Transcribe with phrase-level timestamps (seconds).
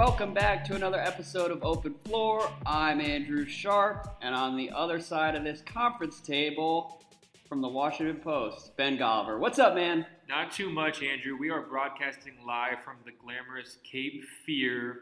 [0.00, 2.50] Welcome back to another episode of Open Floor.
[2.64, 7.04] I'm Andrew Sharp, and on the other side of this conference table
[7.46, 9.38] from the Washington Post, Ben Golliver.
[9.38, 10.06] What's up, man?
[10.26, 11.36] Not too much, Andrew.
[11.38, 15.00] We are broadcasting live from the glamorous Cape Fear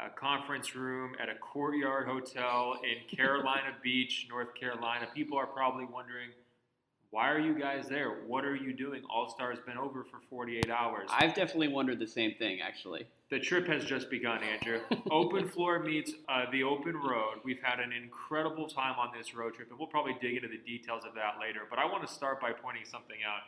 [0.00, 5.08] uh, conference room at a courtyard hotel in Carolina Beach, North Carolina.
[5.12, 6.28] People are probably wondering,
[7.10, 8.10] why are you guys there?
[8.28, 9.02] What are you doing?
[9.10, 11.08] All Star's been over for 48 hours.
[11.10, 13.08] I've definitely wondered the same thing, actually.
[13.30, 14.80] The trip has just begun, Andrew.
[15.10, 17.36] open floor meets uh, the open road.
[17.44, 20.56] We've had an incredible time on this road trip, and we'll probably dig into the
[20.58, 21.60] details of that later.
[21.68, 23.42] But I want to start by pointing something out.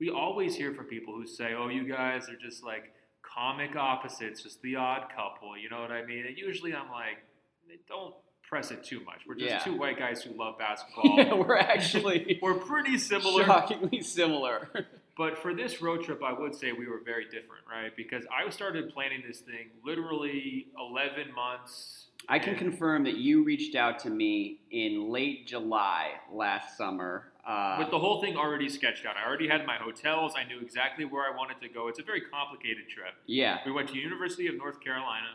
[0.00, 4.42] We always hear from people who say, oh, you guys are just like comic opposites,
[4.42, 5.56] just the odd couple.
[5.58, 6.24] You know what I mean?
[6.26, 7.18] And usually I'm like,
[7.88, 8.14] don't
[8.48, 9.22] press it too much.
[9.28, 9.58] We're just Yeah.
[9.58, 11.16] two white guys who love basketball.
[11.18, 13.44] Yeah, we're actually We're pretty similar.
[13.44, 14.68] shockingly similar.
[15.16, 17.94] But for this road trip, I would say we were very different, right?
[17.96, 22.08] Because I started planning this thing literally 11 months.
[22.28, 27.32] I can confirm that you reached out to me in late July last summer.
[27.46, 29.14] Uh, with the whole thing already sketched out.
[29.16, 30.34] I already had my hotels.
[30.36, 31.88] I knew exactly where I wanted to go.
[31.88, 33.14] It's a very complicated trip.
[33.26, 35.28] yeah, We went to University of North Carolina.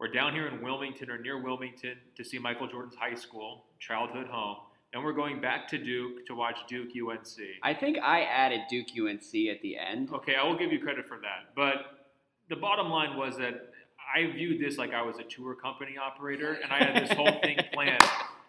[0.00, 4.26] We're down here in Wilmington or near Wilmington to see Michael Jordan's high school, childhood
[4.26, 4.56] home.
[4.92, 7.38] Then we're going back to Duke to watch Duke UNC.
[7.62, 10.10] I think I added Duke UNC at the end.
[10.12, 11.54] Okay, I will give you credit for that.
[11.56, 12.08] But
[12.50, 13.70] the bottom line was that
[14.14, 17.40] I viewed this like I was a tour company operator, and I had this whole
[17.40, 18.04] thing planned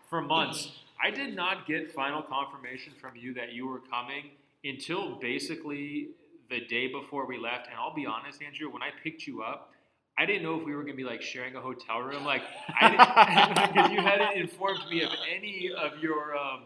[0.09, 0.71] for months.
[1.01, 4.31] I did not get final confirmation from you that you were coming
[4.65, 6.09] until basically
[6.49, 7.67] the day before we left.
[7.67, 9.72] And I'll be honest, Andrew, when I picked you up,
[10.17, 12.23] I didn't know if we were going to be like sharing a hotel room.
[12.23, 12.43] Like,
[12.79, 16.63] I because you hadn't informed me of any of your um,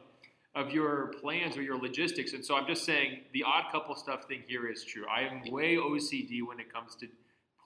[0.55, 2.33] of your plans or your logistics.
[2.33, 5.05] And so I'm just saying the odd couple stuff thing here is true.
[5.07, 7.07] I am way OCD when it comes to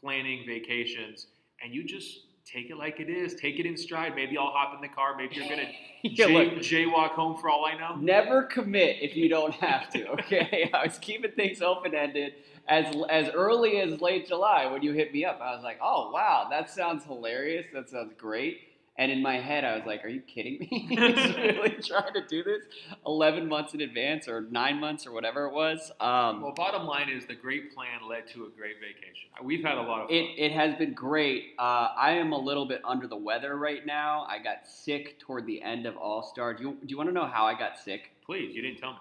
[0.01, 1.27] planning vacations,
[1.63, 3.33] and you just take it like it is.
[3.35, 4.15] Take it in stride.
[4.15, 5.15] Maybe I'll hop in the car.
[5.17, 5.69] Maybe you're gonna
[6.03, 6.53] Yeah, jay, look.
[6.59, 7.95] jaywalk home for all I know.
[7.95, 10.09] Never commit if you don't have to.
[10.11, 12.33] Okay, I was keeping things open ended
[12.67, 15.39] as as early as late July when you hit me up.
[15.41, 17.65] I was like, oh wow, that sounds hilarious.
[17.73, 18.59] That sounds great.
[18.97, 20.67] And in my head, I was like, are you kidding me?
[20.89, 20.97] He's
[21.37, 22.65] really trying to do this
[23.07, 25.91] eleven months in advance or nine months or whatever it was.
[25.99, 29.29] Um, Well, bottom line is the great plan led to a great vacation.
[29.43, 30.15] We've had a lot of fun.
[30.17, 31.53] It, it has been great.
[31.57, 34.27] Uh, I am a little bit under the weather right now.
[34.29, 36.53] I got sick toward the end of All Star.
[36.53, 38.11] Do you, do you want to know how I got sick?
[38.25, 38.99] Please, you didn't tell me.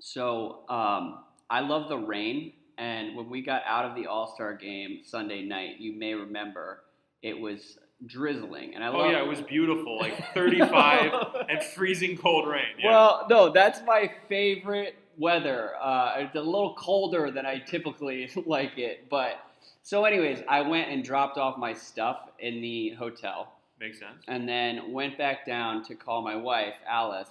[0.00, 1.18] So um,
[1.50, 5.42] I love the rain, and when we got out of the All Star game Sunday
[5.42, 6.82] night, you may remember
[7.22, 11.12] it was drizzling, and I Oh yeah, it was beautiful, like 35
[11.48, 12.64] and freezing cold rain.
[12.78, 12.90] Yeah.
[12.90, 15.70] Well, no, that's my favorite weather.
[15.80, 19.40] Uh, it's a little colder than I typically like it, but
[19.82, 24.22] so anyways, I went and dropped off my stuff in the hotel, makes sense.
[24.28, 27.30] and then went back down to call my wife Alice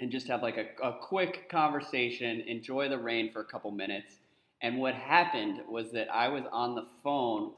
[0.00, 4.16] and just have like a, a quick conversation, enjoy the rain for a couple minutes.
[4.66, 7.52] And what happened was that I was on the phone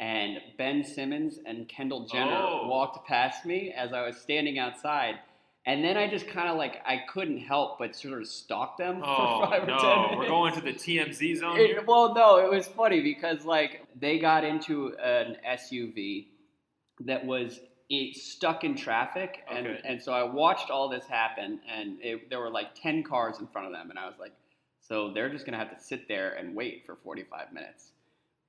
[0.00, 2.68] and Ben Simmons and Kendall Jenner Oh.
[2.68, 5.16] walked past me as I was standing outside.
[5.66, 9.02] And then I just kind of like, I couldn't help but sort of stalk them
[9.02, 10.16] Oh for five or ten no, minutes.
[10.18, 11.78] we're going to the TMZ zone here.
[11.80, 16.26] It, well, no, it was funny because like they got into an SUV
[17.00, 17.60] that was
[17.90, 19.80] it stuck in traffic, and Okay.
[19.84, 23.46] and so I watched all this happen, and it, there were like ten cars in
[23.48, 24.32] front of them, and I was like,
[24.86, 27.92] so they're just gonna have to sit there and wait for forty five minutes.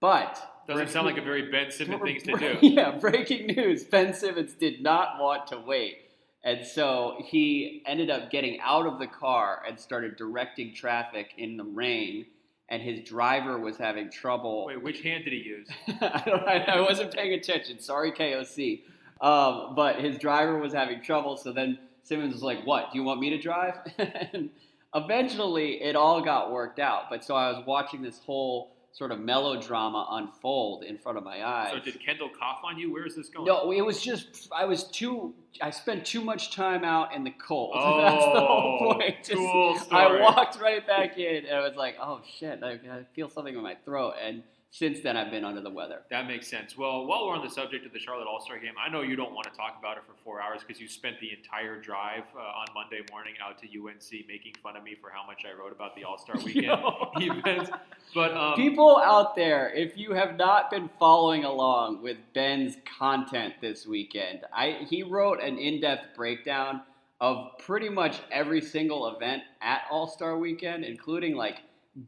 [0.01, 2.57] But Doesn't sound like a very Ben Simmons thing to do.
[2.61, 5.99] yeah, breaking news: Ben Simmons did not want to wait.
[6.45, 11.57] And so he ended up getting out of the car and started directing traffic in
[11.57, 12.27] the rain.
[12.69, 14.65] And his driver was having trouble.
[14.67, 15.67] Wait, which hand did he use?
[16.01, 17.79] I, don't, I, I wasn't paying attention.
[17.79, 18.81] Sorry, KOC.
[19.21, 21.35] Um, but his driver was having trouble.
[21.35, 22.91] So then Simmons was like, What?
[22.91, 23.75] Do you want me to drive?
[23.97, 24.51] and
[24.95, 27.09] eventually it all got worked out.
[27.09, 31.45] But so I was watching this whole sort of melodrama unfold in front of my
[31.45, 31.71] eyes.
[31.73, 32.93] So did Kendall cough on you?
[32.93, 33.45] Where is this going?
[33.45, 35.33] No, it was just I was too.
[35.61, 37.73] I spent too much time out in the cold.
[37.75, 39.15] Oh, That's the whole oh, point.
[39.23, 43.05] Just- cool I walked right back in, and I was like, "Oh shit!" I, I
[43.13, 44.43] feel something in my throat, and
[44.77, 46.01] since then I've been under the weather.
[46.09, 46.77] That makes sense.
[46.77, 49.15] Well, while we're on the subject of the Charlotte All Star game, I know you
[49.15, 52.25] don't want to talk about it for four hours because you spent the entire drive
[52.35, 55.57] uh, on Monday morning out to UNC making fun of me for how much I
[55.57, 56.81] wrote about the All Star weekend
[57.15, 57.71] events.
[58.13, 63.53] But um, People out there, if you have not been following along with Ben's content
[63.61, 66.81] this weekend, I he wrote an in-depth breakdown
[67.21, 71.59] of pretty much every single event at All Star Weekend, including like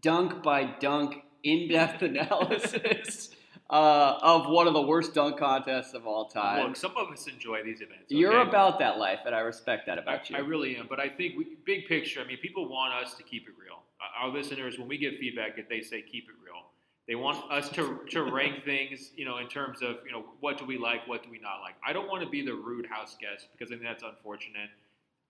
[0.01, 3.29] dunk by dunk in-depth analysis
[3.69, 6.67] uh, of one of the worst dunk contests of all time.
[6.67, 8.05] look, some of us enjoy these events.
[8.07, 10.37] You're about that life, and I respect that I, about you.
[10.37, 12.21] I really am, but I think we, big picture.
[12.21, 13.79] I mean, people want us to keep it real.
[14.21, 16.63] Our listeners, when we get feedback, if they say keep it real,
[17.07, 20.57] they want us to to rank things, you know, in terms of you know what
[20.57, 21.75] do we like, what do we not like.
[21.85, 24.69] I don't want to be the rude house guest because I think that's unfortunate.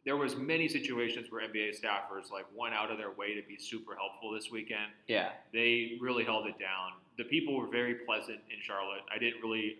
[0.07, 3.57] There was many situations where NBA staffers like went out of their way to be
[3.59, 4.87] super helpful this weekend.
[5.09, 6.93] yeah, They really held it down.
[7.17, 9.01] The people were very pleasant in Charlotte.
[9.13, 9.75] I didn't really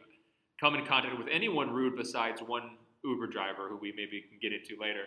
[0.59, 2.71] come in contact with anyone rude besides one
[3.05, 5.05] Uber driver who we maybe can get into later.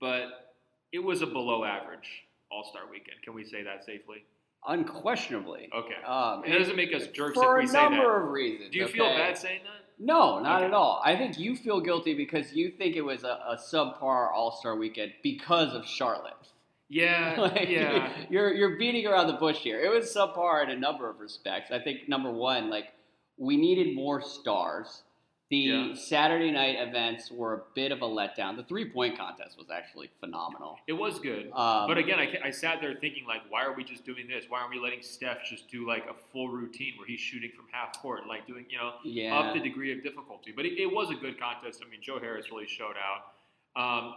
[0.00, 0.52] But
[0.92, 2.08] it was a below average
[2.52, 3.20] All Star weekend.
[3.24, 4.22] Can we say that safely?
[4.64, 5.68] unquestionably.
[5.74, 6.00] Okay.
[6.06, 7.90] Um, it doesn't make us jerks for if we a say that.
[7.90, 8.70] number of reasons.
[8.70, 9.81] Do you feel bad saying that?
[9.98, 10.66] No, not Okay.
[10.66, 11.00] at all.
[11.04, 14.76] I think you feel guilty because you think it was a, a subpar All Star
[14.76, 16.32] weekend because of Charlotte.
[16.88, 18.10] Yeah, Like, yeah.
[18.28, 19.80] You're you're beating around the bush here.
[19.80, 21.70] It was subpar in a number of respects.
[21.70, 22.86] I think number one, like
[23.38, 25.02] we needed more stars.
[25.52, 25.94] The Yeah.
[25.94, 28.56] Saturday night events were a bit of a letdown.
[28.56, 30.78] The three point contest was actually phenomenal.
[30.86, 31.50] It was good.
[31.52, 34.46] Um, But again, I, I sat there thinking, like, why are we just doing this?
[34.48, 37.66] Why aren't we letting Steph just do like a full routine where he's shooting from
[37.70, 40.52] half court, like doing, you know, yeah, up the degree of difficulty.
[40.56, 41.82] But it, it was a good contest.
[41.86, 43.34] I mean, Joe Harris really showed out.
[43.76, 44.14] Um,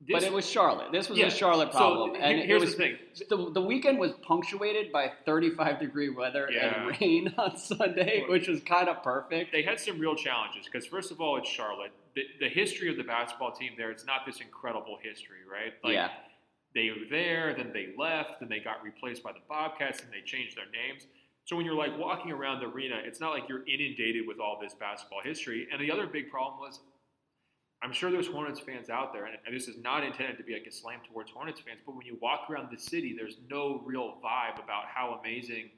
[0.00, 0.92] this, but it was Charlotte.
[0.92, 2.98] This was Yeah, a Charlotte problem, he- and here's it was the thing.
[3.30, 6.82] the, the weekend was punctuated by 35 degree weather Yeah.
[6.88, 9.52] and rain on Sunday, Well- which was kind of perfect.
[9.52, 11.92] They had some real challenges because, first of all, it's Charlotte.
[12.14, 15.72] The, the history of the basketball team there, it's not this incredible history, right?
[15.82, 16.10] Like, yeah,
[16.74, 20.20] They were there, then they left, then they got replaced by the Bobcats, and they
[20.24, 21.06] changed their names.
[21.44, 24.58] So when you're like walking around the arena, it's not like you're inundated with all
[24.60, 25.68] this basketball history.
[25.72, 26.80] And the other big problem was,
[27.82, 30.54] I'm sure there's Hornets fans out there, and, and this is not intended to be
[30.54, 33.82] like a slam towards Hornets fans, but when you walk around the city, there's no
[33.84, 35.70] real vibe about how amazing,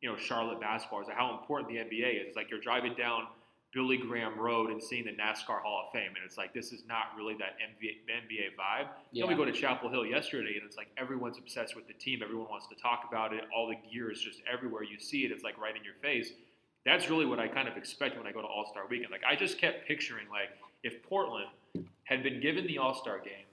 [0.00, 2.26] you know, Charlotte basketball is, and how important the NBA is.
[2.28, 3.24] It's like you're driving down
[3.72, 6.84] Billy Graham Road and seeing the NASCAR Hall of Fame, and it's like this is
[6.86, 8.88] not really that NBA, NBA vibe.
[9.12, 9.24] yeah.
[9.24, 12.20] Then we go to Chapel Hill yesterday, and it's like everyone's obsessed with the team.
[12.22, 13.44] Everyone wants to talk about it.
[13.54, 14.84] All the gear is just everywhere.
[14.84, 15.32] You see it.
[15.32, 16.32] It's like right in your face.
[16.84, 19.10] That's really what I kind of expect when I go to All Star Weekend.
[19.10, 20.50] Like I just kept picturing like
[20.82, 21.48] if Portland
[22.04, 23.46] had been given the All Star game,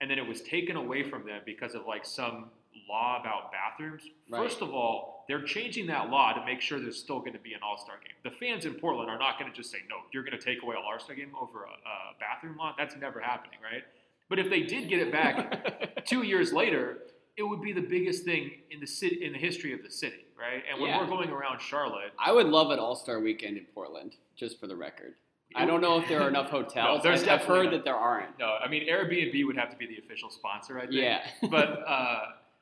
[0.00, 2.46] and then it was taken away from them because of like some
[2.88, 4.02] law about bathrooms.
[4.30, 4.42] Right.
[4.42, 7.54] First of all, they're changing that law to make sure there's still going to be
[7.54, 8.14] an All Star game.
[8.22, 10.62] The fans in Portland are not going to just say, no, you're going to take
[10.62, 12.74] away an All Star game over a, a bathroom law.
[12.78, 13.82] That's never happening, right?
[14.28, 16.98] But if they did get it back two years later,
[17.36, 20.24] it would be the biggest thing in the city in the history of the city,
[20.38, 20.62] right?
[20.70, 21.00] And when Yeah.
[21.00, 24.66] we're going around Charlotte, I would love an All Star weekend in Portland, just for
[24.66, 25.14] the record.
[25.54, 27.02] I don't know if there are enough hotels.
[27.02, 27.70] there's I've- heard not.
[27.72, 28.38] that there aren't.
[28.38, 30.94] No, I mean Airbnb would have to be the official sponsor, I think.
[30.94, 32.20] Yeah, but uh,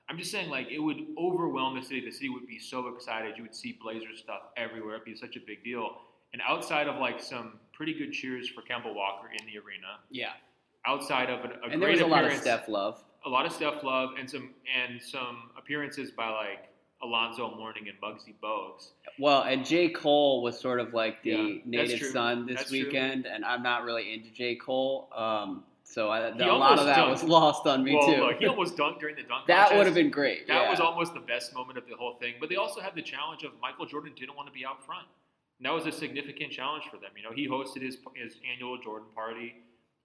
[0.08, 2.00] I'm just saying, like, it would overwhelm the city.
[2.04, 3.36] The city would be so excited.
[3.36, 4.96] You would see Blazer stuff everywhere.
[4.96, 5.96] It'd be such a big deal.
[6.34, 10.32] And outside of like some pretty good cheers for Kemba Walker in the arena, yeah.
[10.84, 13.02] outside of an, a And there great was a lot of Steph love.
[13.26, 16.68] A lot of Steph Love, and some and some appearances by like
[17.02, 18.88] Alonzo Mourning and Muggsy Bogues.
[19.18, 19.88] Well, and J.
[19.90, 22.84] Cole was sort of like the Yeah, native son this That's true.
[22.84, 24.56] weekend, and I'm not really into J.
[24.56, 25.08] Cole.
[25.14, 27.10] Um, so I, He a lot of that dunked.
[27.10, 28.24] was lost on me well, too.
[28.24, 29.46] uh, he almost dunked during the dunk.
[29.46, 29.76] that contest.
[29.76, 30.46] would have been great.
[30.46, 30.70] That yeah.
[30.70, 32.34] was almost the best moment of the whole thing.
[32.40, 35.06] But they also had the challenge of Michael Jordan didn't want to be out front.
[35.58, 37.10] And that was a significant challenge for them.
[37.16, 39.54] You know, he hosted his his annual Jordan party.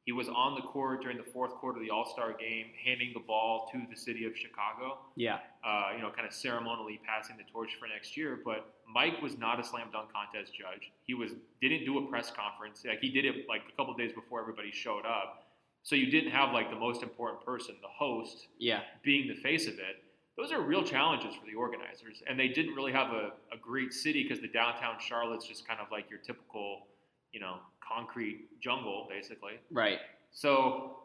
[0.09, 3.11] He was on the court during the fourth quarter of the All Star game, handing
[3.13, 4.97] the ball to the city of Chicago.
[5.15, 5.37] yeah.
[5.63, 8.39] Uh, you know, kind of ceremonially passing the torch for next year.
[8.43, 10.91] But Mike was not a slam dunk contest judge.
[11.05, 12.83] He was didn't do a press conference.
[12.87, 15.43] Like he did it like a couple days before everybody showed up.
[15.83, 18.81] So you didn't have like the most important person, the host, Yeah.
[19.03, 20.03] being the face of it,
[20.37, 22.23] those are real challenges for the organizers.
[22.27, 25.79] And they didn't really have a, a great city because the downtown Charlotte's just kind
[25.79, 26.87] of like your typical,
[27.33, 27.57] you know,
[27.87, 29.53] concrete jungle, basically.
[29.71, 29.99] Right.
[30.31, 30.97] So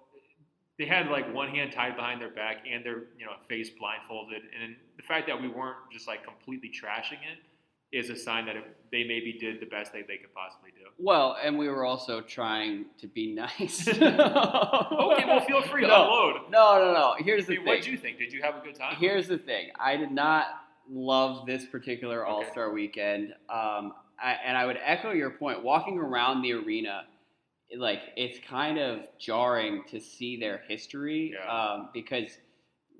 [0.78, 4.42] they had like one hand tied behind their back and their, you know, face blindfolded.
[4.62, 7.38] And the fact that we weren't just like completely trashing it
[7.96, 10.86] is a sign that it, they maybe did the best they, they could possibly do.
[10.98, 13.86] Well, and we were also trying to be nice.
[13.98, 16.04] Okay, well, feel free to No.
[16.04, 16.50] unload.
[16.50, 17.14] No, no, no.
[17.18, 17.66] Here's the mean, thing.
[17.68, 18.18] what'd you think?
[18.18, 18.96] Did you have a good time?
[18.96, 19.68] Here's the thing.
[19.78, 20.46] I did not
[20.90, 23.32] love this particular All Star weekend.
[23.48, 25.62] Um, I, and I would echo your point.
[25.62, 27.04] Walking around the arena,
[27.76, 31.50] like it's kind of jarring to see their history Yeah.
[31.50, 32.28] um, because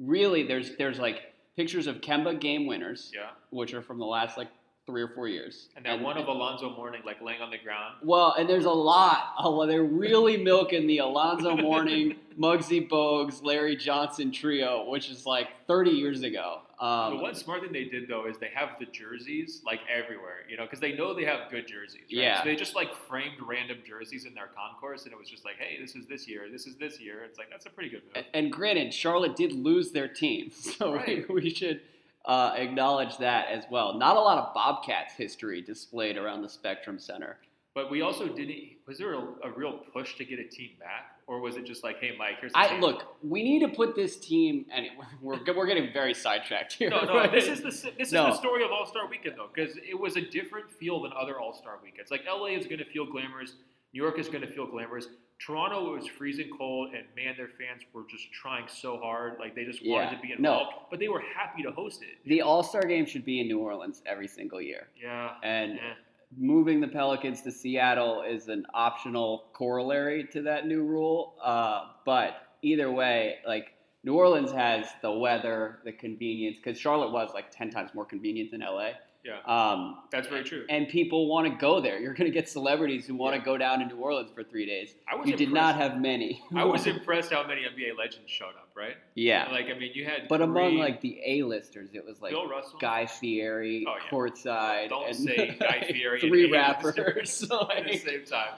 [0.00, 3.30] really there's there's like pictures of Kemba game winners, Yeah.
[3.50, 4.48] which are from the last like
[4.86, 7.94] three or four years, And that one of Alonzo Mourning, like laying on the ground.
[8.02, 9.32] Well, and there's a lot.
[9.38, 15.48] Oh, they're really milking the Alonzo Mourning, Muggsy Bogues, Larry Johnson trio, which is like
[15.66, 16.60] 30 years ago.
[16.80, 20.38] Um, the one smart thing they did though is they have the jerseys like everywhere,
[20.50, 22.02] you know, because they know they have good jerseys.
[22.02, 22.10] Right?
[22.10, 22.38] Yeah.
[22.42, 25.54] So they just like framed random jerseys in their concourse, and it was just like,
[25.58, 27.22] hey, this is this year, this is this year.
[27.24, 28.16] It's like that's a pretty good move.
[28.16, 31.26] and, and granted, Charlotte did lose their team, so Right.
[31.28, 31.80] we, we should
[32.24, 33.94] uh, acknowledge that as well.
[33.98, 37.38] Not a lot of Bobcats history displayed around the Spectrum Center.
[37.74, 38.58] But we also didn't.
[38.86, 41.82] Was there a, a real push to get a team back, or was it just
[41.82, 42.80] like, hey, Mike, here's the I team.
[42.80, 43.16] look.
[43.22, 44.86] We need to put this team, and
[45.22, 46.88] we're we're getting very sidetracked here.
[46.90, 47.28] No, no.
[47.30, 48.26] This is the this is No.
[48.26, 51.40] the story of All Star Weekend though, because it was a different feel than other
[51.40, 52.12] All Star weekends.
[52.12, 53.54] Like LA is going to feel glamorous,
[53.92, 55.08] New York is going to feel glamorous.
[55.44, 59.38] Toronto was freezing cold, and man, their fans were just trying so hard.
[59.38, 60.16] Like they just wanted Yeah.
[60.16, 60.52] to be No.
[60.60, 62.18] involved, but they were happy to host it.
[62.24, 64.88] the All Star game should be in New Orleans every single year.
[65.00, 65.94] Yeah, And eh.
[66.36, 71.36] moving the Pelicans to Seattle is an optional corollary to that new rule.
[71.42, 77.32] Uh, but either way, like New Orleans has the weather, the convenience, because Charlotte was
[77.34, 78.92] like 10 times more convenient than LA.
[79.24, 80.64] Yeah, Um, that's very true.
[80.68, 81.98] and people want to go there.
[81.98, 83.44] You're going to get celebrities who want to Yeah.
[83.44, 84.94] go down to New Orleans for three days.
[85.10, 86.42] I was You did not have many.
[86.54, 88.68] I was impressed how many NBA legends showed up.
[88.76, 88.96] Right?
[89.14, 89.48] yeah.
[89.52, 92.78] Like I mean, you had But among like the A-listers, it was like Bill Russell.
[92.80, 94.10] Guy Fieri, Oh, yeah.
[94.10, 96.98] courthride, Don't and say Guy Fieri three rappers.
[96.98, 98.54] at the same time.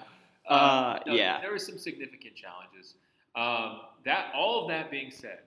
[0.49, 1.41] Uh, no, yeah.
[1.41, 2.95] there were some significant challenges.
[3.35, 5.41] Um, that all of that being said,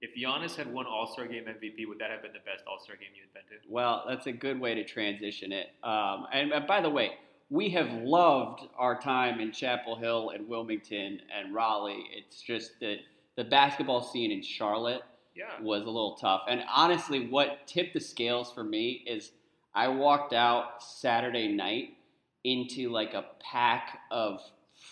[0.00, 2.78] if Giannis had won All Star Game MVP, would that have been the best All
[2.82, 3.64] Star game you been to?
[3.68, 5.68] Well, that's a good way to transition it.
[5.82, 7.12] Um, and, and by the way,
[7.48, 12.04] we have loved our time in Chapel Hill and Wilmington and Raleigh.
[12.12, 12.96] It's just that
[13.36, 15.02] the basketball scene in Charlotte
[15.34, 16.42] Yeah, was a little tough.
[16.48, 19.30] And honestly, what tipped the scales for me is
[19.74, 21.90] I walked out Saturday night
[22.44, 24.40] into like a pack of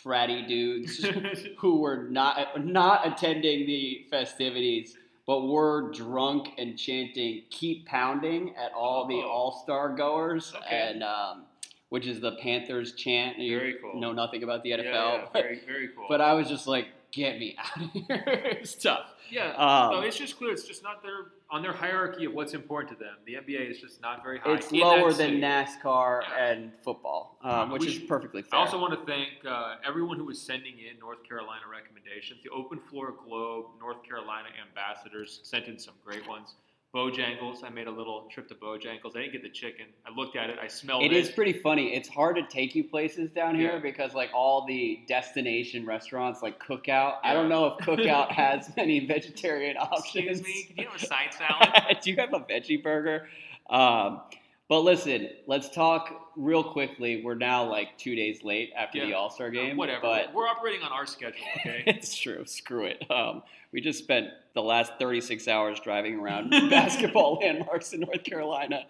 [0.04, 1.04] fratty dudes
[1.58, 4.96] who were not not attending the festivities,
[5.26, 9.28] but were drunk and chanting "Keep Pounding" at all the Oh.
[9.28, 10.90] All Star goers, Okay.
[10.90, 11.44] and um,
[11.88, 13.38] which is the Panthers chant.
[13.38, 14.00] You Very cool.
[14.00, 16.06] Know nothing about the Yeah, NFL, yeah, but, very very cool.
[16.08, 18.24] but I was just like, "Get me out of here!"
[18.60, 19.14] it's tough.
[19.30, 20.52] yeah, Um, no, it's just clear.
[20.52, 23.14] It's just not their on their hierarchy of what's important to them.
[23.26, 24.54] The NBA is just not very high.
[24.54, 25.40] It's lower than.
[25.40, 26.44] NASCAR Yeah.
[26.46, 30.16] and football, um, which We is perfectly perfectly I also want to thank uh, everyone
[30.16, 32.40] who was sending in North Carolina recommendations.
[32.42, 36.54] The Open Floor Globe North Carolina ambassadors sent in some great ones.
[36.94, 39.16] Bojangles, I made a little trip to Bojangles.
[39.16, 39.86] I didn't get the chicken.
[40.06, 40.58] I looked at it.
[40.62, 41.12] I smelled it.
[41.12, 41.94] It is pretty funny.
[41.94, 43.78] It's hard to take you places down here Yeah.
[43.80, 47.14] because like all the destination restaurants like Cookout.
[47.24, 50.40] I don't know if Cookout has many vegetarian options.
[50.40, 51.98] Excuse me, can you have a side salad?
[52.02, 53.28] Do you have a veggie burger?
[53.68, 54.20] Um,
[54.68, 57.22] but listen, let's talk real quickly.
[57.22, 59.76] We're now like two days late after the All Star game.
[59.76, 60.00] Whatever.
[60.02, 61.84] But We're operating on our schedule, okay?
[61.86, 62.44] it's true.
[62.46, 63.04] Screw it.
[63.10, 63.42] Um,
[63.72, 68.84] we just spent the last 36 hours driving around basketball landmarks in North Carolina.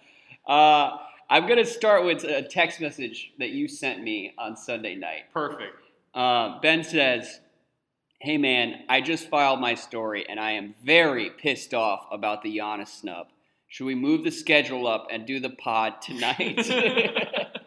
[0.47, 4.95] Uh, I'm going to start with a text message that you sent me on Sunday
[4.95, 5.25] night.
[5.33, 5.75] Perfect.
[6.15, 7.41] Uh, ben says,
[8.21, 12.57] Hey man, I just filed my story and I am very pissed off about the
[12.57, 13.27] Giannis snub.
[13.75, 16.65] Should we move the schedule up and do the pod tonight?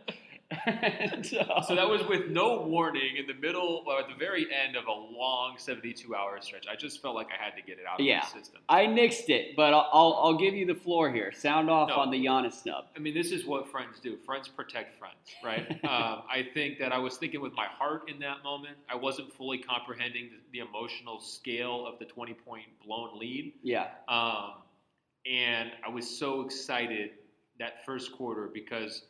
[0.66, 4.48] And, uh, So that was with no warning in the middle or at the very
[4.52, 6.66] end of a long 72 hour stretch.
[6.72, 8.20] I just felt like I had to get it out of Yeah.
[8.20, 8.62] my system.
[8.70, 11.32] I nixed it, but I'll, I'll, I'll give you the floor here.
[11.34, 11.96] Sound off No.
[11.96, 12.86] on the Giannis snub.
[12.96, 14.18] I mean, this is what friends do.
[14.26, 15.70] Friends protect friends, right?
[15.84, 18.78] um, I think that I was thinking with my heart in that moment.
[18.90, 23.54] I wasn't fully comprehending the, the emotional scale of the 20 point blown lead.
[23.64, 23.88] Yeah.
[24.08, 24.54] Um,
[25.30, 27.12] and I was so excited
[27.60, 29.04] that first quarter because,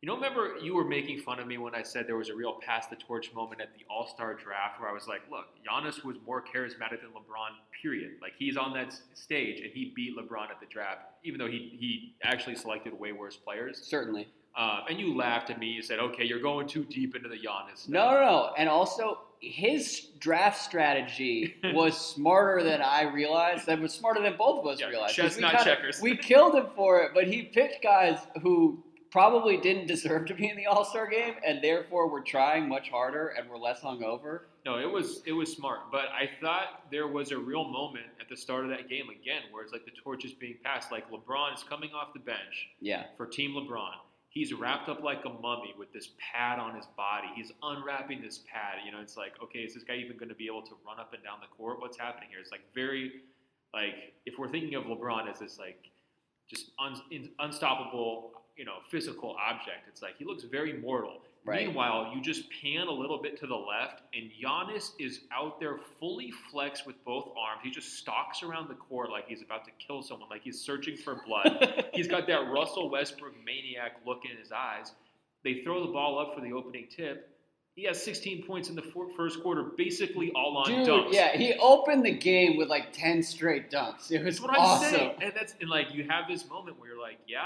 [0.00, 2.34] you know, remember you were making fun of me when I said there was a
[2.34, 5.46] real pass the torch moment at the All Star draft where I was like, look,
[5.66, 8.12] Giannis was more charismatic than LeBron, period.
[8.20, 11.76] Like, he's on that stage and he beat LeBron at the draft, even though he,
[11.78, 13.80] he actually selected way worse players.
[13.82, 14.28] Certainly.
[14.56, 15.66] Um, and you laughed at me.
[15.66, 17.88] You said, okay, you're going too deep into the Giannis.
[17.88, 18.50] No, no, no.
[18.56, 23.66] And also, his draft strategy was smarter than I realized.
[23.66, 25.14] That was smarter than both of us Yeah, realized.
[25.14, 26.00] chess, we not kinda- checkers.
[26.00, 30.48] We killed him for it, but he picked guys who probably didn't deserve to be
[30.48, 34.40] in the All Star game, and therefore were trying much harder and were less hungover.
[34.64, 38.28] No, it was it was smart, but I thought there was a real moment at
[38.28, 40.90] the start of that game again where it's like the torch is being passed.
[40.90, 43.92] Like LeBron is coming off the bench Yeah, for Team LeBron.
[44.36, 47.26] He's wrapped up like a mummy with this pad on his body.
[47.34, 48.80] He's unwrapping this pad.
[48.84, 51.00] You know, it's like, okay, is this guy even going to be able to run
[51.00, 51.80] up and down the court?
[51.80, 52.38] What's happening here?
[52.38, 53.22] It's like very,
[53.72, 55.88] like, if we're thinking of LeBron as this like
[56.50, 61.22] just un, in, unstoppable, you know, physical object, it's like he looks very mortal.
[61.46, 61.66] Right.
[61.66, 65.76] Meanwhile, you just pan a little bit to the left, and Giannis is out there
[66.00, 67.60] fully flexed with both arms.
[67.62, 70.96] He just stalks around the court like he's about to kill someone, like he's searching
[70.96, 71.84] for blood.
[71.94, 74.90] he's got that Russell Westbrook maniac look in his eyes.
[75.44, 77.30] They throw the ball up for the opening tip.
[77.76, 80.88] He has 16 points in the fir- first quarter, basically all on dude.
[80.88, 81.12] dunks.
[81.12, 84.10] Yeah, he opened the game with like ten straight dunks.
[84.10, 84.90] It was That's what I'm awesome.
[84.90, 85.14] saying.
[85.20, 87.42] And that's and like you have this moment where you're like, yeah,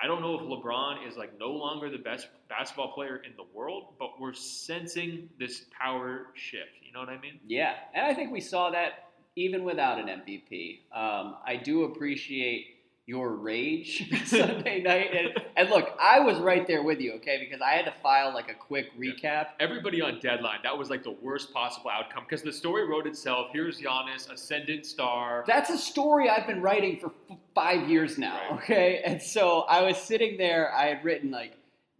[0.00, 3.44] I don't know if LeBron is like no longer the best basketball player in the
[3.52, 6.70] world, but we're sensing this power shift.
[6.82, 7.40] You know what I mean?
[7.44, 10.80] Yeah, and I think we saw that even without an MVP.
[10.92, 12.77] Um, I do appreciate
[13.08, 17.62] your rage Sunday night, and, and look, I was right there with you, okay, because
[17.62, 19.46] I had to file like a quick recap.
[19.58, 23.48] Everybody on deadline, that was like the worst possible outcome because the story wrote itself.
[23.50, 25.42] Here's Giannis, ascendant star.
[25.46, 28.62] That's a story I've been writing for f- five years now, Right.
[28.62, 29.00] okay?
[29.04, 31.54] And so I was sitting there, I had written like,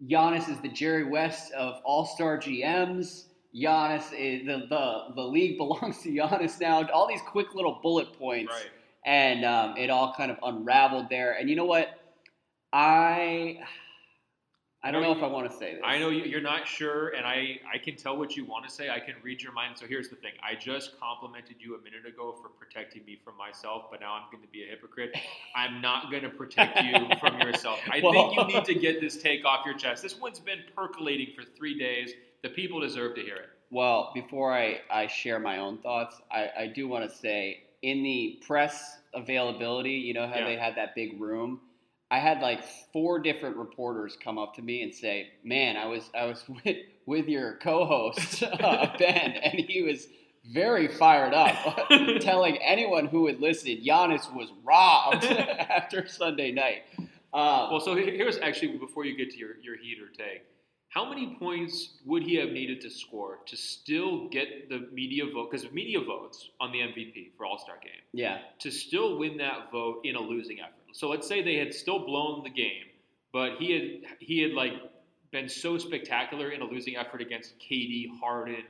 [0.07, 3.25] Giannis is the Jerry West of All Star GMs.
[3.57, 6.87] Giannis is the, the the league belongs to Giannis now.
[6.91, 8.53] All these quick little bullet points.
[8.53, 8.71] Right.
[9.09, 11.33] And um, it all kind of unraveled there.
[11.33, 11.99] And you know what?
[12.75, 13.59] I
[14.83, 15.83] I don't know if I want to say this.
[15.85, 18.71] I know you- you're not sure, and I, I can tell what you want to
[18.73, 18.89] say.
[18.91, 19.77] I can read your mind.
[19.77, 23.37] So here's the thing I just complimented you a minute ago for protecting me from
[23.37, 25.17] myself, but now I'm going to be a hypocrite.
[25.57, 27.81] I'm not going to protect you from yourself.
[27.91, 30.03] I Well- think you need to get this take off your chest.
[30.03, 32.13] This one's been percolating for three days.
[32.43, 33.49] The people deserve to hear it.
[33.71, 38.03] Well, before I, I share my own thoughts, I, I do want to say in
[38.03, 40.45] the press availability, you know how Yeah.
[40.47, 41.61] they had that big room.
[42.11, 46.11] I had like four different reporters come up to me and say, "Man, I was
[46.15, 50.09] I was with with your co-host uh, Ben, and he was
[50.47, 51.57] very fired up,
[52.21, 56.85] telling anyone who would listen, Giannis was robbed after Sunday night."
[57.35, 60.45] Um, Well, so here's actually before you get to your, your heat or take.
[60.89, 65.51] How many points would he have needed to score to still get the media vote?
[65.51, 68.03] Because media votes on the MVP for All Star game.
[68.13, 70.73] yeah, to still win that vote in a losing effort.
[70.93, 72.85] So let's say they had still blown the game,
[73.33, 74.73] but he had he had like
[75.31, 78.65] been so spectacular in a losing effort against KD, Harden,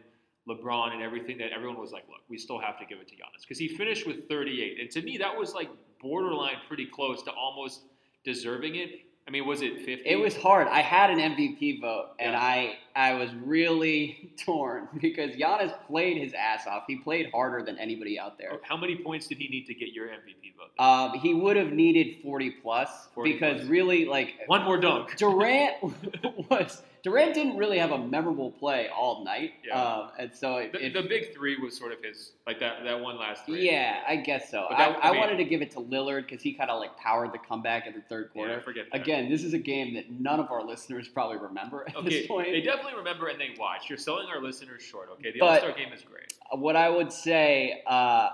[0.49, 3.15] LeBron, and everything that everyone was like, look, we still have to give it to
[3.15, 5.69] Giannis because he finished with 38, and to me that was like
[6.01, 7.83] borderline pretty close to almost
[8.25, 8.91] deserving it.
[9.29, 10.09] I mean, was it 50?
[10.09, 10.69] It was hard.
[10.69, 12.41] I had an MVP vote, and Yeah.
[12.41, 16.85] I I was really torn because Giannis played his ass off.
[16.89, 18.59] He played harder than anybody out there.
[18.63, 20.83] How many points did he need to get your MVP vote?
[20.83, 23.69] Um, he would have needed forty plus 40 because plus.
[23.69, 25.15] really, like One more dunk.
[25.17, 25.75] Durant
[26.51, 29.81] was Durant didn't really have a memorable play all night, Yeah.
[29.83, 32.85] um, and so it, The, it- the big three was sort of his, like that,
[32.85, 33.69] that one last three.
[33.71, 34.67] yeah, I guess so.
[34.71, 36.79] That- I, I I mean- wanted to give it to Lillard because he kind of
[36.81, 38.53] like powered the comeback in the third quarter.
[38.55, 39.01] Yeah, forget that.
[39.01, 42.27] Again, this is a game that none of our listeners probably remember at Okay, this
[42.27, 42.49] point.
[42.53, 43.89] they definitely remember and they watch.
[43.89, 45.09] You're selling our listeners short.
[45.15, 46.33] Okay, the All Star game is great.
[46.53, 48.31] what I would say, uh,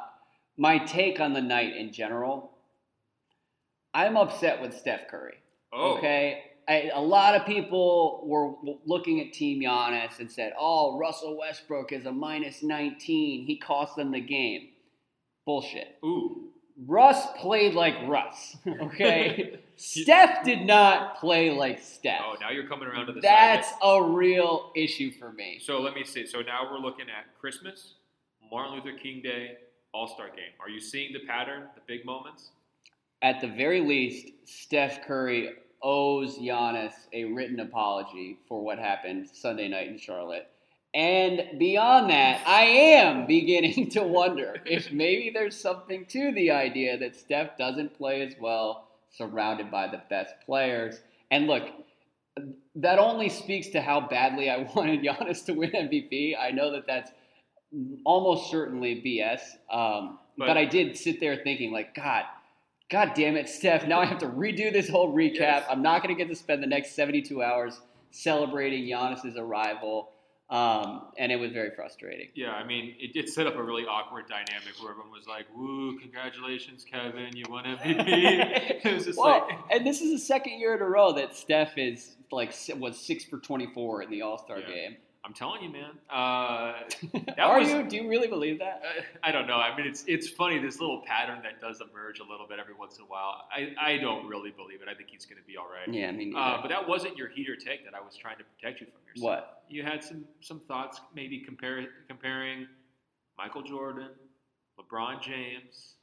[0.56, 2.50] my take on the night in general,
[3.92, 5.34] I'm upset with Steph Curry.
[5.72, 6.42] Oh, Okay.
[6.68, 8.54] I, a lot of people were
[8.86, 13.46] looking at Team Giannis and said, "Oh, Russell Westbrook is a minus 19.
[13.46, 14.68] He cost them the game."
[15.46, 15.98] Bullshit.
[16.04, 16.48] Ooh,
[16.86, 18.56] Russ played like Russ.
[18.66, 19.58] Okay.
[19.76, 22.20] Steph did not play like Steph.
[22.24, 23.78] oh, now you're coming around to the That's side.
[23.82, 25.58] a real issue for me.
[25.60, 26.26] So let me see.
[26.26, 27.94] So now we're looking at Christmas,
[28.52, 29.56] Martin Luther King Day,
[29.92, 30.52] All Star game.
[30.60, 32.50] Are you seeing the pattern, the big moments?
[33.22, 35.48] at the very least, Steph Curry
[35.84, 40.48] owes Giannis a written apology for what happened Sunday night in Charlotte.
[40.94, 46.96] And beyond that, I am beginning to wonder if maybe there's something to the idea
[46.98, 51.00] that Steph doesn't play as well surrounded by the best players.
[51.30, 51.64] And look,
[52.76, 56.34] that only speaks to how badly I wanted Giannis to win MVP.
[56.38, 57.10] I know that that's
[58.04, 59.40] almost certainly BS.
[59.70, 62.24] Um, but, But- I did sit there thinking, like, God,
[62.94, 63.88] God damn it, Steph.
[63.88, 65.34] Now I have to redo this whole recap.
[65.34, 65.66] Yes.
[65.68, 67.80] I'm not going to get to spend the next 72 hours
[68.12, 70.12] celebrating Giannis's arrival.
[70.48, 72.28] Um, and it was very frustrating.
[72.36, 75.46] Yeah, I mean, it did set up a really awkward dynamic where everyone was like,
[75.56, 78.04] "Woo, congratulations, Kevin, you won MVP."
[78.84, 81.34] it was just well, like, and this is the second year in a row that
[81.34, 84.68] Steph is like was six for twenty four in the All Star Yeah.
[84.68, 84.96] game.
[85.24, 85.92] I'm telling you, man.
[86.10, 86.74] Uh,
[87.26, 87.82] That Are was- you?
[87.84, 88.82] Do you really believe that?
[88.84, 89.56] Uh, I don't know.
[89.56, 92.74] I mean, it's it's funny this little pattern that does emerge a little bit every
[92.74, 93.46] once in a while.
[93.50, 94.88] I, I don't really believe it.
[94.88, 95.92] I think he's going to be all right.
[95.92, 98.44] Yeah, I mean, Uh, but that wasn't your heater take that I was trying to
[98.44, 99.24] protect you from yourself.
[99.24, 99.62] what?
[99.68, 102.66] You had some some thoughts, maybe compare comparing
[103.38, 104.10] Michael Jordan,
[104.78, 105.93] LeBron James,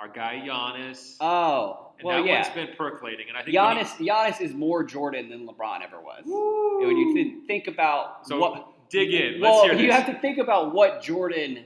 [0.00, 1.16] our guy Giannis.
[1.20, 2.42] Oh, and well, that yeah.
[2.42, 6.22] one's been percolating, and I think Giannis, Giannis is more Jordan than LeBron ever was.
[6.24, 9.40] When you th- think about So what, dig in.
[9.40, 9.82] Let's well, hear this.
[9.82, 11.64] you have to think about what Jordan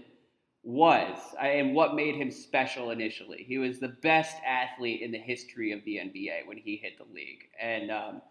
[0.63, 3.45] was uh, and what made him special initially.
[3.47, 7.13] He was the best athlete in the history of the NBA when he hit the
[7.13, 8.23] league, and um,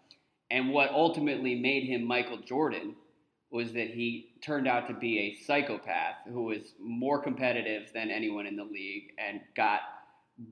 [0.50, 2.96] and what ultimately made him Michael Jordan
[3.52, 8.46] was that he turned out to be a psychopath who was more competitive than anyone
[8.46, 9.80] in the league and got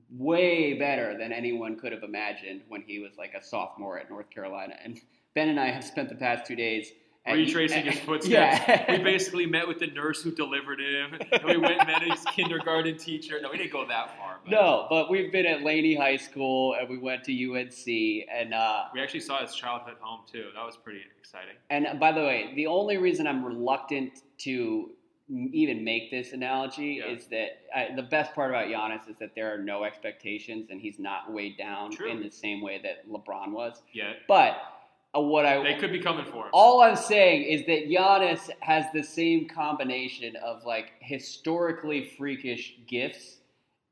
[0.09, 4.29] way better than anyone could have imagined when he was like a sophomore at North
[4.29, 4.75] Carolina.
[4.83, 4.99] And
[5.35, 6.91] Ben and I have spent the past two days
[7.25, 8.61] at- retracing his footsteps.
[8.67, 8.91] Yeah.
[8.97, 11.15] We basically met with the nurse who delivered him.
[11.31, 13.39] And we went and met his kindergarten teacher.
[13.41, 14.39] No, we didn't go that far.
[14.43, 18.53] But no, but we've been at Laney High School and we went to UNC and
[18.53, 20.49] uh, We actually saw his childhood home too.
[20.55, 21.55] That was pretty exciting.
[21.69, 24.91] and by the way, the only reason I'm reluctant to
[25.31, 27.13] even make this analogy Yeah.
[27.13, 30.81] is that uh, the best part about Giannis is that there are no expectations and
[30.81, 32.09] he's not weighed down True.
[32.11, 33.81] in the same way that LeBron was.
[33.93, 34.57] Yeah, But
[35.15, 36.49] uh, what I they could be coming for him.
[36.53, 43.37] All I'm saying is that Giannis has the same combination of like historically freakish gifts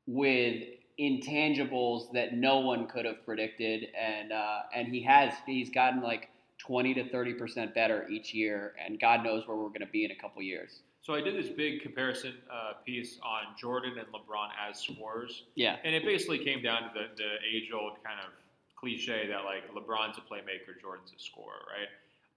[0.06, 0.62] with
[0.98, 6.28] intangibles that no one could have predicted, and uh, and he has he's gotten like
[6.58, 10.04] twenty to thirty percent better each year, and God knows where we're going to be
[10.04, 10.80] in a couple years.
[11.02, 15.76] So I did this big comparison uh, piece on Jordan and LeBron as scorers, Yeah,
[15.82, 18.32] and it basically came down to the, the age-old kind of
[18.76, 21.88] cliche that like LeBron's a playmaker, Jordan's a scorer, right?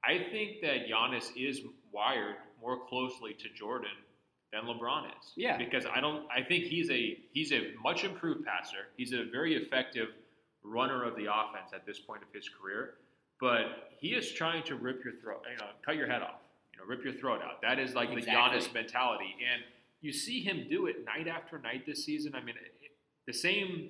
[0.06, 3.92] I think that Giannis is wired more closely to Jordan
[4.52, 5.32] than LeBron is.
[5.36, 5.58] Yeah.
[5.58, 6.26] Because I don't.
[6.32, 8.90] I think he's a he's a much improved passer.
[8.98, 10.10] He's a very effective
[10.64, 12.96] runner of the offense at this point of his career.
[13.40, 16.40] But he is trying to rip your throat, you know, cut your head off,
[16.74, 17.62] you know, rip your throat out.
[17.62, 18.32] That is like Exactly.
[18.60, 19.64] the Giannis mentality, and
[20.02, 22.36] you see him do it night after night this season.
[22.36, 22.92] I mean, it,
[23.26, 23.90] the same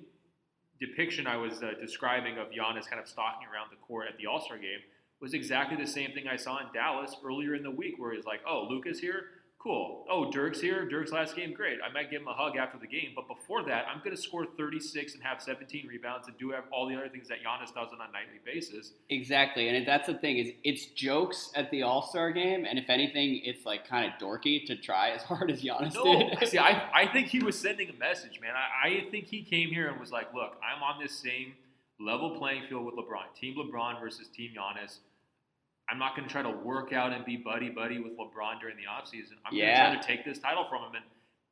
[0.80, 4.26] depiction I was uh, describing of Giannis kind of stalking around the court at the
[4.26, 4.80] All Star game
[5.20, 8.24] was exactly the same thing I saw in Dallas earlier in the week, where he's
[8.26, 9.26] like, "Oh, Luka's here,
[9.64, 10.04] cool.
[10.10, 10.86] Oh, Dirk's here.
[10.86, 11.78] Dirk's last game, great.
[11.82, 14.20] I might give him a hug after the game, but before that, I'm going to
[14.20, 17.74] score 36 and have 17 rebounds and do have all the other things that Giannis
[17.74, 19.68] does on a nightly basis." exactly.
[19.68, 23.40] And that's the thing is it's jokes at the All Star game, and if anything,
[23.44, 26.48] it's like kind of dorky to try as hard as Giannis No, did.
[26.48, 28.52] see, I, I think he was sending a message, man.
[28.54, 31.54] I, I think he came here and was like, look, I'm on this same
[31.98, 33.34] level playing field with LeBron.
[33.34, 34.98] Team LeBron versus Team Giannis.
[35.90, 38.76] I'm not going to try to work out and be buddy buddy with LeBron during
[38.76, 39.32] the offseason.
[39.44, 39.86] I'm Yeah.
[39.88, 40.94] going to try to take this title from him.
[40.96, 41.04] And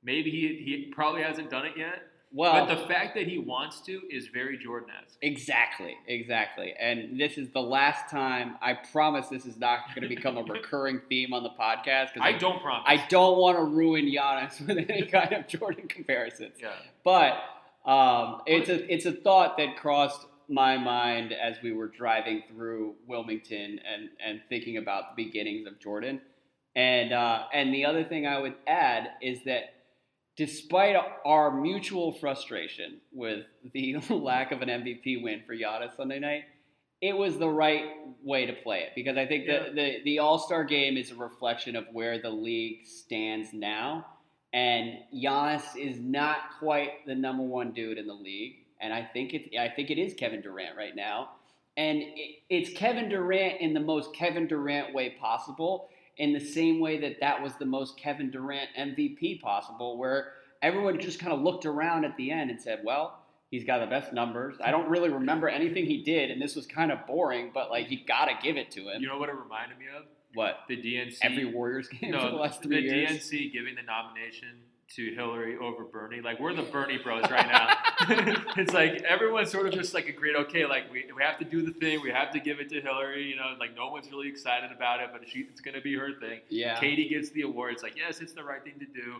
[0.02, 2.02] maybe he, he probably hasn't done it yet.
[2.32, 5.18] well, but the fact that he wants to is very Jordan esque.
[5.20, 6.72] Exactly, exactly.
[6.80, 8.56] And this is the last time.
[8.62, 12.22] I promise this is not going to become a recurring theme on the podcast because
[12.26, 12.84] I don't promise.
[12.86, 16.54] I don't want to ruin Giannis with any kind of Jordan comparisons.
[16.58, 16.70] Yeah.
[17.04, 17.34] But
[17.84, 22.94] um, it's a it's a thought that crossed my mind as we were driving through
[23.06, 26.20] Wilmington and and thinking about the beginnings of Jordan.
[26.76, 29.74] And uh, and the other thing I would add is that
[30.36, 36.44] despite our mutual frustration with the lack of an MVP win for Giannis Sunday night,
[37.00, 37.84] it was the right
[38.22, 39.64] way to play it because I think Yeah.
[39.68, 44.06] the, the, the All Star game is a reflection of where the league stands now.
[44.54, 49.32] And Giannis is not quite the number one dude in the league, and I think
[49.34, 51.30] it I think it is Kevin Durant right now,
[51.76, 56.80] and it, it's Kevin Durant in the most Kevin Durant way possible, in the same
[56.80, 61.40] way that that was the most Kevin Durant MVP possible, where everyone just kind of
[61.40, 63.18] looked around at the end and said, well.
[63.50, 64.56] He's got the best numbers.
[64.64, 67.50] I don't really remember anything he did, and this was kind of boring.
[67.52, 69.02] But like, you gotta give it to him.
[69.02, 70.04] You know what it reminded me of?
[70.34, 70.60] what?
[70.68, 71.18] The DNC.
[71.22, 73.28] Every Warriors game for the no, last the three years.
[73.28, 74.48] The DNC giving the nomination
[74.96, 76.20] to Hillary over Bernie.
[76.20, 77.76] Like we're the Bernie Bros right now.
[78.56, 80.36] it's like everyone's sort of just like agreed.
[80.36, 82.00] Okay, like we, we have to do the thing.
[82.02, 83.24] We have to give it to Hillary.
[83.24, 85.94] You know, like no one's really excited about it, but she, it's going to be
[85.96, 86.40] her thing.
[86.48, 86.78] Yeah.
[86.78, 87.74] KD gets the award.
[87.74, 89.16] It's like yes, it's the right thing to do.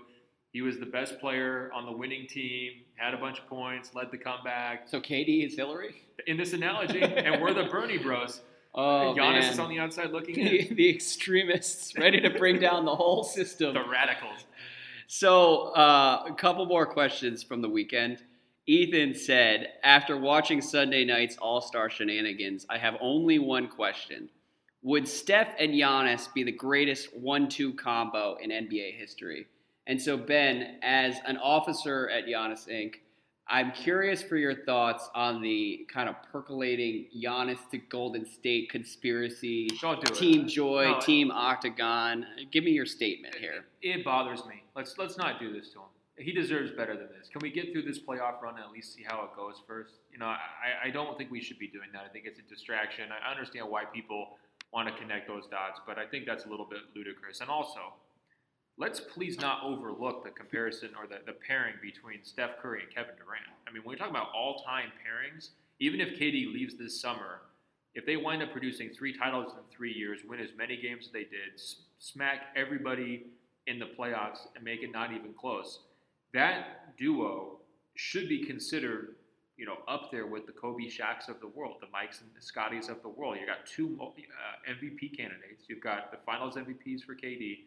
[0.53, 2.73] He was the best player on the winning team.
[2.97, 3.95] Had a bunch of points.
[3.95, 4.89] Led the comeback.
[4.89, 5.95] So KD is Hillary.
[6.27, 8.41] In this analogy, and we're the Bernie Bros.
[8.75, 9.53] Oh Giannis man.
[9.53, 10.47] is on the outside looking in.
[10.47, 13.75] the, the extremists ready to bring down the whole system.
[13.75, 14.47] the radicals.
[15.15, 18.25] So, uh, a couple more questions from the weekend.
[18.67, 24.31] Ethan said, after watching Sunday night's All Star shenanigans, I have only one question.
[24.81, 29.49] Would Steph and Giannis be the greatest one two combo in NBA history?
[29.87, 32.95] And so, Ben, as an officer at Giannis Inc.,
[33.47, 39.69] I'm curious for your thoughts on the kind of percolating Giannis to Golden State conspiracy,
[39.79, 40.15] do it.
[40.15, 41.01] Team Joy, No.
[41.01, 42.25] Team Octagon.
[42.51, 43.67] Give me your statement here.
[43.83, 44.62] It bothers me.
[44.75, 45.89] Let's let's not do this to him.
[46.17, 47.29] He deserves better than this.
[47.29, 49.95] Can we get through this playoff run and at least see how it goes first?
[50.13, 50.39] You know, I,
[50.85, 52.03] I don't think we should be doing that.
[52.05, 53.09] I think it's a distraction.
[53.11, 54.37] I understand why people
[54.73, 57.41] want to connect those dots, but I think that's a little bit ludicrous.
[57.41, 57.95] And also,
[58.77, 63.15] let's please not overlook the comparison or the, the pairing between Steph Curry and Kevin
[63.17, 63.45] Durant.
[63.67, 67.41] I mean, when you're talking about all time pairings, even if KD leaves this summer,
[67.95, 71.13] if they wind up producing three titles in three years, win as many games as
[71.13, 71.61] they did,
[71.99, 73.27] smack everybody
[73.67, 75.81] in the playoffs, and make it not even close,
[76.35, 77.59] that duo
[77.95, 79.17] should be considered,
[79.57, 82.43] you know, up there with the Kobe Shacks of the world, the Mikes and the
[82.43, 83.37] Scotties of the world.
[83.41, 85.65] You got two uh, MVP candidates.
[85.69, 87.59] You've got the Finals MVPs for KD.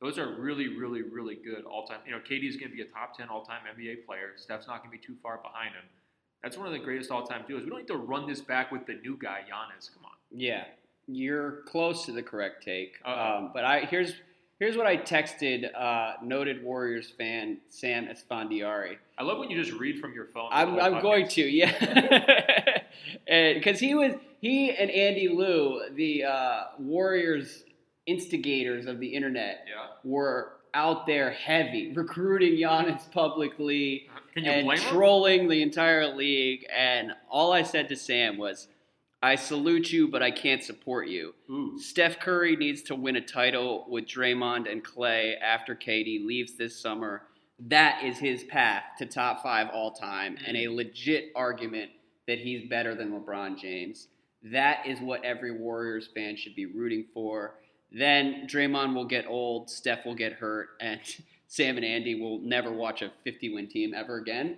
[0.00, 2.00] Those are really, really, really good all time.
[2.04, 4.32] You know, KD is going to be a top 10 all time NBA player.
[4.36, 5.84] Steph's not going to be too far behind him.
[6.42, 7.62] That's one of the greatest all time duos.
[7.62, 9.94] We don't need to run this back with the new guy, Giannis.
[9.94, 10.10] Come on.
[10.32, 10.64] Yeah,
[11.06, 12.96] you're close to the correct take.
[13.04, 14.14] Um, but I here's
[14.62, 18.96] here's what I texted uh, noted Warriors fan Sam Esfandiari.
[19.18, 20.50] I love when you just read from your phone.
[20.52, 22.82] I'm, I'm going to, yeah,
[23.54, 27.64] because he was he and Andy Liu, the uh, Warriors
[28.06, 29.86] instigators of the internet, Yeah.
[30.04, 34.92] were out there heavy recruiting Giannis publicly and blame him?
[34.92, 36.64] trolling the entire league.
[36.72, 38.68] And all I said to Sam was,
[39.22, 41.78] "I salute you, but I can't support you." Ooh.
[41.78, 46.78] Steph Curry needs to win a title with Draymond and Clay after KD leaves this
[46.78, 47.22] summer.
[47.58, 50.74] That is his path to top five all time and a mm.
[50.74, 51.90] legit argument
[52.26, 54.08] that he's better than LeBron James.
[54.42, 57.54] That is what every Warriors fan should be rooting for.
[57.92, 61.00] Then Draymond will get old, Steph will get hurt, and
[61.46, 64.56] Sam and Andy will never watch a 50 win team ever again.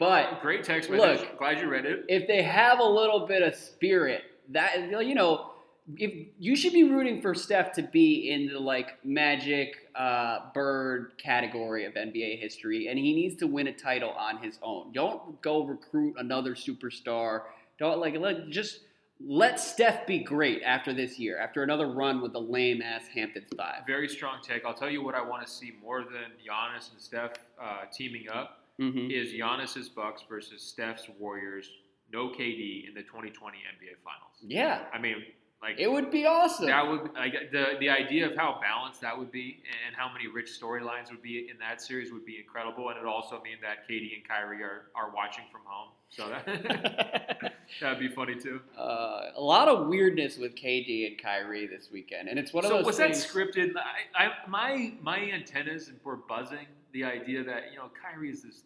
[0.00, 1.20] But Great text message.
[1.20, 1.38] Look.
[1.38, 2.06] Glad you read it.
[2.08, 5.50] if they have a little bit of spirit, that you know,
[5.98, 11.12] if you should be rooting for Steph to be in the like Magic, uh, Bird
[11.18, 14.90] category of NBA history, and he needs to win a title on his own.
[14.92, 17.42] Don't go recruit another superstar.
[17.78, 18.80] Don't like let just
[19.22, 23.48] let Steph be great after this year, after another run with the lame ass Hamptons
[23.54, 23.86] five.
[23.86, 24.64] Very strong take.
[24.64, 28.30] I'll tell you what I want to see more than Giannis and Steph uh, teaming
[28.30, 29.10] up Mm-hmm.
[29.10, 31.68] is Giannis's Bucks versus Steph's Warriors.
[32.12, 34.36] No KD in the 2020 NBA Finals.
[34.42, 35.16] Yeah, I mean,
[35.62, 36.66] like it would be awesome.
[36.66, 40.26] that would like the the idea of how balanced that would be and how many
[40.26, 43.86] rich storylines would be in that series would be incredible, and it also mean that
[43.88, 45.90] KD and Kyrie are, are watching from home.
[46.08, 48.60] So that that'd be funny too.
[48.76, 52.70] Uh, a lot of weirdness with KD and Kyrie this weekend, and it's one of
[52.70, 53.22] so those was things.
[53.22, 53.72] that scripted?
[54.16, 56.66] I, I, my my antennas were buzzing.
[56.92, 58.62] The idea that you know Kyrie is this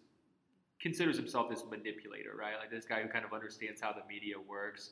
[0.85, 2.53] considers himself this manipulator, right?
[2.61, 4.91] Like this guy who kind of understands how the media works.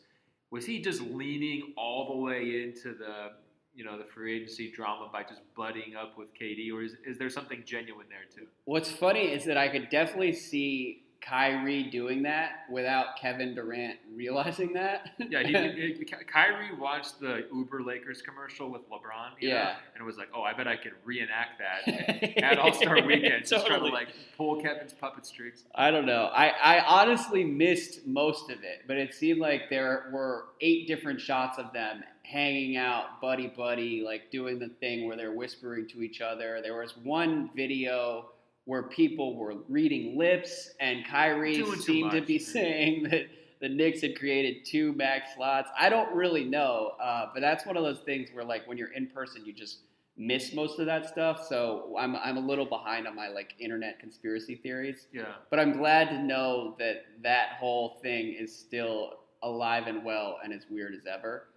[0.50, 3.32] Was he just leaning all the way into the
[3.74, 7.18] you know the free agency drama by just butting up with KD, or is, is
[7.18, 8.46] there something genuine there too?
[8.64, 14.72] What's funny is that I could definitely see Kyrie doing that without Kevin Durant realizing
[14.74, 15.10] that.
[15.18, 19.76] Yeah, he, he, he- Kyrie watched the Uber Lakers commercial with LeBron, you know, Yeah.
[19.94, 23.46] and it was like, "Oh, I bet I could reenact that at All Star Weekend."
[23.46, 25.64] Just trying to like pull Kevin's puppet strings.
[25.74, 26.26] I don't know.
[26.34, 31.20] I, I honestly missed most of it, but it seemed like there were eight different
[31.20, 36.02] shots of them hanging out, buddy buddy, like doing the thing where they're whispering to
[36.02, 36.60] each other.
[36.62, 38.30] There was one video
[38.64, 42.26] where people were reading lips, and Kyrie Doing seemed to much.
[42.26, 43.26] be saying that
[43.60, 45.70] the Knicks had created two max slots.
[45.78, 48.92] I don't really know, uh, but that's one of those things where, like, when you're
[48.92, 49.78] in person, you just
[50.16, 51.46] miss most of that stuff.
[51.48, 55.06] So I'm, I'm a little behind on my like internet conspiracy theories.
[55.12, 55.24] Yeah.
[55.50, 60.52] But I'm glad to know that that whole thing is still alive and well and
[60.52, 61.48] as weird as ever.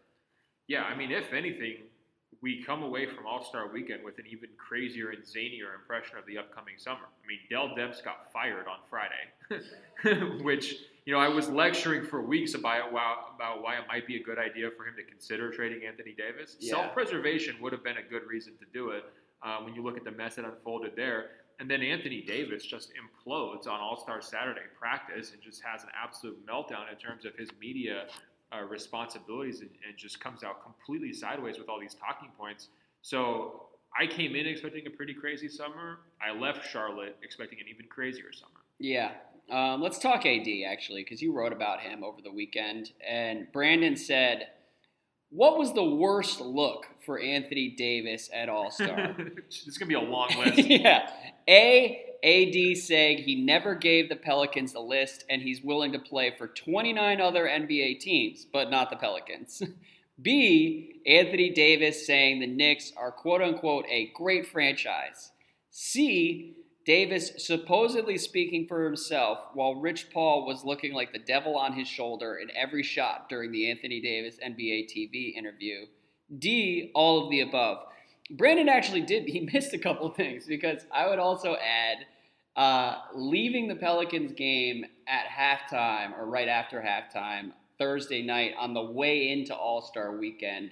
[0.68, 1.78] Yeah, I mean, if anything,
[2.46, 6.28] we come away from All Star Weekend with an even crazier and zanier impression of
[6.28, 7.00] the upcoming summer.
[7.02, 12.22] I mean, Dell Demps got fired on Friday, which you know I was lecturing for
[12.22, 15.52] weeks about why, about why it might be a good idea for him to consider
[15.52, 16.56] trading Anthony Davis.
[16.60, 16.74] Yeah.
[16.74, 19.06] Self-preservation would have been a good reason to do it
[19.42, 21.32] uh, when you look at the mess that unfolded there.
[21.60, 25.90] And then Anthony Davis just implodes on All Star Saturday practice and just has an
[26.00, 28.06] absolute meltdown in terms of his media
[28.56, 32.70] uh, responsibilities and, and just comes out completely sideways with all these talking points.
[33.02, 36.00] So I came in expecting a pretty crazy summer.
[36.22, 38.52] I left Charlotte expecting an even crazier summer.
[38.80, 39.12] Yeah.
[39.50, 43.96] Um, let's talk AD actually, because you wrote about him over the weekend, and Brandon
[43.96, 44.48] said,
[45.30, 49.16] "What was the worst look for Anthony Davis at All Star?"
[49.48, 50.58] this is gonna be a long list.
[50.58, 51.12] yeah.
[51.48, 52.05] A.
[52.24, 56.48] AD saying he never gave the Pelicans the list and he's willing to play for
[56.48, 59.62] 29 other NBA teams, but not the Pelicans.
[60.22, 61.02] B.
[61.06, 65.32] Anthony Davis saying the Knicks are quote unquote a great franchise.
[65.72, 66.56] C.
[66.86, 71.88] Davis supposedly speaking for himself while Rich Paul was looking like the devil on his
[71.88, 75.86] shoulder in every shot during the Anthony Davis NBA TV interview.
[76.38, 76.92] D.
[76.94, 77.80] All of the above.
[78.32, 82.06] Brandon actually did, he missed a couple things because I would also add
[82.56, 88.82] uh, leaving the Pelicans game at halftime or right after halftime Thursday night on the
[88.82, 90.72] way into All Star weekend,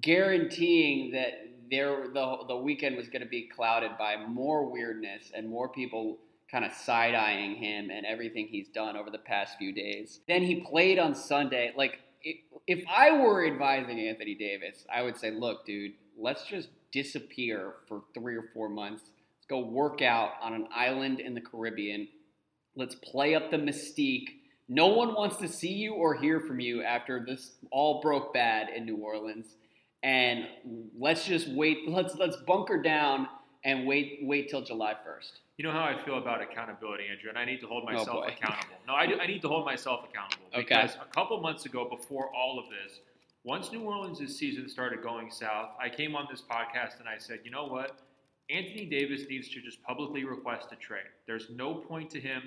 [0.00, 5.48] guaranteeing that there the, the weekend was going to be clouded by more weirdness and
[5.48, 6.18] more people
[6.50, 10.20] kind of side eyeing him and everything he's done over the past few days.
[10.28, 11.72] Then he played on Sunday.
[11.74, 12.00] Like,
[12.66, 18.02] if I were advising Anthony Davis, I would say, look, dude, let's just disappear for
[18.14, 19.02] three or four months.
[19.04, 22.08] Let's go work out on an island in the Caribbean.
[22.76, 24.28] Let's play up the mystique.
[24.68, 28.68] No one wants to see you or hear from you after this all broke bad
[28.74, 29.46] in New Orleans.
[30.02, 30.46] And
[30.98, 31.88] let's just wait.
[31.88, 33.28] Let's let's bunker down
[33.64, 35.40] and wait wait till July first.
[35.58, 38.24] You know how I feel about accountability, Andrew, and I need to hold oh, myself
[38.26, 38.74] oh accountable.
[38.88, 41.00] No, I, do, I need to hold myself accountable because okay.
[41.08, 43.00] a couple months ago, before all of this,
[43.44, 47.40] once New Orleans' season started going south, I came on this podcast and I said,
[47.44, 47.98] you know what?
[48.50, 51.10] Anthony Davis needs to just publicly request a trade.
[51.26, 52.42] There's no point to him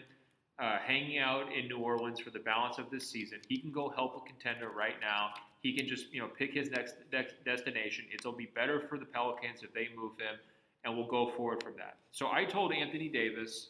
[0.60, 3.40] uh, hanging out in New Orleans for the balance of this season.
[3.50, 5.32] He can go help a contender right now.
[5.62, 8.06] He can just you know pick his next, next destination.
[8.14, 10.38] It'll be better for the Pelicans if they move him,
[10.84, 11.98] and we'll go forward from that.
[12.12, 13.70] So I told Anthony Davis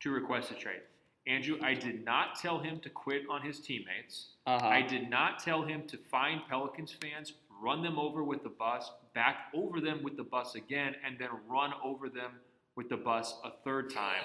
[0.00, 0.82] to request a trade.
[1.26, 4.28] Andrew, I did not tell him to quit on his teammates.
[4.46, 4.66] Uh-huh.
[4.66, 8.90] I did not tell him to find Pelicans fans, run them over with the bus,
[9.14, 12.32] back over them with the bus again, and then run over them
[12.76, 14.22] with the bus a third time,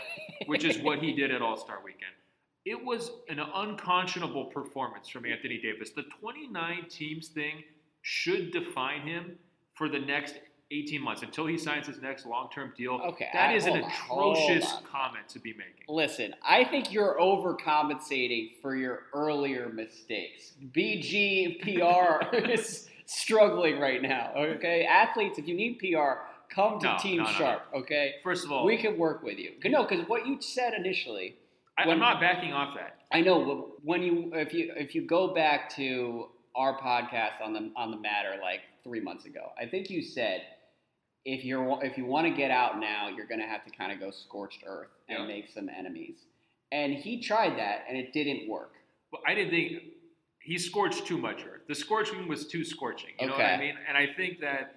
[0.47, 2.13] which is what he did at All Star Weekend.
[2.65, 5.91] It was an unconscionable performance from Anthony Davis.
[5.91, 7.63] The 29 teams thing
[8.01, 9.37] should define him
[9.75, 10.35] for the next
[10.69, 12.99] 18 months until he signs his next long-term deal.
[13.05, 15.85] Okay, that I, is an atrocious comment to be making.
[15.87, 20.53] Listen, I think you're overcompensating for your earlier mistakes.
[20.75, 24.33] BG PR is struggling right now.
[24.35, 27.61] Okay, athletes, if you need PR, come to no, Team no, no, Sharp.
[27.73, 28.15] Okay.
[28.23, 29.51] First of all, we can work with you.
[29.65, 31.35] No, because what you said initially.
[31.77, 33.01] I, when, I'm not backing off that.
[33.11, 37.53] I know, but when you if you if you go back to our podcast on
[37.53, 40.41] the on the matter like three months ago, I think you said
[41.25, 43.91] if you're if you want to get out now, you're going to have to kind
[43.91, 45.27] of go scorched earth and yeah.
[45.27, 46.17] make some enemies.
[46.71, 48.73] And he tried that, and it didn't work.
[49.11, 49.83] Well, I didn't think
[50.39, 51.61] he scorched too much earth.
[51.67, 53.11] The scorching was too scorching.
[53.19, 53.37] You okay.
[53.37, 53.75] know what I mean?
[53.87, 54.75] And I think that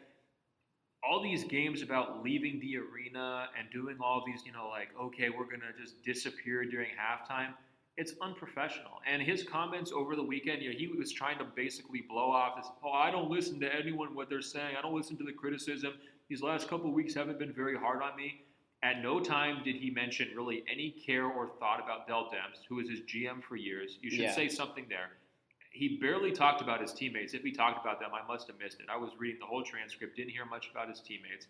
[1.09, 5.31] all these games about leaving the arena and doing all these, you know, like okay,
[5.31, 7.55] we're going to just disappear during halftime.
[7.97, 9.01] It's unprofessional.
[9.07, 12.57] And his comments over the weekend, you know, he was trying to basically blow off
[12.57, 14.77] this, oh, I don't listen to anyone what they're saying.
[14.79, 15.95] I don't listen to the criticism
[16.31, 18.43] these last couple weeks haven't been very hard on me.
[18.85, 22.77] At no time did he mention really any care or thought about Dell Demps, who
[22.77, 23.99] was his GM for years.
[24.01, 24.35] You should yeah.
[24.35, 25.11] say something there.
[25.73, 27.35] He barely talked about his teammates.
[27.35, 28.87] If he talked about them, I must have missed it.
[28.91, 31.49] I was reading the whole transcript, didn't hear much about his teammates.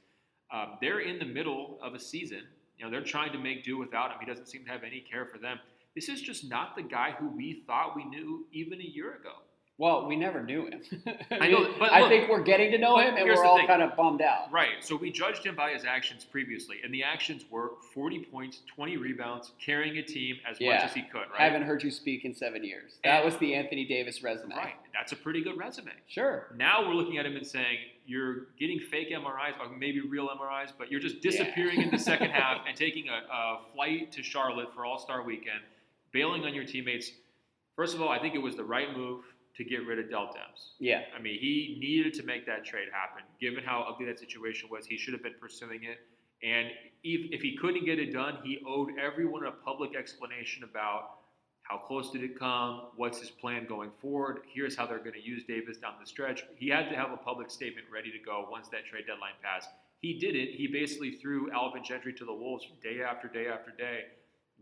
[0.50, 2.42] Um, they're in the middle of a season.
[2.78, 4.16] You know, they're trying to make do without him.
[4.18, 5.60] He doesn't seem to have any care for them.
[5.94, 9.34] This is just not the guy who we thought we knew even a year ago.
[9.80, 10.82] Well, we never knew him.
[11.30, 13.66] I know, but I think we're getting to know him, and we're all thing.
[13.66, 14.52] kind of bummed out.
[14.52, 14.74] Right.
[14.80, 18.98] So we judged him by his actions previously, and the actions were 40 points, 20
[18.98, 20.74] rebounds, carrying a team as yeah.
[20.74, 21.20] much as he could.
[21.30, 21.40] Right.
[21.40, 22.98] I haven't heard you speak in seven years.
[23.04, 24.54] That and, was the Anthony Davis resume.
[24.54, 24.74] Right.
[24.92, 25.92] That's a pretty good resume.
[26.08, 26.48] Sure.
[26.54, 30.72] Now we're looking at him and saying you're getting fake MRIs, or maybe real MRIs,
[30.76, 31.84] but you're just disappearing yeah.
[31.86, 35.62] in the second half and taking a, a flight to Charlotte for All Star Weekend,
[36.12, 37.12] bailing on your teammates.
[37.74, 39.24] First of all, I think it was the right move
[39.60, 40.70] to get rid of Dell Demps.
[40.78, 41.02] Yeah.
[41.14, 43.22] I mean, he needed to make that trade happen.
[43.38, 45.98] Given how ugly that situation was, he should have been pursuing it.
[46.42, 46.68] And
[47.04, 51.18] if, if he couldn't get it done, he owed everyone a public explanation about
[51.60, 55.22] how close did it come, what's his plan going forward, here's how they're going to
[55.22, 56.42] use Davis down the stretch.
[56.56, 59.68] He had to have a public statement ready to go once that trade deadline passed.
[60.00, 60.54] He did it.
[60.56, 64.04] He basically threw Alvin Gentry to the wolves day after day after day.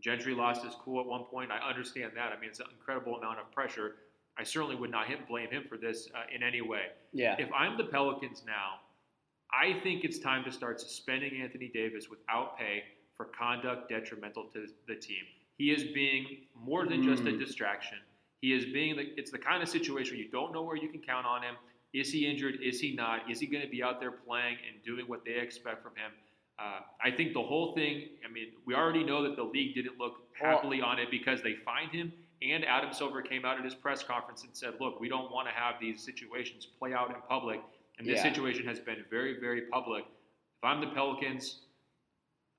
[0.01, 1.51] Gentry lost his cool at one point.
[1.51, 2.33] I understand that.
[2.35, 3.95] I mean, it's an incredible amount of pressure.
[4.39, 6.83] I certainly would not him, blame him for this uh, in any way.
[7.11, 7.35] Yeah.
[7.37, 8.79] If I'm the Pelicans now,
[9.51, 12.83] I think it's time to start suspending Anthony Davis without pay
[13.17, 15.23] for conduct detrimental to the team.
[15.57, 16.25] He is being
[16.55, 17.39] more than just a Mm.
[17.39, 17.97] distraction.
[18.41, 20.87] He is being the, it's the kind of situation where you don't know where you
[20.87, 21.55] can count on him.
[21.93, 22.59] Is he injured?
[22.61, 23.29] Is he not?
[23.29, 26.11] Is he going to be out there playing and doing what they expect from him?
[26.57, 28.07] Uh, I think the whole thing.
[28.27, 31.41] I mean, we already know that the league didn't look Well- happily on it because
[31.41, 32.13] they fined him.
[32.41, 35.47] And Adam Silver came out at his press conference and said, "Look, we don't want
[35.47, 37.59] to have these situations play out in public,
[37.97, 38.23] and this Yeah.
[38.31, 40.05] situation has been very, very public.
[40.05, 41.61] If I'm the Pelicans,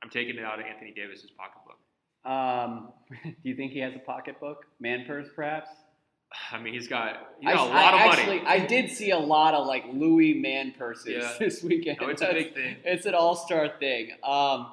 [0.02, 1.78] I'm taking it out of Anthony Davis's pocketbook.
[2.24, 2.92] Um,
[3.24, 5.70] do you think he has a pocketbook, man purse, perhaps?
[6.52, 8.46] I mean, he's got, he's I, got a I lot of actually, money.
[8.62, 11.32] I did see a lot of like Louis man purses Yeah.
[11.38, 11.98] this weekend.
[12.00, 12.76] No, it's a big thing.
[12.84, 14.10] It's an all-star thing.
[14.22, 14.72] Um,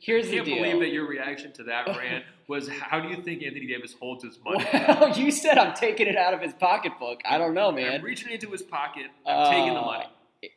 [0.00, 0.62] here's I can't the deal.
[0.64, 4.24] believe that your reaction to that rant was, "How do you think Anthony Davis holds
[4.24, 7.20] his money?" Well, you said I'm taking it out of his pocketbook.
[7.28, 8.02] I don't know, I'm man.
[8.02, 9.06] reaching into his pocket.
[9.26, 10.04] I'm taking the Uh, money.
[10.42, 10.50] It,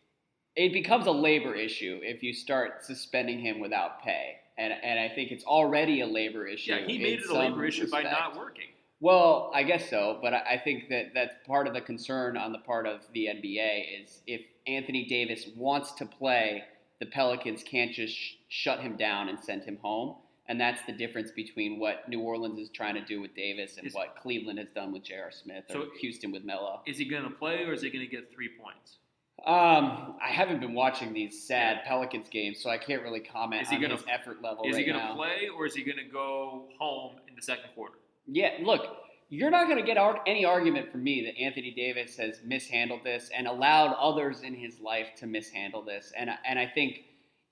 [0.56, 5.10] it becomes a labor issue if you start suspending him without pay, and and I
[5.14, 6.74] think it's already a labor issue.
[6.74, 8.66] Yeah, he made it a labor issue by not working.
[9.00, 12.52] Well, I guess so, but I I think that that's part of the concern on
[12.54, 16.64] the part of the NBA is if Anthony Davis wants to play,
[17.02, 20.16] the Pelicans can't just sh- shut him down and sent him home.
[20.48, 23.88] And that's the difference between what New Orleans is trying to do with Davis and
[23.88, 25.32] Is- what Cleveland has done with J.R.
[25.32, 26.82] Smith or So- Houston with Melo.
[26.86, 28.98] Is he going to play or is he going to get three points?
[29.46, 33.70] Um, I haven't been watching these sad Pelicans games, so I can't really comment Is
[33.70, 35.84] he on gonna- his effort level Is right he going to play or is he
[35.84, 37.98] going to go home in the second quarter?
[38.28, 38.98] Yeah, look,
[39.30, 43.04] you're not going to get ar- any argument from me that Anthony Davis has mishandled
[43.04, 46.14] this and allowed others in his life to mishandle this.
[46.16, 47.04] And and I think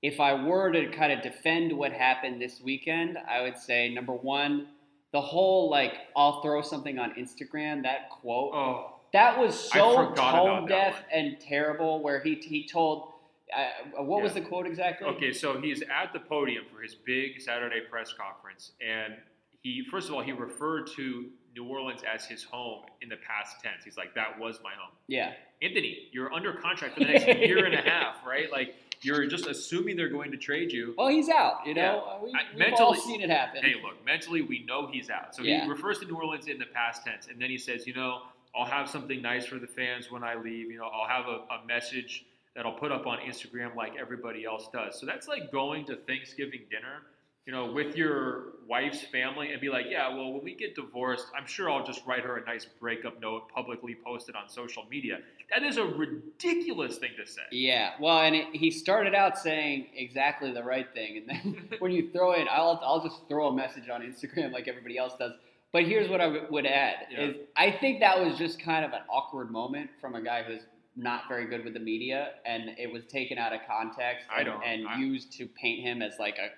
[0.01, 4.13] if I were to kind of defend what happened this weekend, I would say number
[4.13, 4.67] one,
[5.11, 10.67] the whole like I'll throw something on Instagram that quote Oh, that was so tone
[10.67, 12.01] deaf and terrible.
[12.01, 13.09] Where he he told.
[13.55, 15.05] Uh, what was the quote exactly?
[15.05, 19.15] Okay, so he's at the podium for his big Saturday press conference, and
[19.61, 23.61] he first of all he referred to New Orleans as his home in the past
[23.61, 23.83] tense.
[23.83, 25.33] He's like, "That was my home." Yeah.
[25.61, 28.51] Anthony, you're under contract for the next year and a half, right?
[28.51, 30.93] Like you're just assuming they're going to trade you.
[30.97, 31.65] Well, he's out.
[31.65, 31.95] You know, Yeah.
[32.13, 33.63] Uh, we, I- we've all seen it happen.
[33.63, 35.35] Hey, look, mentally we know he's out.
[35.35, 35.63] So Yeah.
[35.65, 38.21] he refers to New Orleans in the past tense, and then he says, "You know,
[38.55, 40.71] I'll have something nice for the fans when I leave.
[40.71, 44.43] You know, I'll have a, a message." That I'll put up on Instagram like everybody
[44.43, 44.99] else does.
[44.99, 47.03] So that's like going to Thanksgiving dinner
[47.45, 51.25] you know, with your wife's family and be like, yeah, well, when we get divorced,
[51.37, 54.85] I'm sure I'll just write her a nice breakup note, publicly post it on social
[54.89, 55.19] media.
[55.53, 57.41] That is a ridiculous thing to say.
[57.51, 61.91] Yeah, well, and it, he started out saying exactly the right thing, and then when
[61.91, 65.33] you throw in, I'll I'll just throw a message on Instagram like everybody else does.
[65.73, 67.21] But here's what I w- would add: Yeah.
[67.21, 70.61] is I think that was just kind of an awkward moment from a guy who's
[70.95, 75.01] not very good with the media, and it was taken out of context and, and
[75.01, 76.49] used to paint him as like a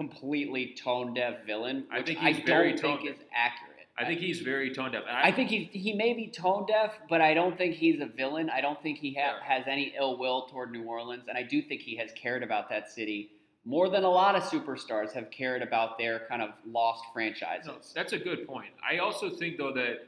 [0.00, 3.70] completely tone deaf villain, I which think I very don't think tone is accurate.
[3.98, 5.02] I think he's very tone deaf.
[5.06, 8.06] And I think he he may be tone deaf, but I don't think he's a
[8.06, 8.48] villain.
[8.48, 11.60] I don't think he ha- has any ill will toward New Orleans, and I do
[11.60, 13.32] think he has cared about that city
[13.66, 17.66] more than a lot of superstars have cared about their kind of lost franchises.
[17.66, 18.70] No, that's a good point.
[18.90, 20.06] I also think though that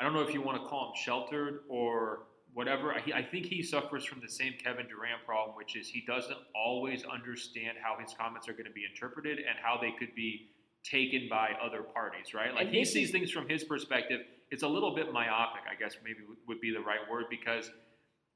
[0.00, 2.24] I don't know if you want to call him sheltered or
[2.58, 2.92] whatever.
[2.92, 6.38] I, I think he suffers from the same Kevin Durant problem, which is he doesn't
[6.56, 10.48] always understand how his comments are going to be interpreted and how they could be
[10.82, 12.34] taken by other parties.
[12.34, 12.52] Right?
[12.52, 14.22] Like he sees things from his perspective.
[14.50, 17.70] It's a little bit myopic, I guess maybe would- would be the right word because.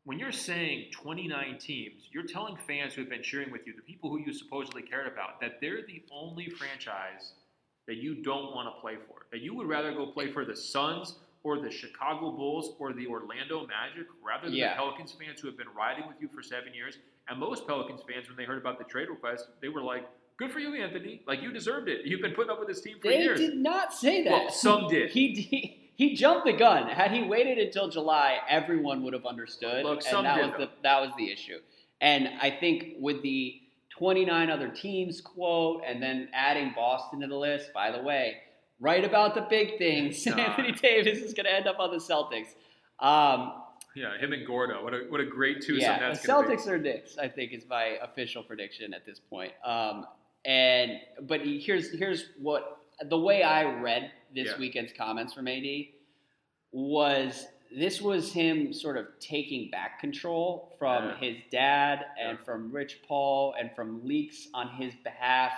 [0.04, 3.82] When you're saying 29 teams, you're telling fans who have been cheering with you, the
[3.82, 7.34] people who you supposedly cared about, that they're the only franchise
[7.86, 9.26] that you don't want to play for.
[9.30, 11.14] That you would rather go play for the Suns
[11.44, 14.70] or the Chicago Bulls or the Orlando Magic rather than Yeah.
[14.70, 16.98] the Pelicans fans who have been riding with you for seven years.
[17.28, 20.50] And most Pelicans fans, when they heard about the trade request, they were like, "Good
[20.52, 21.22] for you, Anthony.
[21.26, 22.04] Like you deserved it.
[22.06, 24.30] You've been putting up with this team for They years." did not say that.
[24.30, 25.10] Well, some did.
[25.10, 26.88] he, he he jumped the gun.
[26.88, 29.84] Had he waited until July, everyone would have understood.
[29.84, 31.58] Look, and that was the that was the issue.
[32.00, 37.36] And I think with the 29 other teams quote, and then adding Boston to the
[37.36, 37.72] list.
[37.72, 38.38] By the way,
[38.82, 40.26] right about the big things.
[40.26, 42.48] Anthony Davis is going to end up on the Celtics.
[42.98, 43.52] Um,
[43.94, 44.82] yeah, him and Gordo.
[44.82, 46.54] What a what a great twosome yeah, that's the gonna be.
[46.56, 47.18] Celtics are Knicks.
[47.18, 49.52] I think is my official prediction at this point.
[49.64, 50.06] Um,
[50.46, 52.78] and but here's here's what
[53.08, 54.58] the way I read this Yeah.
[54.58, 55.88] weekend's comments from AD
[56.72, 61.16] was this was him sort of taking back control from Yeah.
[61.18, 62.44] his dad and Yeah.
[62.44, 65.52] from Rich Paul and from leaks on his behalf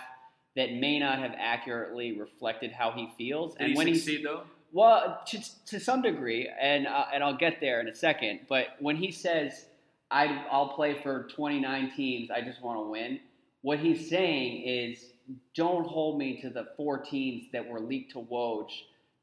[0.56, 3.52] that may not have accurately reflected how he feels.
[3.52, 4.42] Did and he when he succeed though?
[4.72, 8.40] Well, to, to some degree, and uh, and I'll get there in a second.
[8.48, 9.66] But when he says,
[10.10, 12.30] I, "I'll play for 29 teams.
[12.30, 13.20] I just want to win,"
[13.62, 15.12] what he's saying is,
[15.54, 18.68] don't hold me to the four teams that were leaked to Woj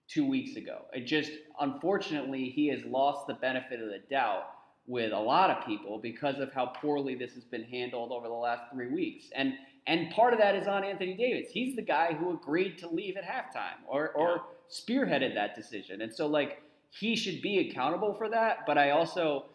[0.07, 0.86] two weeks ago.
[0.93, 4.45] It just, unfortunately, he has lost the benefit of the doubt
[4.88, 8.34] with a lot of people because of how poorly this has been handled over the
[8.34, 9.25] last three weeks.
[9.36, 9.53] And
[9.88, 11.51] and part of that is on Anthony Davis.
[11.51, 16.01] He's the guy who agreed to leave at halftime or or spearheaded that decision.
[16.01, 16.61] And so like
[16.91, 19.45] he should be accountable for that, but I also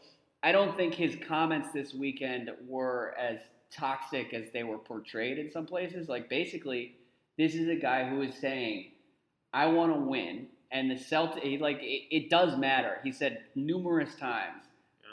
[0.43, 3.39] I don't think his comments this weekend were as
[3.73, 6.09] toxic as they were portrayed in some places.
[6.09, 6.97] Like basically,
[7.39, 8.93] this is a guy who is saying,
[9.53, 12.99] "I want to win," and the Celtics like it, it does matter.
[13.05, 14.66] He said numerous times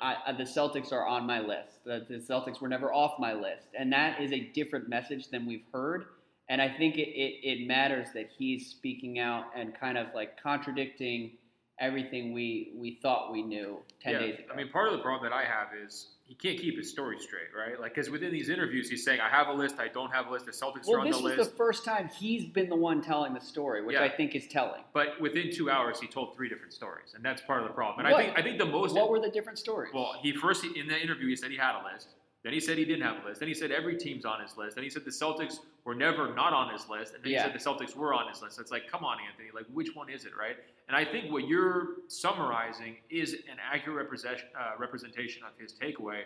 [0.03, 1.85] I, the Celtics are on my list.
[1.85, 5.45] The, the, Celtics were never off my list, and that is a different message than
[5.45, 6.05] we've heard.
[6.49, 10.41] And I think it, it, it matters that he's speaking out and kind of like
[10.41, 11.31] contradicting
[11.79, 14.47] everything we we thought we knew ten yeah, days ago.
[14.53, 17.19] I mean, part of the problem that I have is he can't keep his story
[17.19, 17.79] straight, right?
[17.79, 19.75] Like, because within these interviews, he's saying, "I have a list.
[19.77, 20.45] I don't have a list.
[20.45, 22.69] The Celtics well, are on the list." Well, this was the first time he's been
[22.69, 24.03] the one telling the story, which Yeah.
[24.03, 24.83] I think is telling.
[24.93, 28.05] But within two hours, he told three different stories, and that's part of the problem.
[28.05, 28.21] And What?
[28.21, 29.93] I think I think the most What were the different stories?
[29.93, 32.15] well, he first in the interview he said he had a list.
[32.43, 33.39] Then he said he didn't have a list.
[33.39, 34.75] Then he said every team's on his list.
[34.75, 37.13] Then he said the Celtics were never not on his list.
[37.13, 37.43] And then Yeah.
[37.43, 38.59] he said the Celtics were on his list.
[38.59, 39.49] It's like, come on, Anthony.
[39.53, 40.57] Like, which one is it, right?
[40.89, 46.23] And I think what you're summarizing is an accurate representation, uh, representation of his takeaway,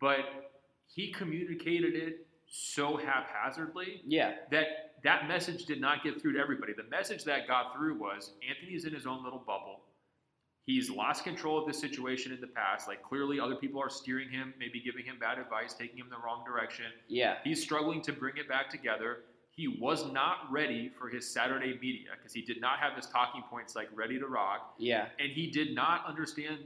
[0.00, 0.52] but
[0.86, 6.72] he communicated it so haphazardly yeah, that that message did not get through to everybody.
[6.74, 9.80] The message that got through was Anthony's in his own little bubble.
[10.66, 12.88] He's lost control of this situation in the past.
[12.88, 16.16] Like clearly, other people are steering him, maybe giving him bad advice, taking him the
[16.24, 16.86] wrong direction.
[17.08, 19.18] yeah, He's struggling to bring it back together.
[19.50, 23.42] He was not ready for his Saturday media because he did not have his talking
[23.48, 26.58] points like ready to rock, yeah, and he did not understand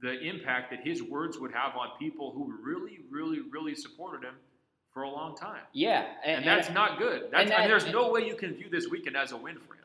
[0.00, 4.34] the impact that his words would have on people who really, really, really supported him
[4.94, 5.62] for a long time.
[5.72, 6.06] yeah.
[6.24, 7.22] And, that's not good.
[7.30, 9.56] That's, and and that- there's no way you can view this weekend as a win
[9.58, 9.84] for him.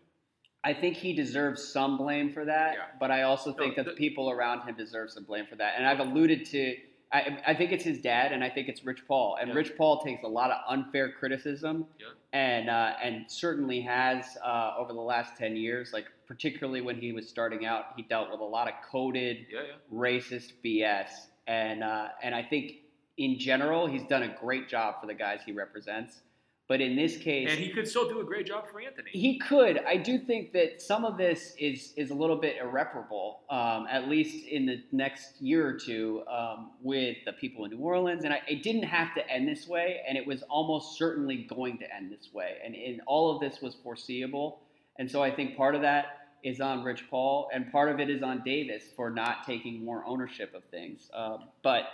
[0.66, 2.86] I think he deserves some blame for that, Yeah.
[3.00, 5.76] but I also No, think that the- people around him deserve some blame for that.
[5.78, 6.76] And I've alluded to,
[7.12, 9.36] I, I think it's his dad, and I think it's Rich Paul.
[9.40, 9.56] And Yeah.
[9.58, 12.08] Rich Paul takes a lot of unfair criticism, Yeah.
[12.34, 15.94] and uh, and certainly has uh, over the last ten years.
[15.94, 19.46] Like particularly when he was starting out, he dealt with a lot of coded
[19.94, 22.78] racist BS, and uh, and I think
[23.18, 26.24] in general he's done a great job for the guys he represents.
[26.68, 29.12] But in this case, And he could still do a great job for Anthony.
[29.12, 29.80] he could.
[29.86, 34.08] I do think that some of this is is a little bit irreparable, um, at
[34.10, 38.24] least in the next year or two, um, with the people in New Orleans.
[38.24, 41.78] And I, it didn't have to end this way, and it was almost certainly going
[41.78, 42.58] to end this way.
[42.66, 44.62] And, and all of this was foreseeable.
[44.98, 48.10] And so I think part of that is on Rich Paul, and part of it
[48.10, 51.10] is on Davis for not taking more ownership of things.
[51.14, 51.86] Um, but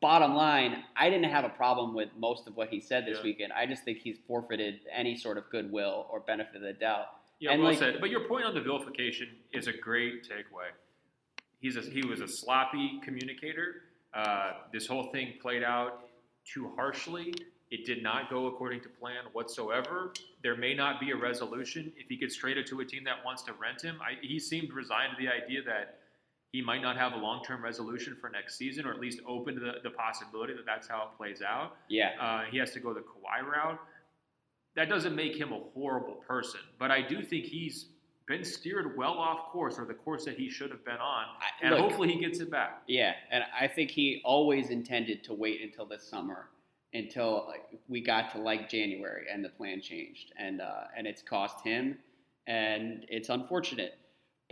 [0.00, 3.24] bottom line, I didn't have a problem with most of what he said this Yeah.
[3.24, 3.52] weekend.
[3.52, 7.06] I just think he's forfeited any sort of goodwill or benefit of the doubt.
[7.38, 8.00] Yeah, And well like- said.
[8.00, 10.70] But your point on the vilification is a great takeaway.
[11.60, 13.82] He's a, he was a sloppy communicator.
[14.14, 16.08] Uh, this whole thing played out
[16.44, 17.34] too harshly.
[17.70, 20.12] It did not go according to plan whatsoever.
[20.42, 23.42] There may not be a resolution if he gets traded to a team that wants
[23.44, 23.98] to rent him.
[24.02, 26.00] I, he seemed resigned to the idea that
[26.52, 29.60] he might not have a long-term resolution for next season, or at least open to
[29.60, 31.76] the, the possibility that that's how it plays out.
[31.88, 33.80] Yeah, Uh, he has to go the Kawhi route.
[34.76, 37.86] That doesn't make him a horrible person, but I do think he's
[38.26, 41.66] been steered well off course, or the course that he should have been on, I-
[41.66, 42.82] and look, hopefully he gets it back.
[42.86, 46.48] yeah, and I think he always intended to wait until this summer,
[46.94, 51.22] until like, we got to like January, and the plan changed, and uh, and it's
[51.22, 51.98] cost him,
[52.46, 53.98] and it's unfortunate.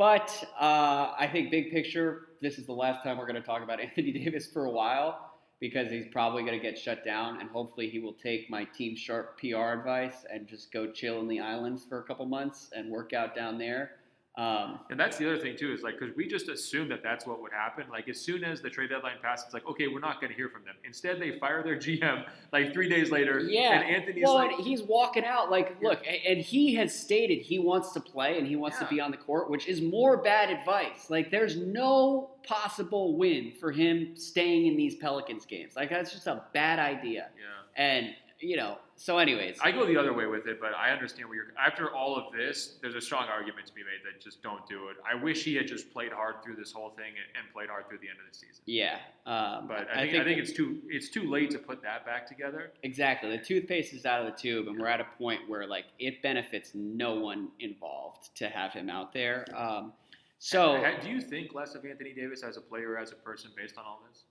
[0.01, 3.62] But uh, I think big picture, this is the last time we're going to talk
[3.62, 7.51] about Anthony Davis for a while because he's probably going to get shut down, and
[7.51, 11.38] hopefully he will take my Team Sharp PR advice and just go chill in the
[11.38, 13.96] islands for a couple months and work out down there.
[14.38, 17.26] Um, And that's the other thing too is like because we just assume that that's
[17.26, 17.84] what would happen.
[17.90, 20.36] Like as soon as the trade deadline passes, it's like okay, we're not going to
[20.36, 20.76] hear from them.
[20.84, 23.40] Instead, they fire their GM like three days later.
[23.40, 23.80] Yeah.
[23.80, 27.58] and Anthony's well, like, and he's walking out like, look, and he has stated he
[27.58, 28.86] wants to play and he wants Yeah.
[28.86, 31.10] to be on the court, which is more bad advice.
[31.10, 35.74] Like, there's no possible win for him staying in these Pelicans games.
[35.74, 37.28] Like, that's just a bad idea.
[37.36, 38.78] yeah, And you know.
[39.01, 41.55] So, anyways, I go the other way with it, but I understand where you're.
[41.59, 44.88] After all of this, there's a strong argument to be made that just don't do
[44.88, 44.98] it.
[45.11, 47.96] I wish he had just played hard through this whole thing and, played hard through
[48.03, 48.62] the end of the season.
[48.66, 48.98] yeah.
[49.24, 52.26] Um, But I think, I think it's too it's too late to put that back
[52.26, 52.72] together.
[52.82, 53.34] Exactly.
[53.34, 56.20] The toothpaste is out of the tube, and we're at a point where like it
[56.20, 59.46] benefits no one involved to have him out there.
[59.57, 59.94] Um,
[60.38, 63.78] so do you think less of Anthony Davis as a player, as a person, based
[63.78, 64.24] on all this?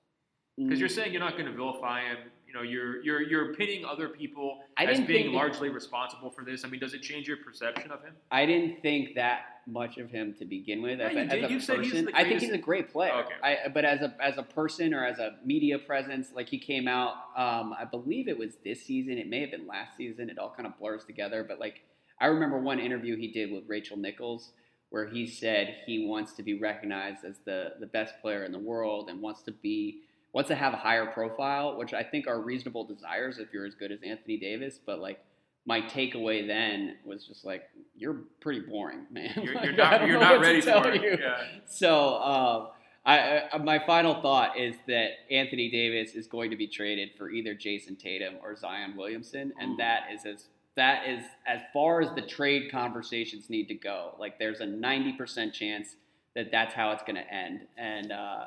[0.59, 2.17] Because you're saying you're not going to vilify him.
[2.49, 6.65] You know, you're you're you're pitting other people I as being largely responsible for this.
[6.65, 8.15] I mean, does it change your perception of him?
[8.31, 10.99] I didn't think that much of him to begin with.
[10.99, 13.13] As, as a You person, I think he's a great player.
[13.13, 13.35] Okay.
[13.43, 16.87] I, but as a as a person or as a media presence, like he came
[16.87, 19.19] out, um, I believe it was this season.
[19.19, 20.31] It may have been last season.
[20.31, 21.45] It all kind of blurs together.
[21.47, 21.81] But like,
[22.19, 24.53] I remember one interview he did with Rachel Nichols
[24.89, 28.57] where he said he wants to be recognized as the the best player in the
[28.59, 30.01] world and wants to be
[30.33, 33.75] wants to have a higher profile, which I think are reasonable desires if you're as
[33.75, 34.79] good as Anthony Davis.
[34.85, 35.19] But like
[35.65, 37.63] my takeaway then was just like
[37.95, 39.33] you're pretty boring, man.
[39.43, 41.01] You're, Like, you're not you're not ready for it.
[41.01, 41.17] you.
[41.19, 41.43] Yeah.
[41.67, 42.67] So um,
[43.05, 47.29] I, I, my final thought is that Anthony Davis is going to be traded for
[47.31, 49.77] either Jayson Tatum or Zion Williamson, and Ooh.
[49.77, 54.15] that is as that is as far as the trade conversations need to go.
[54.19, 55.95] Like there's a ninety percent chance
[56.35, 58.45] that that's how it's going to end, and uh,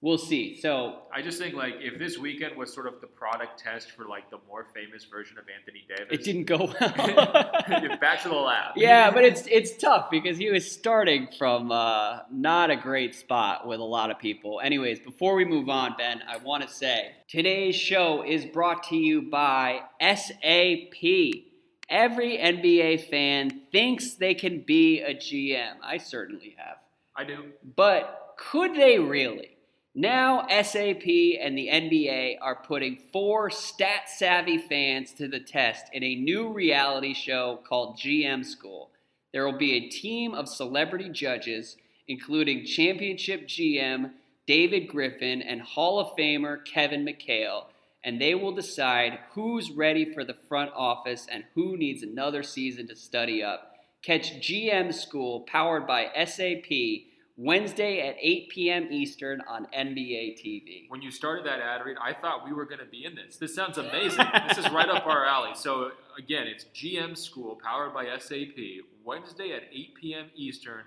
[0.00, 0.60] we'll see.
[0.60, 4.06] So I just think like if this weekend was sort of the product test for
[4.06, 7.98] like the more famous version of Anthony Davis, it didn't go well.
[8.00, 8.76] Back to the lab.
[8.76, 13.66] Yeah, but it's it's tough because he was starting from uh, not a great spot
[13.66, 14.60] with a lot of people.
[14.62, 18.96] Anyways, before we move on, Ben, I want to say today's show is brought to
[18.96, 21.44] you by SAP.
[21.90, 25.76] Every NBA fan thinks they can be a GM.
[25.82, 26.76] I certainly have.
[27.16, 27.46] I do.
[27.76, 29.57] But could they really?
[30.00, 31.08] Now, SAP
[31.40, 36.52] and the NBA are putting four stat savvy fans to the test in a new
[36.52, 38.92] reality show called GM School.
[39.32, 41.76] There will be a team of celebrity judges,
[42.06, 44.12] including championship GM
[44.46, 47.64] David Griffin and Hall of Famer Kevin McHale,
[48.04, 52.86] and they will decide who's ready for the front office and who needs another season
[52.86, 53.72] to study up.
[54.04, 57.07] Catch GM School powered by SAP
[57.38, 58.88] Wednesday at 8 p.m.
[58.90, 60.86] Eastern on NBA TV.
[60.88, 63.36] When you started that ad read, I thought we were going to be in this.
[63.36, 64.26] This sounds amazing.
[64.48, 65.52] this is right up our alley.
[65.54, 68.58] So again, it's GM School powered by SAP
[69.04, 70.26] Wednesday at 8 p.m.
[70.34, 70.82] Eastern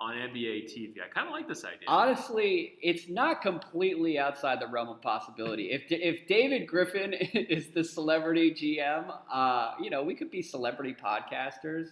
[0.00, 0.94] on NBA TV.
[1.04, 1.88] I kind of like this idea.
[1.88, 5.72] Honestly, it's not completely outside the realm of possibility.
[5.72, 10.94] If if David Griffin is the celebrity GM, uh, you know, we could be celebrity
[10.94, 11.88] podcasters.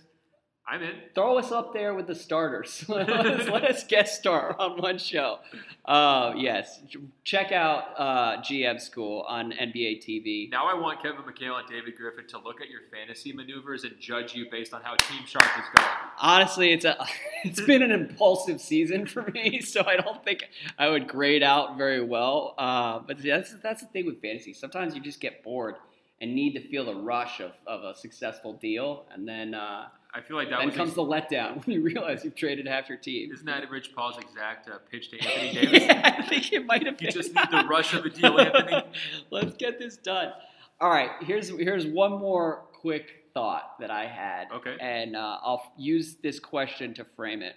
[0.68, 0.96] I'm in.
[1.14, 2.84] Throw us up there with the starters.
[2.88, 5.38] let, us, let us guest star on one show.
[5.84, 6.80] Uh, yes,
[7.22, 10.50] check out uh, GM School on NBA TV.
[10.50, 13.92] Now I want Kevin McHale and David Griffin to look at your fantasy maneuvers and
[14.00, 15.88] judge you based on how Team Shark is going.
[16.20, 16.96] Honestly, it's a
[17.44, 21.78] it's been an impulsive season for me, so I don't think I would grade out
[21.78, 22.56] very well.
[22.58, 24.52] Uh, but that's that's the thing with fantasy.
[24.52, 25.76] Sometimes you just get bored
[26.20, 29.86] and need to feel the rush of, of a successful deal, and then uh,
[30.16, 32.88] I feel like that then was comes the letdown when you realize you've traded half
[32.88, 33.30] your team.
[33.32, 35.82] Isn't that Rich Paul's exact uh, pitch to Anthony Davis?
[35.82, 37.14] yeah, I think it might have You been.
[37.14, 38.82] just need the rush of a deal, Anthony.
[39.30, 40.32] Let's get this done.
[40.80, 44.76] All right, here's here's one more quick thought that I had, Okay.
[44.80, 47.56] and uh, I'll use this question to frame it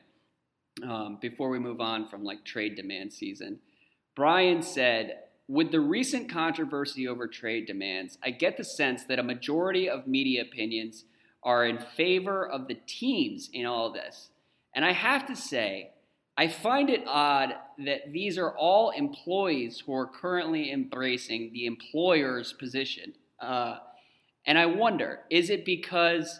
[0.83, 3.59] um, before we move on from like trade demand season.
[4.15, 9.23] Brian said, with the recent controversy over trade demands, I get the sense that a
[9.23, 11.05] majority of media opinions
[11.43, 14.29] are in favor of the teams in all this.
[14.75, 15.91] And I have to say,
[16.37, 17.53] I find it odd
[17.85, 23.13] that these are all employees who are currently embracing the employer's position.
[23.41, 23.77] Uh,
[24.45, 26.39] and I wonder is it because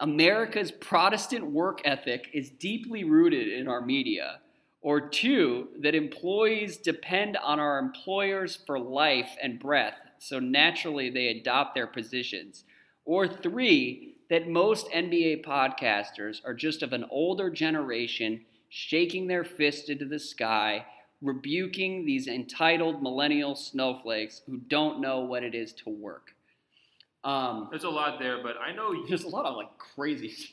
[0.00, 4.40] America's Protestant work ethic is deeply rooted in our media?
[4.80, 11.28] Or two, that employees depend on our employers for life and breath, so naturally they
[11.28, 12.64] adopt their positions.
[13.06, 19.88] Or three, that most NBA podcasters are just of an older generation shaking their fist
[19.88, 20.84] into the sky,
[21.22, 26.34] rebuking these entitled millennial snowflakes who don't know what it is to work.
[27.22, 29.06] Um, There's a lot there, but I know.
[29.08, 30.34] there's a lot of like crazy.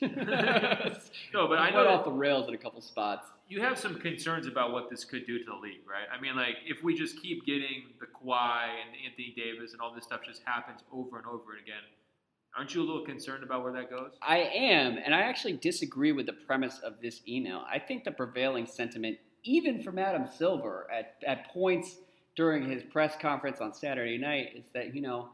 [1.34, 3.26] No, but I know off the rails in a couple spots.
[3.48, 6.06] you have some concerns about what this could do to the league, right?
[6.16, 9.92] I mean, like if we just keep getting the Kawhi and Anthony Davis and all
[9.92, 11.82] this stuff just happens over and over and again,
[12.56, 14.10] aren't you a little concerned about where that goes?
[14.22, 17.64] I am, and I actually disagree with the premise of this email.
[17.70, 21.96] I think the prevailing sentiment, even from Adam Silver at, at points
[22.36, 25.30] during his press conference on Saturday night, is that, you know,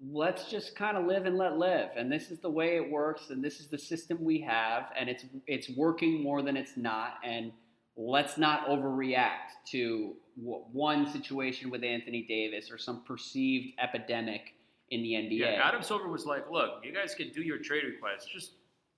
[0.00, 3.30] let's just kind of live and let live and this is the way it works
[3.30, 7.14] and this is the system we have and it's it's working more than it's not
[7.24, 7.50] and
[7.96, 14.54] let's not overreact to one situation with Anthony Davis or some perceived epidemic
[14.90, 15.38] in the NBA.
[15.38, 18.52] Yeah, Adam Silver was like, "Look, you guys can do your trade requests just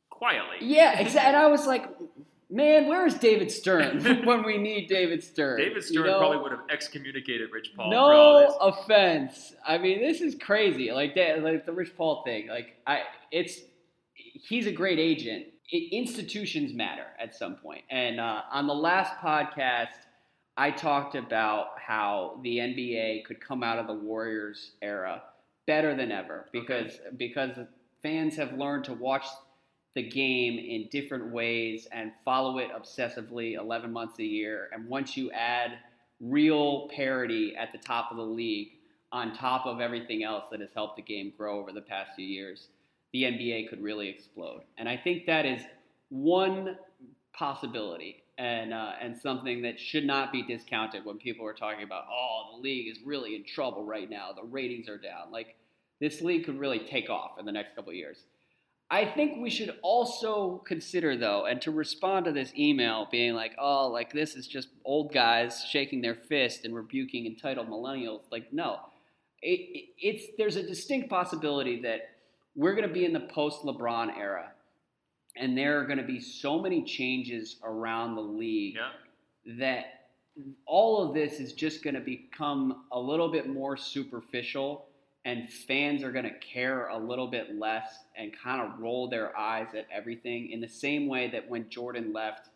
[0.09, 1.29] quietly." Yeah, exactly.
[1.29, 1.87] And I was like,
[2.51, 5.59] man, where is David Stern when we need David Stern?
[5.59, 6.19] David Stern You know?
[6.19, 7.91] probably would have excommunicated Rich Paul.
[7.91, 9.55] No offense.
[9.67, 10.93] I mean, this is crazy.
[10.93, 12.49] Like that, like the Rich Paul thing.
[12.49, 13.61] Like I, it's
[14.15, 15.47] he's a great agent.
[15.71, 17.85] It, institutions matter at some point.
[17.91, 19.89] And uh, on the last podcast,
[20.57, 25.23] I talked about how the NBA could come out of the Warriors era
[25.71, 27.57] better than ever because because
[28.03, 29.25] fans have learned to watch
[29.95, 34.69] the game in different ways and follow it obsessively 11 months a year.
[34.73, 35.79] And once you add
[36.21, 38.71] real parity at the top of the league
[39.13, 42.27] on top of everything else that has helped the game grow over the past few
[42.27, 42.67] years,
[43.13, 44.63] the NBA could really explode.
[44.77, 45.63] And I think that is
[46.09, 46.79] one
[47.33, 52.05] possibility and uh, and something that should not be discounted when people are talking about
[52.11, 55.57] oh the league is really in trouble right now the ratings are down like
[56.01, 58.25] this league could really take off in the next couple of years
[58.93, 63.53] I think we should also consider, though, and to respond to this email being like,
[63.57, 68.23] oh, like this is just old guys shaking their fist and rebuking entitled millennials.
[68.33, 68.81] Like, no,
[69.43, 72.01] it, it- it's there's a distinct possibility that
[72.57, 74.51] we're going to be in the post LeBron era,
[75.37, 79.55] and there are going to be so many changes around the league Yeah.
[79.61, 79.85] that
[80.67, 84.87] all of this is just going to become a little bit more superficial
[85.25, 89.37] and fans are going to care a little bit less and kind of roll their
[89.37, 92.49] eyes at everything in the same way that when Jordan left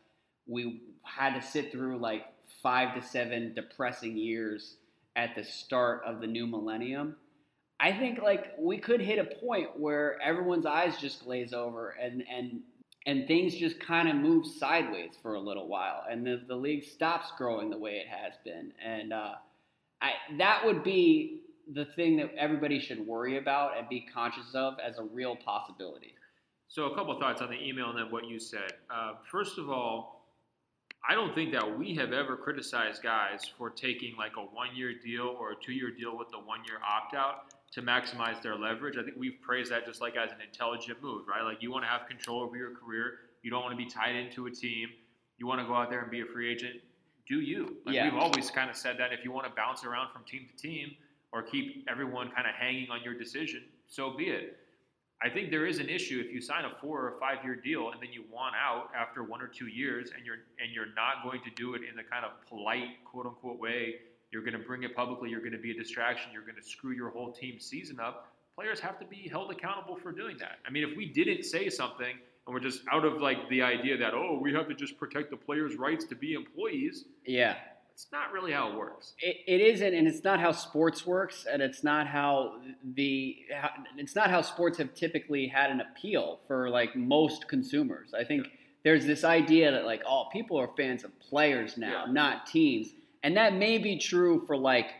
[0.47, 2.25] we had to sit through like
[2.62, 4.77] 5 to 7 depressing years
[5.17, 7.17] at the start of the new millennium.
[7.81, 12.25] I think like we could hit a point where everyone's eyes just glaze over and
[12.31, 12.61] and
[13.07, 16.85] and things just kind of move sideways for a little while, and the, the league
[16.85, 19.35] stops growing the way it has been, and uh,
[20.01, 21.43] I that would be
[21.73, 26.15] the thing that everybody should worry about and be conscious of as a real possibility.
[26.69, 28.73] So a couple of thoughts on the email and then what you said.
[28.91, 30.27] Uh, first of all,
[31.09, 35.37] I don't think that we have ever criticized guys for taking like a one-year deal
[35.39, 38.97] or a two-year deal with the one-year opt-out to maximize their leverage.
[38.97, 41.43] I think we've praised that just like as an intelligent move, right?
[41.43, 43.19] Like you want to have control over your career.
[43.43, 44.89] You don't want to be tied into a team.
[45.39, 46.77] You want to go out there and be a free agent.
[47.29, 47.77] Do you?
[47.85, 48.05] Like Yeah.
[48.05, 50.57] we've always kind of said that if you want to bounce around from team to
[50.57, 50.97] team
[51.35, 54.57] or keep everyone kind of hanging on your decision, so be it.
[55.22, 57.91] I think there is an issue if you sign a four or five year deal
[57.91, 61.24] and then you want out after one or two years and you're and you're not
[61.24, 63.97] going to do it in the kind of polite quote unquote way.
[64.30, 65.30] You're going to bring it publicly.
[65.30, 66.30] You're going to be a distraction.
[66.32, 68.32] You're going to screw your whole team season up.
[68.55, 70.59] Players have to be held accountable for doing that.
[70.66, 72.16] I mean, if we didn't say something
[72.47, 75.30] and we're just out of like the idea that oh we have to just protect
[75.30, 77.57] the players' rights to be employees, Yeah,
[77.95, 79.14] it's not really how it works.
[79.20, 83.70] it, it isn't, and it's not how sports works, and it's not how the how,
[83.97, 88.12] it's not how sports have typically had an appeal for like most consumers.
[88.12, 88.49] I think
[88.82, 92.12] there's this idea that like oh people are fans of players now, Yeah.
[92.12, 92.88] not teams,
[93.22, 94.90] and that may be true for like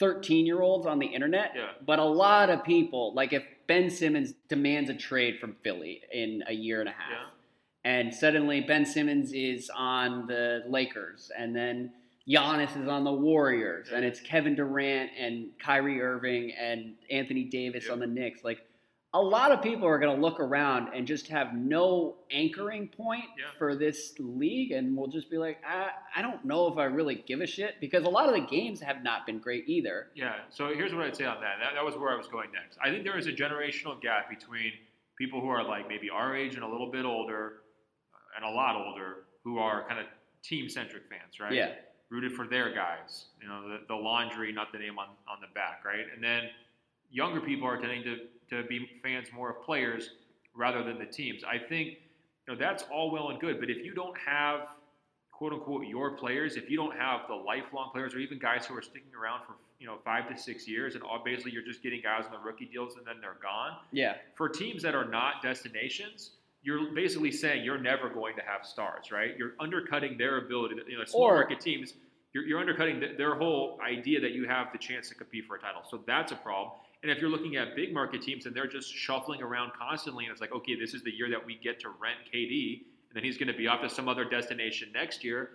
[0.00, 1.52] 13 year olds on the internet.
[1.54, 1.68] Yeah.
[1.86, 6.42] But a lot of people, like if Ben Simmons demands a trade from Philly in
[6.48, 7.10] a year and a half,
[7.84, 7.90] Yeah.
[7.92, 11.92] and suddenly Ben Simmons is on the Lakers, and then
[12.28, 17.86] Giannis is on the Warriors, and it's Kevin Durant and Kyrie Irving and Anthony Davis
[17.86, 17.92] Yeah.
[17.92, 18.42] on the Knicks.
[18.42, 18.60] Like
[19.12, 23.26] a lot of people are going to look around and just have no anchoring point
[23.38, 23.44] Yeah.
[23.58, 27.16] for this league, and we'll just be like, I, I don't know if I really
[27.16, 30.08] give a shit because a lot of the games have not been great either.
[30.14, 30.36] Yeah.
[30.48, 31.56] So here's what I'd say on that.
[31.60, 32.78] That, that was where I was going next.
[32.82, 34.72] I think there is a generational gap between
[35.18, 37.60] people who are like maybe our age and a little bit older,
[38.34, 40.06] and a lot older, who are kind of
[40.42, 41.52] team centric fans, right?
[41.52, 41.72] Yeah.
[42.10, 43.26] Rooted for their guys.
[43.40, 46.04] You know, the, the laundry, not the name on, on the back, right?
[46.14, 46.44] And then
[47.10, 48.18] younger people are tending to,
[48.50, 50.10] to be fans more of players
[50.54, 51.42] rather than the teams.
[51.44, 51.98] I think
[52.46, 54.68] you know that's all well and good, but if you don't have
[55.32, 58.76] quote unquote your players, if you don't have the lifelong players or even guys who
[58.76, 61.82] are sticking around for you know five to six years, and all basically you're just
[61.82, 63.78] getting guys on the rookie deals and then they're gone.
[63.92, 64.14] Yeah.
[64.34, 66.32] For teams that are not destinations,
[66.64, 69.36] you're basically saying you're never going to have stars, right?
[69.38, 70.76] You're undercutting their ability.
[70.88, 71.94] You know, small Or- market teams,
[72.32, 75.56] you're, you're undercutting th- their whole idea that you have the chance to compete for
[75.56, 75.82] a title.
[75.88, 76.72] So that's a problem.
[77.02, 80.32] And if you're looking at big market teams and they're just shuffling around constantly, and
[80.32, 83.22] it's like, okay, this is the year that we get to rent KD, and then
[83.22, 85.50] he's going to be off to some other destination next year.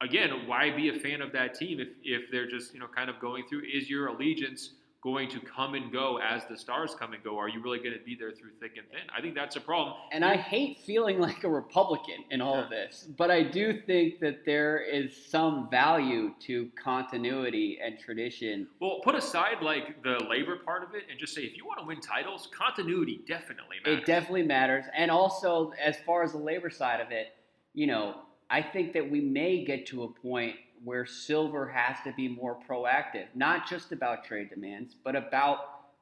[0.00, 3.10] Again, why be a fan of that team if, if they're just you know kind
[3.10, 3.62] of going through?
[3.70, 4.70] Is your allegiance
[5.02, 7.38] going to come and go as the stars come and go?
[7.38, 9.00] Are you really going to be there through thick and thin?
[9.16, 9.96] I think that's a problem.
[10.12, 14.20] And I hate feeling like a Republican in all of this, but I do think
[14.20, 18.68] that there is some value to continuity and tradition.
[18.80, 21.80] Well, put aside like the labor part of it and just say if you want
[21.80, 24.00] to win titles, continuity definitely matters.
[24.00, 24.84] It definitely matters.
[24.94, 27.28] And also, as far as the labor side of it,
[27.72, 28.16] you know,
[28.50, 32.58] I think that we may get to a point where Silver has to be more
[32.68, 35.58] proactive, not just about trade demands, but about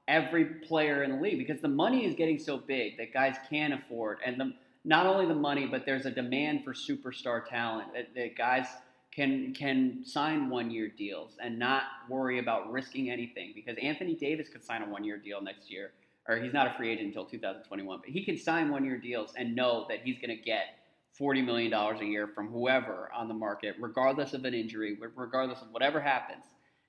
[0.08, 3.74] every player in the league because the money is getting so big that guys can't
[3.74, 4.52] afford and the
[4.84, 8.66] not only the money but there's a demand for superstar talent that, that guys
[9.12, 14.48] can can sign one year deals and not worry about risking anything because Anthony Davis
[14.48, 15.92] could sign a one year deal next year
[16.26, 19.34] or he's not a free agent until 2021 but he can sign one year deals
[19.36, 20.77] and know that he's going to get
[21.20, 25.68] $40 million a year from whoever on the market, regardless of an injury, regardless of
[25.70, 26.44] whatever happens.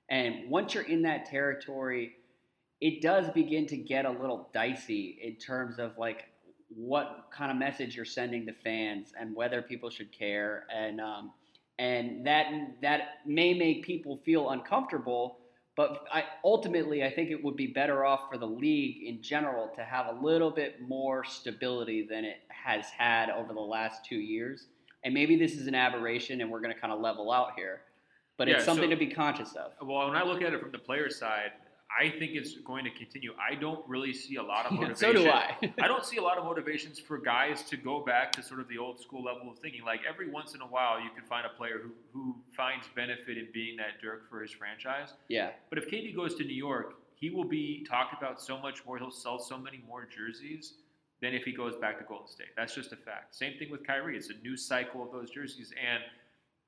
[0.10, 2.14] And once you're in that territory,
[2.82, 6.26] it does begin to get a little dicey in terms of like
[6.70, 10.66] what kind of message you're sending to fans and whether people should care.
[10.74, 11.32] And, um,
[11.78, 12.46] and that,
[12.82, 15.39] that may make people feel uncomfortable
[15.80, 19.70] but I, ultimately, I think it would be better off for the league in general
[19.78, 24.18] to have a little bit more stability than it has had over the last two
[24.18, 24.66] years.
[25.06, 27.80] And maybe this is an aberration, and we're going to kind of level out here.
[28.36, 29.72] But it's something so, to be conscious of.
[29.82, 31.54] Well, when I look at it from the player side,
[32.00, 33.34] I think it's going to continue.
[33.38, 34.96] I don't really see a lot of motivation.
[34.96, 35.58] so do I.
[35.82, 38.70] I don't see a lot of motivations for guys to go back to sort of
[38.70, 39.84] the old school level of thinking.
[39.84, 43.38] Like every once in a while, you can find a player who, who finds benefit
[43.38, 45.10] in being that Dirk for his franchise.
[45.28, 45.50] Yeah.
[45.70, 48.98] But if KD goes to New York, he will be talked about so much more.
[48.98, 50.76] He'll sell so many more jerseys
[51.22, 52.48] than if he goes back to Golden State.
[52.56, 53.36] That's just a fact.
[53.36, 54.16] Same thing with Kyrie.
[54.16, 55.74] It's a new cycle of those jerseys.
[55.74, 56.02] And,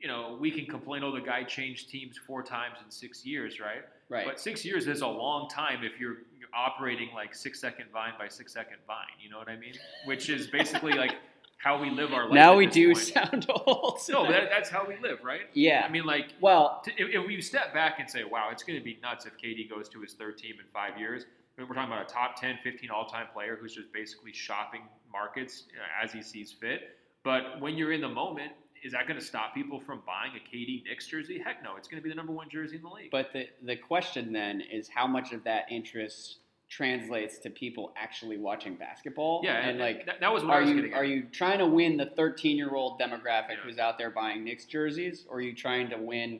[0.01, 3.59] you know, we can complain, oh, the guy changed teams four times in six years,
[3.59, 3.83] right?
[4.09, 4.25] Right.
[4.25, 8.13] But six years is a long time if you're, you're operating like six second vine
[8.17, 9.05] by six second vine.
[9.23, 9.73] You know what I mean?
[10.05, 11.15] Which is basically like
[11.57, 12.33] how we live our life.
[12.33, 13.05] Now we do point.
[13.05, 13.99] sound old.
[14.09, 15.41] no, that, that's how we live, right?
[15.53, 15.85] Yeah.
[15.87, 18.83] I mean, like, well, if, if we step back and say, wow, it's going to
[18.83, 21.25] be nuts if KD goes to his third team in five years.
[21.55, 24.33] I mean, we're talking about a top 10, 15 all time player who's just basically
[24.33, 24.81] shopping
[25.11, 26.97] markets uh, as he sees fit.
[27.23, 28.53] But when you're in the moment,
[28.83, 31.39] is that going to stop people from buying a KD Knicks jersey?
[31.43, 33.11] Heck no, it's going to be the number one jersey in the league.
[33.11, 38.37] But the the question then is how much of that interest translates to people actually
[38.37, 39.41] watching basketball?
[39.43, 41.97] Yeah, and, and like that, that, was what are you are you trying to win
[41.97, 43.55] the 13 year old demographic yeah.
[43.63, 46.39] who's out there buying Knicks jerseys, or are you trying to win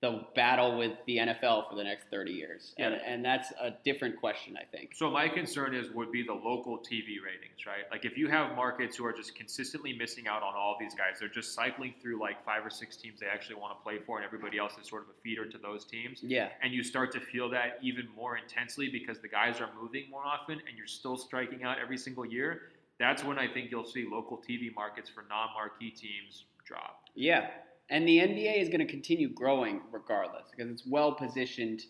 [0.00, 2.74] the battle with the NFL for the next 30 years?
[2.78, 2.86] Yeah.
[2.86, 4.94] And, and that's a different question, I think.
[4.94, 7.84] So my concern is would be the local TV ratings, right?
[7.90, 11.18] Like if you have markets who are just consistently missing out on all these guys,
[11.18, 14.18] they're just cycling through like five or six teams they actually want to play for,
[14.18, 16.20] and everybody else is sort of a feeder to those teams.
[16.22, 16.50] Yeah.
[16.62, 20.24] And you start to feel that even more intensely because the guys are moving more
[20.24, 22.62] often, and you're still striking out every single year.
[23.00, 27.04] That's when I think you'll see local TV markets for non-marquee teams drop.
[27.14, 27.48] Yeah,
[27.90, 31.82] and the NBA is going to continue growing regardless because it's well positioned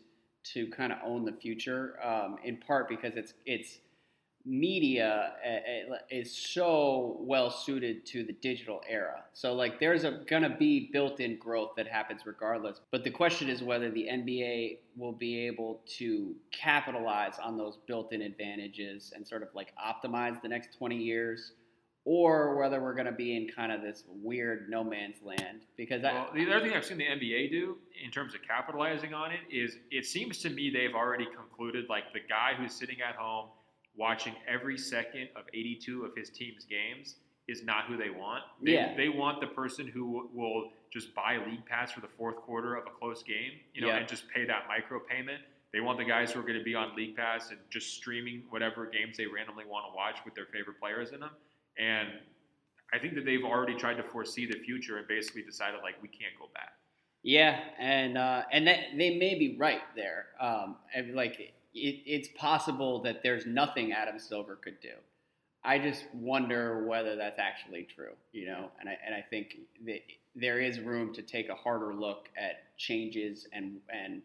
[0.53, 1.99] to kind of own the future.
[2.05, 3.79] Um, in part because it's it's
[4.47, 9.25] media uh, uh, is so well suited to the digital era.
[9.33, 12.81] So like there's a gonna be built-in growth that happens regardless.
[12.91, 18.23] But the question is whether the NBA will be able to capitalize on those built-in
[18.23, 21.53] advantages and sort of like optimize the next 20 years
[22.11, 25.61] or whether we're going to be in kind of this weird no man's land.
[25.77, 29.31] Because well, the other thing I've seen the NBA do in terms of capitalizing on
[29.31, 33.15] it is it seems to me they've already concluded like the guy who's sitting at
[33.15, 33.51] home
[33.95, 38.43] watching every second of 82 of his team's games is not who they want.
[38.63, 38.97] They, yeah.
[38.97, 42.85] they want the person who will just buy league pass for the fourth quarter of
[42.87, 43.97] a close game, you know, yeah.
[43.97, 45.43] and just pay that micro payment.
[45.75, 48.45] They want the guys who are going to be on league pass and just streaming
[48.49, 51.33] whatever games they randomly want to watch with their favorite players in them.
[51.79, 52.09] And
[52.93, 56.09] I think that they've already tried to foresee the future and basically decided like we
[56.09, 56.73] can't go back.
[57.23, 60.27] Yeah, and uh, and that, they may be right there.
[60.41, 64.93] Um, and like it, it's possible that there's nothing Adam Silver could do.
[65.65, 68.71] I just wonder whether that's actually true, you know.
[68.81, 70.01] And I and I think that
[70.35, 74.23] there is room to take a harder look at changes and and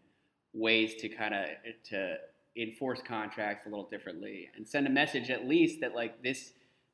[0.54, 1.48] ways to kind of
[1.90, 2.18] to
[2.56, 6.54] enforce contracts a little differently and send a message at least that like this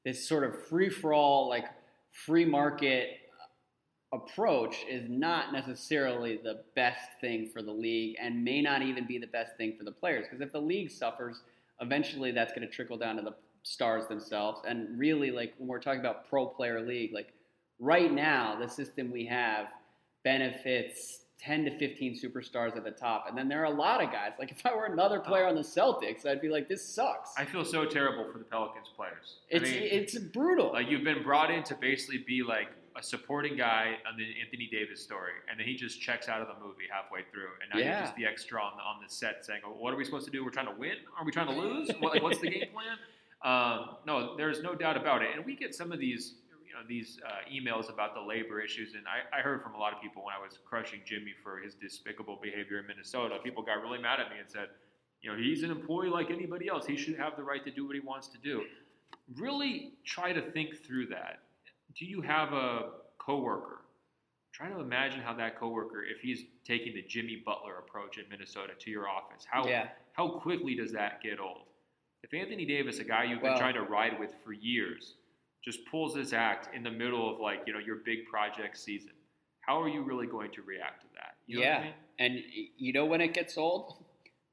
[0.09, 1.65] this sort of free for all, like
[2.11, 3.19] free market
[4.11, 9.19] approach is not necessarily the best thing for the league and may not even be
[9.19, 10.25] the best thing for the players.
[10.25, 11.43] Because if the league suffers,
[11.79, 14.61] eventually that's going to trickle down to the stars themselves.
[14.67, 17.31] And really, like when we're talking about pro player league, like
[17.77, 19.67] right now, the system we have
[20.23, 23.25] benefits 10 to 15 superstars at the top.
[23.29, 24.33] And then there are a lot of guys.
[24.37, 27.31] Like if I were another player on the Celtics, I'd be like, this sucks.
[27.37, 29.37] I feel so terrible for the Pelicans players.
[29.49, 30.73] it's I mean, it's brutal.
[30.73, 34.67] like you've been brought in to basically be like a supporting guy on the Anthony
[34.69, 37.79] Davis story, and then he just checks out of the movie halfway through, and now
[37.79, 37.91] Yeah.
[37.99, 40.25] you're just the extra on the on the set saying, oh, "What are we supposed
[40.25, 40.43] to do?
[40.43, 40.95] We're trying to win?
[41.17, 41.89] Are we trying to lose?
[41.99, 42.97] What, like, what's the game plan?"
[43.45, 46.33] Um, no, there's no doubt about it, and we get some of these.
[46.69, 49.77] You know these uh, emails about the labor issues, and I, I heard from a
[49.79, 53.39] lot of people when I was crushing Jimmy for his despicable behavior in Minnesota.
[53.43, 54.67] People got really mad at me and said,
[55.23, 56.85] you know, he's an employee like anybody else.
[56.85, 58.61] He should have the right to do what he wants to do.
[59.35, 61.39] Really try to think through that.
[61.97, 63.81] Do you have a coworker?
[64.53, 68.73] Try to imagine how that coworker, if he's taking the Jimmy Butler approach in Minnesota
[68.77, 69.87] to your office, how yeah.
[70.13, 71.63] how quickly does that get old?
[72.21, 75.15] If Anthony Davis, a guy you've been trying to ride with for years,
[75.63, 79.11] just pulls this act in the middle of like you know your big project season,
[79.61, 81.35] how are you really going to react to that?
[81.47, 81.83] You know what I Yeah.
[81.83, 81.93] mean?
[82.19, 82.39] And
[82.77, 84.03] you know when it gets old?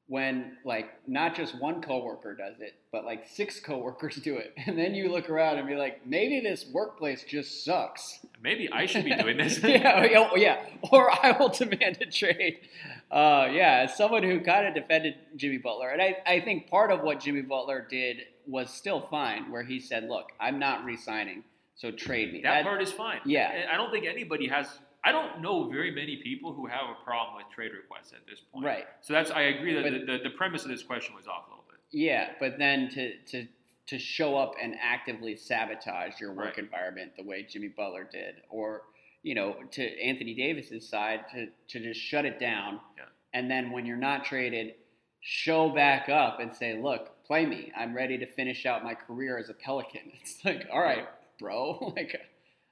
[0.08, 4.54] When like not just one coworker does it, but like six coworkers do it.
[4.64, 8.20] And then you look around and be like, maybe this workplace just sucks.
[8.40, 9.58] Maybe I should be doing this.
[9.64, 10.64] yeah, yeah, yeah.
[10.92, 12.60] Or I will demand a trade.
[13.10, 16.92] Uh, yeah, as someone who kind of defended Jimmy Butler, and I, I think part
[16.92, 21.44] of what Jimmy Butler did was still fine, where he said, "Look, I'm not re-signing,
[21.74, 23.20] so trade me." That part is fine.
[23.24, 23.50] Yeah.
[23.52, 24.78] And I don't think anybody has.
[25.04, 28.40] I don't know very many people who have a problem with trade requests at this
[28.52, 28.64] point.
[28.64, 28.86] Right.
[29.02, 29.30] So that's.
[29.30, 31.64] I agree that But- the, the, the premise of this question was off a little
[31.68, 31.78] bit.
[31.92, 33.46] Yeah, but then to to
[33.86, 36.58] to show up and actively sabotage your work Right.
[36.58, 38.82] environment the way Jimmy Butler did, or
[39.22, 43.04] you know, to Anthony Davis's side to to just shut it down, Yeah.
[43.32, 44.74] and then when you're not traded,
[45.20, 47.72] show back up and say, "Look, play me.
[47.76, 51.08] I'm ready to finish out my career as a Pelican." It's like, all right,
[51.38, 51.92] bro.
[51.96, 52.20] like,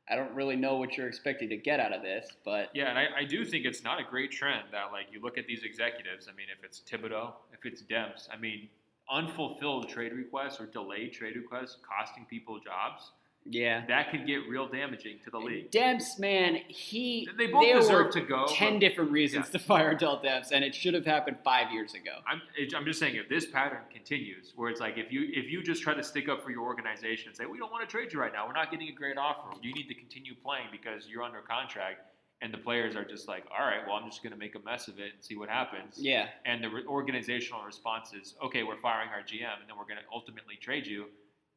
[0.09, 2.99] I don't really know what you're expecting to get out of this, but Yeah, and
[2.99, 5.63] I, I do think it's not a great trend that like you look at these
[5.65, 6.29] executives.
[6.29, 8.69] I mean, if it's Thibodeau, if it's Demps, I mean,
[9.11, 13.13] unfulfilled trade requests or delayed trade requests costing people jobs.
[13.47, 13.85] Yeah.
[13.89, 15.71] That could get real damaging to the league.
[15.71, 18.47] Demps, man, he They both there deserve to go.
[18.49, 19.53] ten but- different reasons Yeah.
[19.53, 22.13] to fire Dell Demps, and it should have happened five years ago.
[22.27, 22.41] I'm,
[22.75, 25.83] I'm just saying if this pattern continues, where it's like if you if you just
[25.83, 28.21] try to stick up for your organization and say we don't want to trade you
[28.21, 31.23] right now, we're not getting a great offer, you need to continue playing because you're
[31.23, 31.99] under contract,
[32.41, 34.59] and the players are just like, all right, well I'm just going to make a
[34.61, 35.97] mess of it and see what happens.
[35.99, 39.85] Yeah, And the re- organizational response is, okay, we're firing our GM, and then we're
[39.85, 41.07] going to ultimately trade you.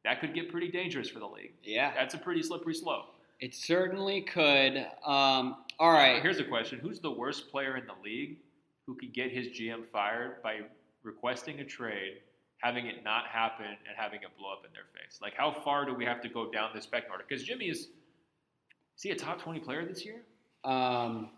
[0.04, 1.52] That could get pretty dangerous for the league.
[1.62, 3.06] yeah, That's a pretty slippery slope.
[3.40, 4.76] it certainly could.
[5.04, 8.38] Um, all right, Here's a question: Who's the worst player in the league
[8.86, 10.60] who could get his GM fired by
[11.02, 12.14] requesting a trade,
[12.58, 15.18] having it not happen, and having it blow up in their face?
[15.20, 17.24] Like, how far do we have to go down this spectrum order?
[17.28, 20.22] Because Jimmy is, is he a top twenty player this year?
[20.64, 21.30] um,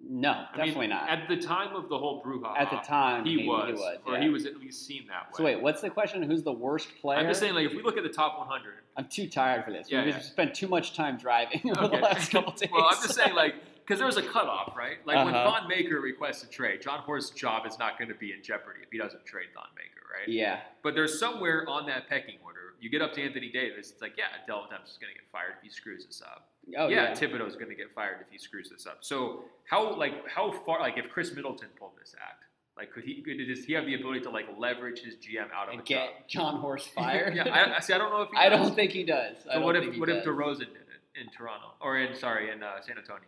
[0.00, 1.08] no, I mean, definitely not.
[1.08, 3.98] At the time of the whole brouhaha, At the time, he, he- was, he was,
[4.06, 5.36] or he was at least seen that way.
[5.36, 6.22] so wait, what's the question?
[6.22, 7.18] Who's the worst player?
[7.18, 9.72] I'm just saying, like, if we look at the top 100, I'm too tired for
[9.72, 9.90] this.
[9.90, 10.20] Yeah, We've yeah.
[10.20, 11.96] spent too much time driving over Okay.
[11.96, 12.68] the last couple days.
[12.72, 14.98] well, I'm just saying, like, because there was a cutoff, right?
[15.06, 15.58] Like when Uh-huh.
[15.60, 18.80] Thon Maker requests a trade, Jon Horst's job is not going to be in jeopardy
[18.82, 20.28] if he doesn't trade Thon Maker, right?
[20.28, 22.74] yeah, But there's somewhere on that pecking order.
[22.80, 25.28] You get up to Anthony Davis, it's like, yeah, Dell Demps is going to get
[25.32, 26.48] fired if he screws this up.
[26.76, 28.98] Oh yeah, yeah, Thibodeau's going to get fired if he screws this up.
[29.00, 32.44] So how like how far like if Khris Middleton pulled this act,
[32.76, 35.68] like could he could does he have the ability to like leverage his GM out
[35.68, 36.52] of and get job?
[36.52, 37.34] Jon Horst fired.
[37.34, 37.92] yeah, I, see.
[37.92, 39.36] I don't know if he I don't think he does.
[39.50, 40.26] So what if what if does.
[40.26, 43.22] DeRozan did it in Toronto or in sorry in uh, San Antonio?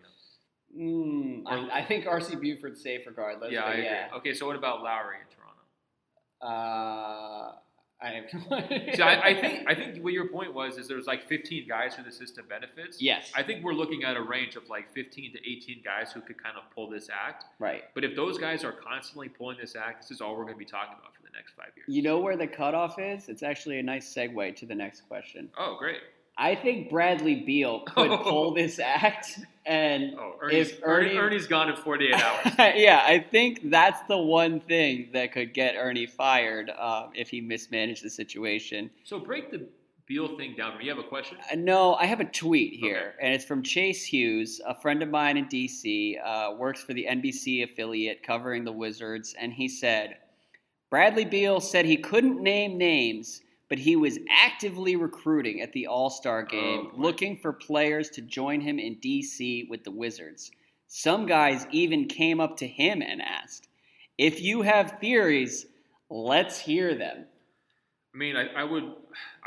[0.78, 3.52] Mm, Or- I, I think RC Buford's safe regardless.
[3.52, 3.84] yeah, I agree.
[3.84, 4.08] yeah.
[4.16, 5.56] Okay, so what about Lowry in Toronto?
[6.40, 7.52] Uh,
[8.02, 8.96] I have no idea.
[8.96, 11.94] See, I, I think I think what your point was is there's like 15 guys
[11.94, 13.00] who the system benefits.
[13.00, 16.20] yes, I think we're looking at a range of like 15 to 18 guys who
[16.20, 17.44] could kind of pull this act.
[17.58, 17.84] right.
[17.94, 20.58] But if those guys are constantly pulling this act, this is all we're going to
[20.58, 21.86] be talking about for the next five years.
[21.88, 23.28] You know where the cutoff is?
[23.28, 25.50] It's actually a nice segue to the next question.
[25.58, 26.00] Oh, great.
[26.38, 29.40] I think Bradley Beal could pull this act,
[29.70, 32.54] and Oh, Ernie's, If Ernie, Ernie- Ernie's gone in 48 hours.
[32.76, 37.40] yeah, I think that's the one thing that could get Ernie fired uh, if he
[37.40, 38.90] mismanaged the situation.
[39.04, 39.66] So break the
[40.06, 40.76] Beal thing down.
[40.76, 41.38] Do you have a question?
[41.52, 45.08] Uh, no, I have a tweet here, and it's from Chase Hughes, a friend of
[45.08, 50.16] mine in DC, uh, works for the NBC affiliate covering the Wizards, and he said
[50.90, 56.10] Bradley Beal said he couldn't name names, but he was actively recruiting at the All
[56.10, 60.50] Star oh, game, Oh, looking for players to join him in DC with the Wizards.
[60.88, 63.68] Some guys even came up to him and asked,
[64.18, 65.66] If you have theories,
[66.10, 67.26] let's hear them.
[68.12, 68.92] I mean, I, I would.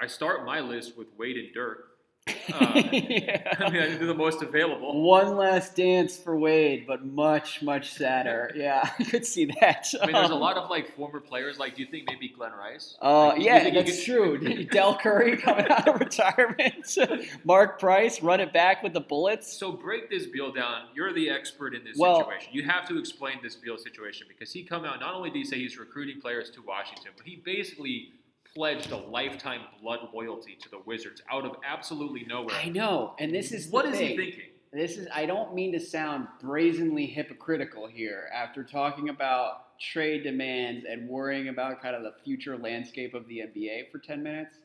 [0.02, 1.93] I start my list with Wade and Dirk.
[2.28, 2.32] Uh,
[2.94, 3.56] Yeah.
[3.60, 5.02] I mean, they're the most available.
[5.04, 8.52] One last dance for Wade, but much, much sadder.
[8.64, 9.88] Yeah, I could see that.
[10.02, 11.60] I mean, there's a Um, lot of like former players.
[11.60, 12.98] Like, do you think maybe Glen Rice?
[13.02, 14.66] Uh, Like, yeah, that's could- true.
[14.66, 16.98] Del Curry coming out of retirement.
[17.44, 19.52] Mark Price, run it back with the Bullets.
[19.52, 20.84] So break this Beal down.
[20.94, 22.50] You're the expert in this Well- situation.
[22.54, 25.00] You have to explain this Beal situation because he come out.
[25.00, 28.12] Not only did he say he's recruiting players to Washington, but he basically
[28.56, 32.56] pledged a lifetime blood loyalty to the Wizards out of absolutely nowhere.
[32.56, 34.44] I know, and this is What is he thinking?
[34.72, 40.86] This is I don't mean to sound brazenly hypocritical here after talking about trade demands
[40.90, 44.56] and worrying about kind of the future landscape of the NBA for 10 minutes.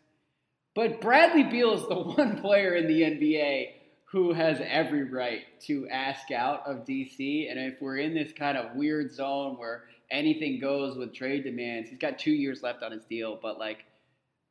[0.74, 3.72] But Bradley Beal is the one player in the NBA
[4.10, 8.56] who has every right to ask out of DC and if we're in this kind
[8.56, 12.92] of weird zone where anything goes with trade demands, he's got 2 years left on
[12.92, 13.84] his deal, but like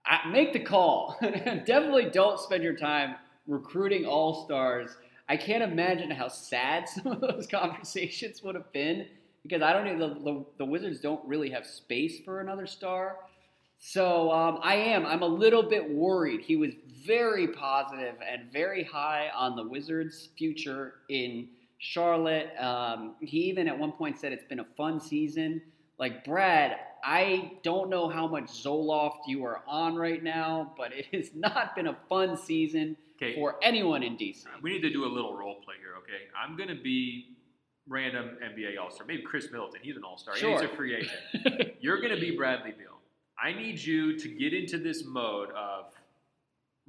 [0.06, 1.18] I, make the call.
[1.22, 4.96] Definitely don't spend your time recruiting all stars.
[5.30, 9.08] I can't imagine how sad some of those conversations would have been
[9.44, 13.18] because I don't know the, the, the Wizards don't really have space for another star.
[13.80, 15.06] So um, I am.
[15.06, 16.42] I'm a little bit worried.
[16.42, 16.72] He was
[17.06, 21.48] very positive and very high on the Wizards' future in
[21.78, 22.50] Charlotte.
[22.60, 25.62] Um, he even at one point said it's been a fun season.
[26.00, 31.08] Like Brad, I don't know how much Zoloft you are on right now, but it
[31.14, 34.44] has not been a fun season Okay, for anyone in DC.
[34.62, 35.94] we need to do a little role play here.
[36.04, 37.36] Okay, I'm gonna be
[37.88, 39.08] random NBA All Star.
[39.08, 39.80] Maybe Khris Middleton.
[39.82, 40.36] He's an All Star.
[40.36, 40.52] Sure.
[40.62, 41.72] He's a free agent.
[41.82, 42.98] You're gonna be Bradley Beal.
[43.42, 45.86] I need you to get into this mode of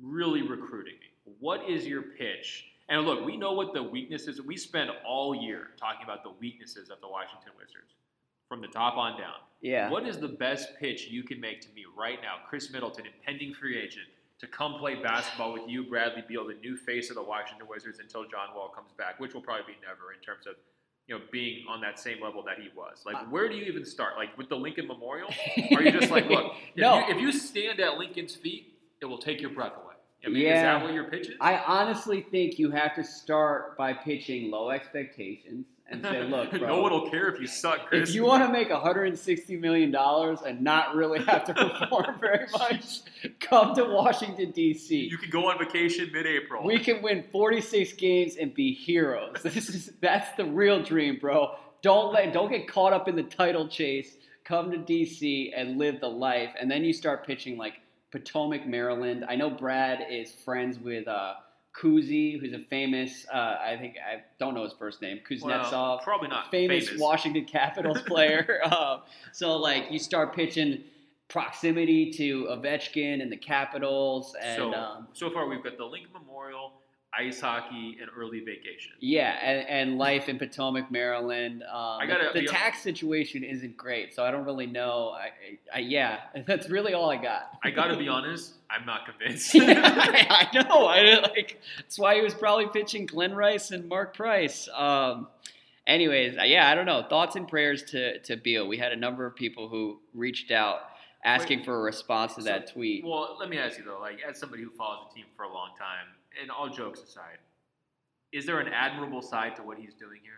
[0.03, 1.33] really recruiting me.
[1.41, 2.65] What is your pitch?
[2.89, 4.41] And look, we know what the weaknesses.
[4.41, 7.95] We spend all year talking about the weaknesses of the Washington Wizards,
[8.49, 9.35] from the top on down.
[9.61, 9.91] Yeah.
[9.91, 13.53] What is the best pitch you can make to me right now, Khris Middleton, impending
[13.53, 14.07] free agent,
[14.41, 17.99] to come play basketball with you, Bradley Beal, the new face of the Washington Wizards,
[17.99, 20.55] until John Wall comes back, which will probably be never in terms of
[21.09, 23.03] you know being on that same level that he was.
[23.05, 24.17] Like, uh, where do you even start?
[24.17, 25.29] Like with the Lincoln Memorial?
[25.75, 27.07] Are you just like, look, if, no.
[27.07, 29.88] you, if you stand at Lincoln's feet, it will take your breath away.
[30.25, 30.63] I mean, is Yeah.
[30.79, 31.37] that what your pitch is?
[31.41, 36.59] I honestly think you have to start by pitching low expectations and say, look, bro,
[36.67, 38.11] no one will care if you suck, Chris.
[38.11, 42.47] if you want to make 160 million dollars and not really have to perform very
[42.53, 43.01] much,
[43.41, 44.97] come to Washington D.C.
[45.09, 46.65] you can go on vacation mid-April.
[46.65, 49.37] We can win 46 games and be heroes.
[49.43, 51.55] This is that's the real dream, bro.
[51.81, 54.17] Don't let don't get caught up in the title chase.
[54.45, 57.75] Come to DC and live the life, and then you start pitching like
[58.11, 59.25] Potomac, Maryland.
[59.29, 61.35] I know Brad is friends with uh,
[61.77, 63.27] Kuzi, who's a famous.
[63.33, 65.21] Uh, I think I don't know his first name.
[65.29, 67.01] Kuznetsov well, probably not famous, famous.
[67.01, 68.61] Washington Capitals player.
[68.65, 68.99] uh,
[69.33, 70.83] so like you start pitching
[71.29, 76.13] proximity to Ovechkin and the Capitals, and so, um, so far we've got the Lincoln
[76.13, 76.73] Memorial,
[77.17, 78.93] ice hockey, and early vacation.
[79.01, 81.63] yeah, and, and life in Potomac, Maryland.
[81.63, 85.11] Um, I gotta the, be- tax situation isn't great, so I don't really know.
[85.11, 85.31] I,
[85.75, 87.51] I, yeah, that's really all I got.
[87.65, 89.53] I got to be honest, I'm not convinced.
[89.59, 90.87] I know.
[90.87, 91.61] I like.
[91.79, 94.69] That's why he was probably pitching Glen Rice and Mark Price.
[94.77, 95.29] Um,
[95.87, 97.05] anyways, uh, yeah, I don't know.
[97.09, 98.69] Thoughts and prayers to to Beal.
[98.69, 100.81] We had a number of people who reached out
[101.25, 103.05] asking Wait, for a response to so- that tweet.
[103.05, 105.53] well, let me ask you though, like as somebody who follows the team for a
[105.53, 106.07] long time,
[106.41, 107.39] and all jokes aside,
[108.33, 110.33] is there an admirable side to what he's doing here?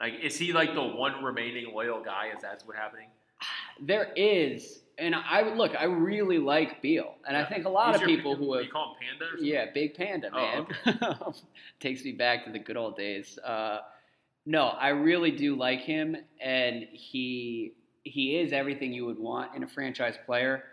[0.00, 2.28] Like, is he like the one remaining loyal guy?
[2.34, 3.08] Is that's what's happening?
[3.80, 5.76] There is, and I look.
[5.76, 8.64] I really like Beal, and I think a lot He's of your- people who have
[8.64, 9.24] you call him Panda.
[9.24, 9.46] Or something?
[9.46, 11.34] Yeah, Big Panda, Oh, man.
[11.78, 13.38] Takes me back to the good old days.
[13.38, 13.78] Uh,
[14.46, 19.62] no, I really do like him, and he he is everything you would want in
[19.62, 20.64] a franchise player,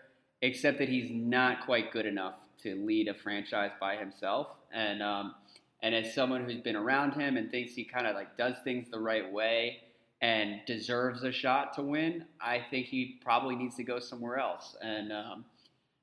[0.42, 4.48] except that he's not quite good enough to lead a franchise by himself.
[4.76, 5.36] And um,
[5.82, 8.88] and as someone who's been around him and thinks he kind of like does things
[8.92, 9.78] the right way
[10.22, 14.76] and deserves a shot to win, I think he probably needs to go somewhere else.
[14.82, 15.46] And um,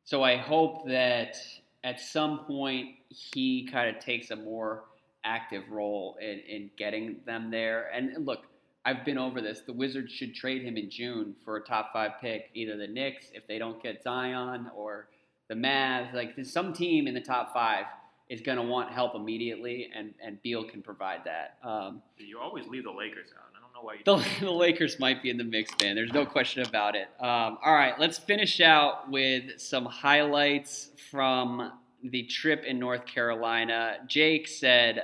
[0.04, 1.36] so I hope that
[1.84, 4.84] at some point he kind of takes a more
[5.24, 7.90] active role in, in getting them there.
[7.92, 8.44] And look,
[8.84, 9.62] I've been over this.
[9.66, 13.26] The Wizards should trade him in June for a top five pick, either the Knicks
[13.32, 15.08] if they don't get Zion or
[15.48, 16.12] the Mavs.
[16.14, 17.86] Like there's some team in the top five
[18.32, 21.58] is going to want help immediately, and, and Beal can provide that.
[21.62, 23.44] Um, You always leave the Lakers out.
[23.54, 24.40] I don't know why you.
[24.40, 25.94] the, the Lakers might be in the mix, man.
[25.94, 27.08] There's no question about it.
[27.20, 31.72] Um, all right, let's finish out with some highlights from
[32.02, 33.98] the trip in North Carolina.
[34.08, 35.02] Jake said,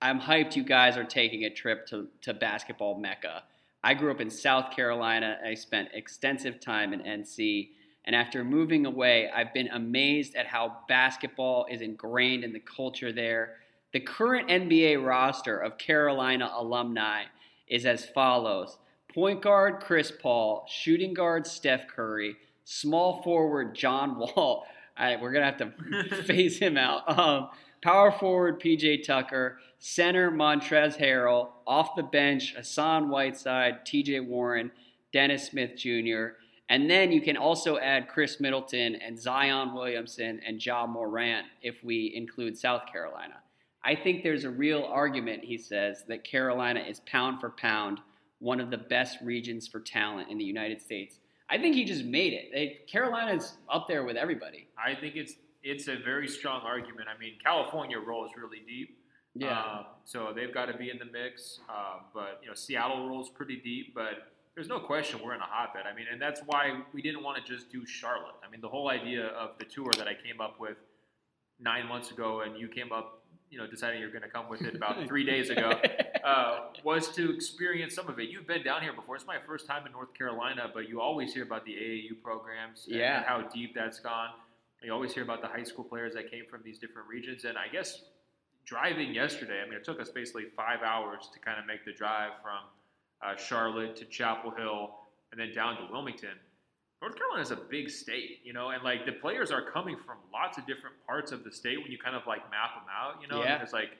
[0.00, 3.42] I'm hyped you guys are taking a trip to, to basketball mecca.
[3.82, 5.36] I grew up in South Carolina.
[5.44, 7.70] I spent extensive time in NC,
[8.08, 13.12] And after moving away, I've been amazed at how basketball is ingrained in the culture
[13.12, 13.56] there.
[13.92, 17.24] The current NBA roster of Carolina alumni
[17.66, 18.78] is as follows
[19.12, 24.64] point guard Chris Paul, shooting guard Steph Curry, small forward John Wall.
[24.98, 27.18] We're going to have to phase him out.
[27.18, 27.50] Um,
[27.82, 34.70] power forward PJ Tucker, center Montrezl Harrell, off the bench Hassan Whiteside, TJ Warren,
[35.12, 36.28] Dennis Smith Jr.,
[36.68, 41.82] and then you can also add Khris Middleton and Zion Williamson and Ja Morant if
[41.82, 43.34] we include South Carolina.
[43.84, 48.00] I think there's a real argument, he says, that Carolina is pound for pound
[48.40, 51.18] one of the best regions for talent in the United States.
[51.50, 52.50] I think he just made it.
[52.52, 54.68] They, Carolina's up there with everybody.
[54.76, 57.08] I think it's it's a very strong argument.
[57.14, 58.98] I mean, California rolls really deep.
[59.34, 59.58] Yeah.
[59.58, 61.60] Uh, so they've got to be in the mix.
[61.68, 63.94] Uh, but you know, Seattle rolls pretty deep.
[63.94, 65.82] But there's no question we're in a hotbed.
[65.88, 68.34] I mean, and that's why we didn't want to just do Charlotte.
[68.44, 70.78] I mean, the whole idea of the tour that I came up with
[71.60, 74.62] nine months ago, and you came up, you know, deciding you're going to come with
[74.62, 75.78] it about three days ago,
[76.24, 78.30] uh, was to experience some of it.
[78.30, 79.14] You've been down here before.
[79.14, 82.88] It's my first time in North Carolina, but you always hear about the AAU programs
[82.88, 83.22] and Yeah.
[83.22, 84.30] how deep that's gone.
[84.82, 87.56] You always hear about the high school players that came from these different regions, and
[87.56, 88.02] I guess
[88.64, 91.92] driving yesterday, I mean, it took us basically five hours to kind of make the
[91.92, 92.58] drive from
[93.24, 94.90] uh, Charlotte to Chapel Hill
[95.32, 96.36] and then down to Wilmington.
[97.00, 100.16] North Carolina is a big state, you know, and like the players are coming from
[100.32, 103.22] lots of different parts of the state when you kind of like map them out,
[103.22, 103.42] you know.
[103.42, 103.58] Yeah.
[103.58, 103.90] There's like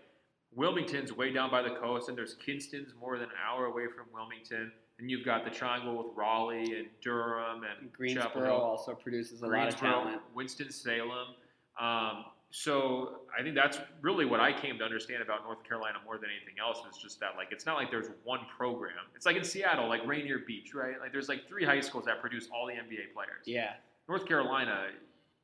[0.55, 4.07] Wilmington's way down by the coast, and there's Kinston's more than an hour away from
[4.12, 8.55] Wilmington, and you've got the triangle with Raleigh and Durham and Chapel Greensboro Hill.
[8.55, 10.20] also produces a lot of talent.
[10.35, 11.35] Winston Salem.
[11.81, 16.16] Um, so I think that's really what I came to understand about North Carolina more
[16.16, 18.94] than anything else is just that like it's not like there's one program.
[19.14, 20.98] It's like in Seattle, like Rainier Beach, right?
[21.00, 23.44] Like there's like three high schools that produce all the NBA players.
[23.44, 23.72] Yeah.
[24.08, 24.86] North Carolina,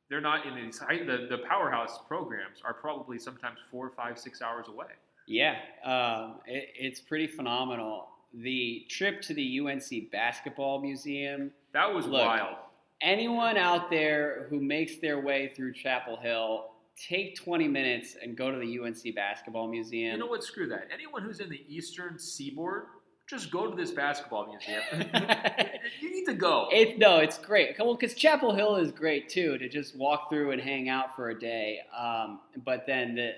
[0.08, 4.40] they're not in these high, the the powerhouse programs are probably sometimes four, five, six
[4.40, 4.86] hours away.
[5.26, 8.08] Yeah, um, it, it's pretty phenomenal.
[8.34, 11.50] The trip to the UNC Basketball Museum.
[11.72, 12.56] That was Look, wild.
[13.00, 18.50] Anyone out there who makes their way through Chapel Hill, take 20 minutes and go
[18.50, 20.12] to the UNC Basketball Museum.
[20.12, 20.44] You know what?
[20.44, 20.88] Screw that.
[20.92, 22.84] Anyone who's in the Eastern Seaboard,
[23.26, 24.82] just go to this basketball museum.
[26.00, 26.68] you need to go.
[26.70, 27.74] It, no, it's great.
[27.78, 31.30] Well, because Chapel Hill is great too to just walk through and hang out for
[31.30, 31.78] a day.
[31.98, 33.32] Um, but then the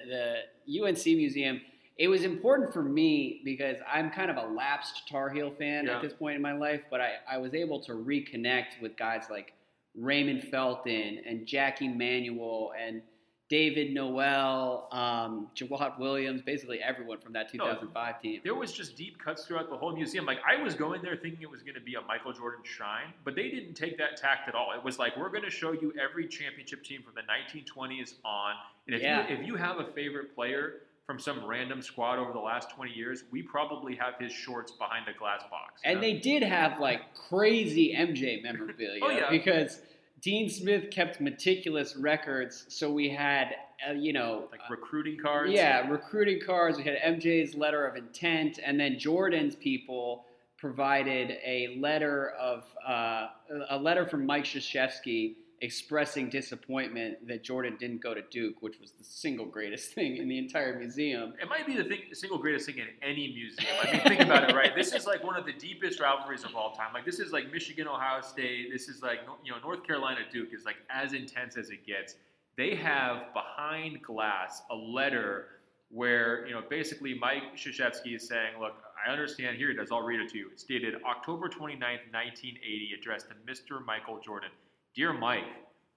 [0.66, 1.60] the UNC museum,
[1.96, 5.96] it was important for me because I'm kind of a lapsed Tar Heel fan Yeah.
[5.96, 6.82] at this point in my life.
[6.90, 9.52] But I, I was able to reconnect with guys like
[9.96, 13.02] Raymond Felton and Jackie Manuel and
[13.48, 18.40] David Noel, um, Jawad Williams, basically everyone from that 2005 team.
[18.42, 20.26] There was just deep cuts throughout the whole museum.
[20.26, 23.12] Like I was going there thinking it was going to be a Michael Jordan shrine,
[23.24, 24.72] but they didn't take that tact at all.
[24.76, 28.54] It was like we're going to show you every championship team from the 1920s on,
[28.88, 29.28] and if Yeah.
[29.28, 32.90] you if you have a favorite player from some random squad over the last 20
[32.90, 35.80] years, we probably have his shorts behind a glass box.
[35.84, 36.00] And know?
[36.00, 39.30] they did have like crazy MJ memorabilia Oh, yeah.
[39.30, 39.82] because
[40.20, 42.64] Dean Smith kept meticulous records.
[42.68, 43.54] So we had,
[43.88, 45.52] uh, you know, like recruiting cards.
[45.52, 46.78] yeah, recruiting cards.
[46.78, 50.24] We had MJ's letter of intent, and then Jordan's people
[50.56, 53.28] provided a letter of uh,
[53.68, 58.92] a letter from Mike Krzyzewski expressing disappointment that Jordan didn't go to Duke, which was
[58.92, 61.34] the single greatest thing in the entire museum.
[61.40, 63.74] It might be the thing, single greatest thing in any museum.
[63.82, 64.74] I mean, think about it, right?
[64.74, 66.92] This is like one of the deepest rivalries of all time.
[66.92, 68.68] Like, this is like Michigan, Ohio State.
[68.72, 72.16] This is like, you know, North Carolina, Duke is like as intense as it gets.
[72.56, 75.48] They have behind glass a letter
[75.90, 78.74] where, you know, basically Mike Krzyzewski is saying, look,
[79.06, 79.56] I understand.
[79.56, 79.92] Here it is.
[79.92, 80.48] I'll read it to you.
[80.52, 83.84] It's dated October 29th, 1980, addressed to Mr.
[83.84, 84.50] Michael Jordan.
[84.96, 85.44] Dear Mike,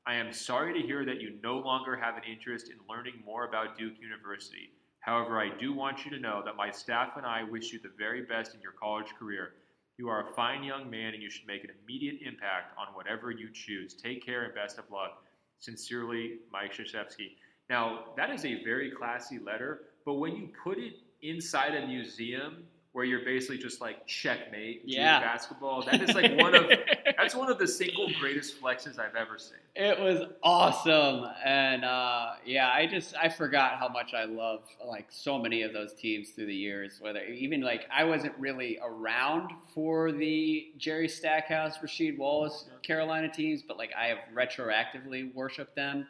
[0.05, 3.45] I am sorry to hear that you no longer have an interest in learning more
[3.45, 4.71] about Duke University.
[4.99, 7.93] However, I do want you to know that my staff and I wish you the
[7.97, 9.53] very best in your college career.
[9.95, 13.31] You are a fine young man and you should make an immediate impact on whatever
[13.31, 13.93] you choose.
[13.93, 15.23] Take care and best of luck.
[15.59, 17.37] Sincerely, Mike Krzyzewski.
[17.69, 22.65] Now, that is a very classy letter, but when you put it inside a museum
[22.99, 25.21] where you're basically just like checkmate Yeah.
[25.21, 26.69] basketball, that is like one of
[27.17, 29.59] that's one of the single greatest flexes I've ever seen.
[29.73, 35.05] It was awesome, and uh, yeah, I just I forgot how much I love like
[35.09, 36.97] so many of those teams through the years.
[36.99, 43.61] Whether even like I wasn't really around for the Jerry Stackhouse, Rasheed Wallace Carolina teams,
[43.65, 46.05] but like I have retroactively worshipped them.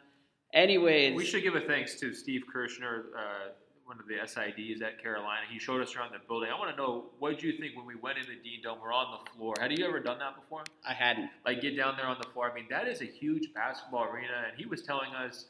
[0.52, 3.04] Anyways, We should give a thanks to Steve Kirschner.
[3.16, 3.50] Uh,
[3.90, 5.40] one of the SIDs at Carolina.
[5.50, 6.48] He showed us around the building.
[6.54, 8.78] I want to know what you think when we went in the Dean Dome?
[8.80, 9.56] We're on the floor.
[9.60, 10.62] Had you ever done that before?
[10.88, 11.28] I hadn't.
[11.44, 12.48] Like get down there on the floor.
[12.48, 15.46] I mean, that is a huge basketball arena, and he was telling us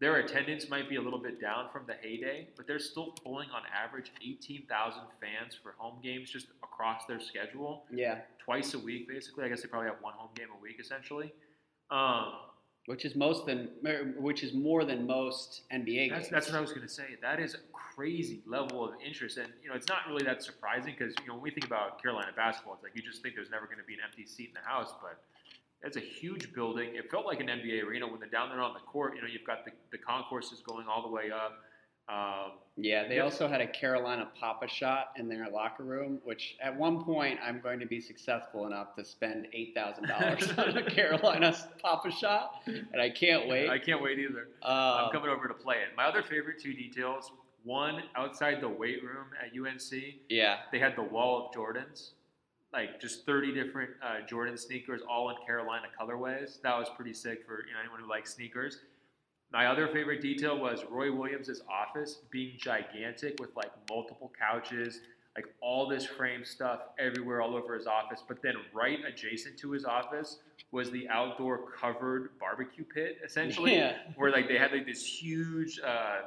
[0.00, 3.50] their attendance might be a little bit down from the heyday, but they're still pulling
[3.50, 9.08] on average 18,000 fans for home games just across their schedule, Yeah, twice a week
[9.08, 9.44] basically.
[9.44, 11.34] I guess they probably have one home game a week essentially.
[11.90, 12.32] Um,
[12.86, 13.70] which is most than,
[14.18, 16.28] which is more than most NBA That's, games.
[16.30, 17.16] that's what I was going to say.
[17.22, 17.56] That is
[17.94, 21.34] crazy level of interest, and you know it's not really that surprising because you know
[21.34, 23.84] when we think about Carolina basketball, it's like you just think there's never going to
[23.84, 25.22] be an empty seat in the house, but
[25.82, 26.94] it's a huge building.
[26.94, 29.14] It felt like an NBA arena when they're down there on the court.
[29.16, 31.52] You know, you've got the, the concourses going all the way up.
[32.06, 33.24] Um, Yeah, they Yep.
[33.24, 37.80] also had a Carolina Pop-A-Shot in their locker room, which at one point I'm going
[37.80, 43.08] to be successful enough to spend eight thousand dollars on a Carolina Pop-A-Shot, and I
[43.10, 43.70] can't wait.
[43.70, 44.48] I can't wait either.
[44.62, 44.72] Um,
[45.06, 45.96] I'm coming over to play it.
[45.96, 47.30] My other favorite two details:
[47.64, 52.10] one outside the weight room at UNC, yeah, they had the wall of Jordans,
[52.72, 56.60] like just 30 different uh, Jordan sneakers, all in Carolina colorways.
[56.62, 58.80] That was pretty sick for you know anyone who likes sneakers.
[59.52, 65.00] My other favorite detail was Roy Williams' office being gigantic with like multiple couches,
[65.36, 68.22] like all this frame stuff everywhere all over his office.
[68.26, 70.38] But then right adjacent to his office
[70.72, 75.78] was the outdoor covered barbecue pit, essentially yeah, where like they had like this huge
[75.78, 76.22] uh,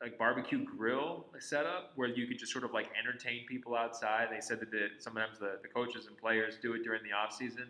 [0.00, 4.28] like barbecue grill setup where you could just sort of like entertain people outside.
[4.30, 7.32] They said that the, sometimes the, the coaches and players do it during the off
[7.34, 7.64] season.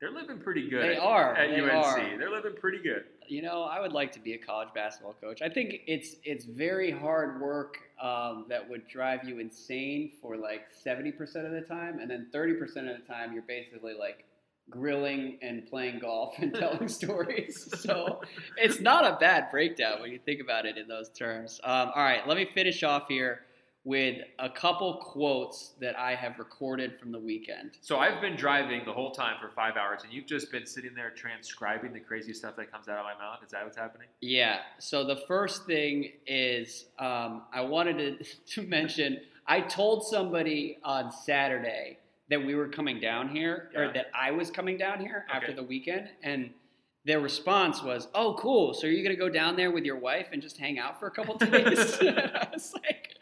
[0.00, 0.82] They're living pretty good.
[0.82, 1.72] They at, are, at they UNC.
[1.72, 2.18] are.
[2.18, 3.04] They're living pretty good.
[3.28, 5.42] you know, I would like to be a college basketball coach.
[5.42, 10.68] I think it's it's very hard work um, that would drive you insane for like
[10.82, 14.24] seventy percent of the time, and then thirty percent of the time you're basically like
[14.70, 17.68] grilling and playing golf and telling stories.
[17.80, 18.20] So
[18.56, 21.60] it's not a bad breakdown when you think about it in those terms.
[21.64, 23.42] Um, all right, let me finish off here
[23.84, 27.78] with a couple quotes that I have recorded from the weekend.
[27.80, 30.94] So I've been driving the whole time for five hours, and you've just been sitting
[30.94, 33.38] there transcribing the crazy stuff that comes out of my mouth.
[33.44, 34.08] Is that what's happening?
[34.20, 34.58] Yeah.
[34.78, 41.10] So the first thing is um, I wanted to, to mention I told somebody on
[41.10, 41.98] Saturday
[42.30, 43.80] that we were coming down here, Yeah.
[43.80, 46.50] or that I was coming down here after the weekend, and
[47.04, 48.72] their response was, "Oh, cool.
[48.74, 51.06] So you're you gonna go down there with your wife and just hang out for
[51.06, 53.14] a couple days?" I was like,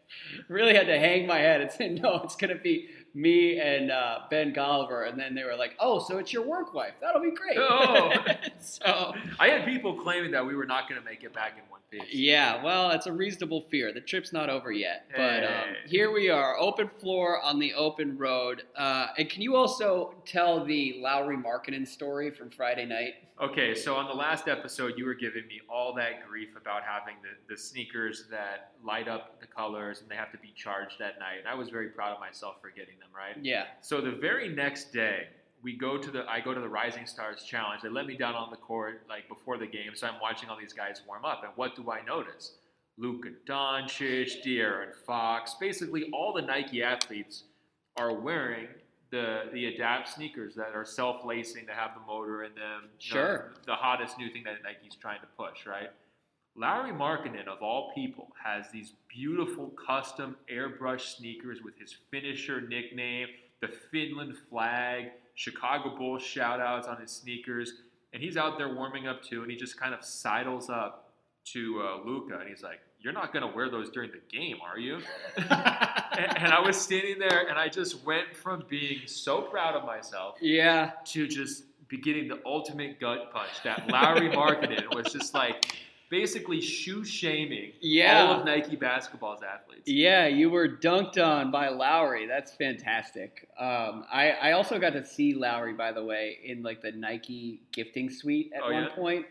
[0.49, 2.89] really had to hang my head and say, "No, it's gonna be
[3.19, 6.75] me and uh, Ben Golliver." And then they were like, "Oh, so it's your work
[6.75, 6.95] wife?
[7.01, 8.13] That'll be great." Oh.
[8.61, 11.69] so I had people claiming that we were not going to make it back in
[11.71, 12.15] one piece.
[12.15, 13.93] yeah, well, it's a reasonable fear.
[13.93, 18.17] The trip's not over yet, but um, here we are, open floor on the open
[18.17, 18.63] road.
[18.77, 23.15] Uh, and can you also tell the Lauri Markkanen story from Friday night?
[23.41, 27.15] Okay, so on the last episode, you were giving me all that grief about having
[27.23, 31.21] the, the sneakers that light up the colors and they have to be charged at
[31.21, 31.39] night.
[31.39, 33.37] And I was very proud of myself for getting them, right?
[33.43, 35.29] Yeah, So the very next day,
[35.63, 37.83] we go to the I go to the Rising Stars Challenge.
[37.83, 40.57] They let me down on the court like before the game, so I'm watching all
[40.59, 41.43] these guys warm up.
[41.43, 42.53] And what do I notice?
[42.97, 47.45] Luka Doncic, De'Aaron Fox, basically all the Nike athletes
[47.97, 48.69] are wearing
[49.11, 52.83] the the Adapt sneakers that are self-lacing, that have the motor in them.
[53.01, 53.53] you know, Sure.
[53.67, 55.91] the hottest new thing that Nike's trying to push, right?
[56.59, 63.29] Lauri Markkanen, of all people, has these beautiful custom airbrush sneakers with his finisher nickname,
[63.61, 67.75] the Finland flag, Chicago Bulls shout outs on his sneakers.
[68.13, 71.13] And he's out there warming up too, and he just kind of sidles up
[71.53, 74.57] to uh, Luka, and he's like, You're not going to wear those during the game,
[74.61, 74.99] are you?
[75.37, 79.85] and, and I was standing there, and I just went from being so proud of
[79.85, 85.35] myself yeah, to just be getting the ultimate gut punch that Lauri Markkanen was just
[85.35, 85.65] like
[86.11, 88.23] basically shoe shaming Yeah.
[88.25, 89.89] all of Nike basketball's athletes.
[89.89, 90.27] yeah.
[90.27, 92.27] You were dunked on by Lauri.
[92.27, 93.49] That's fantastic.
[93.59, 97.63] Um, I I also got to see Lauri, by the way, in like the Nike
[97.73, 98.89] gifting suite at Oh, one yeah?
[98.95, 99.27] point.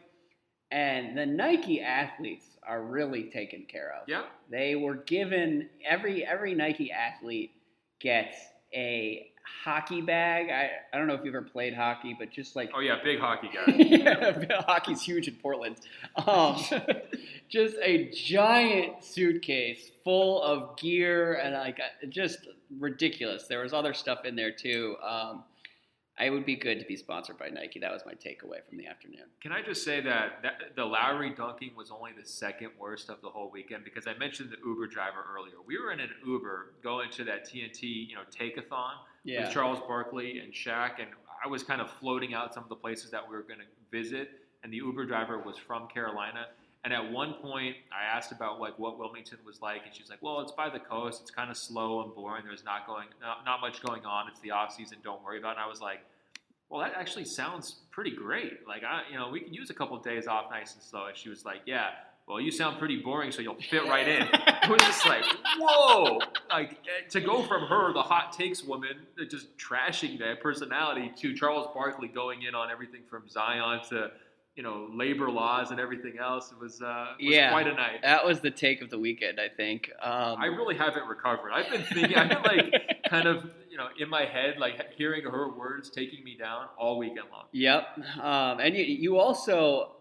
[0.71, 4.07] and the Nike athletes are really taken care of.
[4.09, 4.23] Yeah.
[4.49, 7.51] They were given every every Nike athlete
[7.99, 8.35] gets
[8.73, 9.31] a
[9.63, 10.49] hockey bag.
[10.49, 13.19] I, I don't know if you've ever played hockey, but just like Oh yeah, big
[13.19, 13.73] hockey guy.
[13.77, 15.77] yeah, hockey's huge in Portland.
[16.15, 16.61] Um,
[17.49, 22.47] just a giant suitcase full of gear and like uh, just
[22.79, 23.47] ridiculous.
[23.47, 24.95] There was other stuff in there too.
[25.03, 25.43] Um,
[26.19, 27.79] I would be good to be sponsored by Nike.
[27.79, 29.25] That was my takeaway from the afternoon.
[29.39, 33.21] Can I just say that, that the Lauri dunking was only the second worst of
[33.21, 35.53] the whole weekend because I mentioned the Uber driver earlier.
[35.67, 38.93] We were in an Uber going to that TNT, you know, take-a-thon
[39.27, 39.43] Yeah.
[39.45, 41.09] with Charles Barkley and Shaq, and
[41.43, 43.65] I was kind of floating out some of the places that we were going to
[43.91, 44.29] visit,
[44.63, 46.47] and the Uber driver was from Carolina.
[46.83, 50.21] And at one point, I asked about like what Wilmington was like, and she's like,
[50.21, 51.21] "Well, it's by the coast.
[51.21, 52.43] It's kind of slow and boring.
[52.45, 54.29] There's not going, not, not much going on.
[54.29, 54.99] It's the off season.
[55.03, 55.57] Don't worry about." it.
[55.57, 55.99] And I was like,
[56.69, 58.65] "Well, that actually sounds pretty great.
[58.65, 61.07] Like, I, you know, we can use a couple of days off, nice and slow."
[61.07, 61.89] And she was like, "Yeah."
[62.27, 64.21] Well, you sound pretty boring, so you'll fit right in.
[64.33, 65.23] it was just like,
[65.57, 66.19] whoa!
[66.49, 68.97] Like eh, to go from her, the hot takes woman,
[69.29, 74.11] just trashing that personality, to Charles Barkley going in on everything from Zion to
[74.57, 76.51] you know labor laws and everything else.
[76.51, 77.49] It was, uh, was Yeah.
[77.51, 78.01] quite a night.
[78.01, 79.89] That was the take of the weekend, I think.
[80.01, 81.51] Um, I really haven't recovered.
[81.53, 85.23] I've been thinking, I've been like kind of you know in my head, like hearing
[85.23, 87.45] her words taking me down all weekend long.
[87.53, 87.99] Yep.
[88.21, 89.91] Um, and you, you also,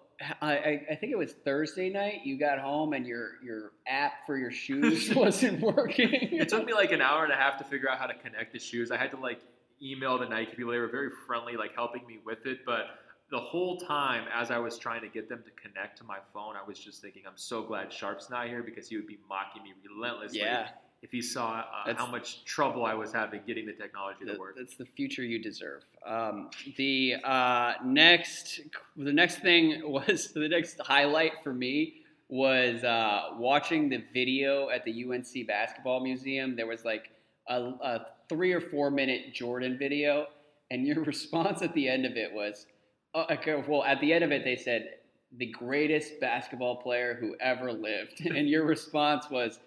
[0.40, 2.22] I, I- think it was Thursday night.
[2.24, 6.10] You got home and your your app for your shoes wasn't working.
[6.12, 8.52] It took me like an hour and a half to figure out how to connect
[8.52, 8.90] the shoes.
[8.90, 9.40] I had to like
[9.82, 10.72] email the Nike people.
[10.72, 12.64] They were very friendly, like helping me with it.
[12.64, 12.86] But
[13.30, 16.54] the whole time, as I was trying to get them to connect to my phone,
[16.56, 19.62] I was just thinking, I'm so glad Sharp's not here because he would be mocking
[19.64, 20.68] me relentlessly yeah,
[21.02, 24.56] if he saw uh, how much trouble I was having getting the technology to work.
[24.58, 25.82] that's the future you deserve.
[26.04, 28.60] Um, the uh, next,
[28.96, 34.84] the next thing was the next highlight for me was uh, watching the video at
[34.84, 36.56] the UNC Basketball Museum.
[36.56, 37.10] There was like
[37.48, 40.26] a, a three or four minute Jordan video,
[40.70, 42.66] and your response at the end of it was,
[43.14, 44.94] uh, okay, well, at the end of it, they said
[45.38, 49.58] the greatest basketball player who ever lived, and your response was.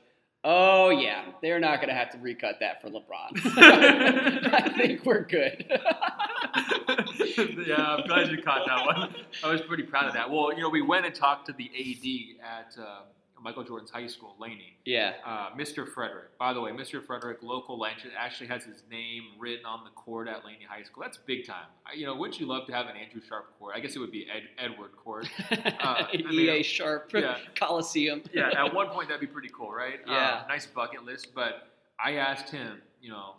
[0.44, 3.34] Oh yeah, they're not gonna have to recut that for LeBron.
[4.54, 5.66] I think we're good.
[7.68, 9.14] yeah, I'm glad you caught that one.
[9.44, 10.30] I was pretty proud of that.
[10.30, 13.02] Well, you know, we went and talked to the AD at uh,
[13.42, 14.78] Michael Jordan's high school, Laney.
[14.86, 15.88] yeah, Uh, Mr.
[15.88, 16.38] Frederick.
[16.38, 17.04] By the way, Mr.
[17.06, 21.04] Frederick, local legend, actually has his name written on the court at Laney High School.
[21.04, 21.68] That's big time.
[21.86, 23.76] I- You know, wouldn't you love to have an Andrew Sharp court?
[23.76, 25.28] I guess it would be Ed, Edward court.
[25.52, 27.38] I EA mean, E Sharp yeah.
[27.56, 28.24] Coliseum.
[28.34, 30.00] yeah, at one point that'd be pretty cool, right?
[30.06, 30.42] Yeah.
[30.44, 31.34] Uh, nice bucket list.
[31.34, 31.68] But
[32.00, 33.36] I asked him, you know,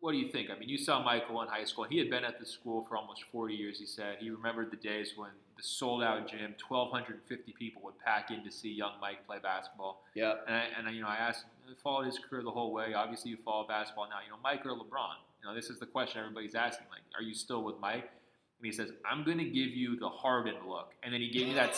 [0.00, 0.50] what do you think?
[0.50, 1.84] I mean, you saw Michael in high school.
[1.84, 4.18] He had been at the school for almost 40 years, he said.
[4.20, 8.50] He remembered the days when the sold out gym, 1,250 people would pack in to
[8.50, 10.02] see young Mike play basketball.
[10.14, 10.34] yeah.
[10.46, 12.94] And I, and I, you know, I asked, I followed his career the whole way.
[12.94, 14.18] Obviously, you follow basketball now.
[14.24, 15.16] You know, Mike or LeBron?
[15.42, 16.86] You know, this is the question everybody's asking.
[16.90, 18.10] Like, are you still with Mike?
[18.58, 20.92] And he says, I'm going to give you the Harden look.
[21.02, 21.74] And then he gave me that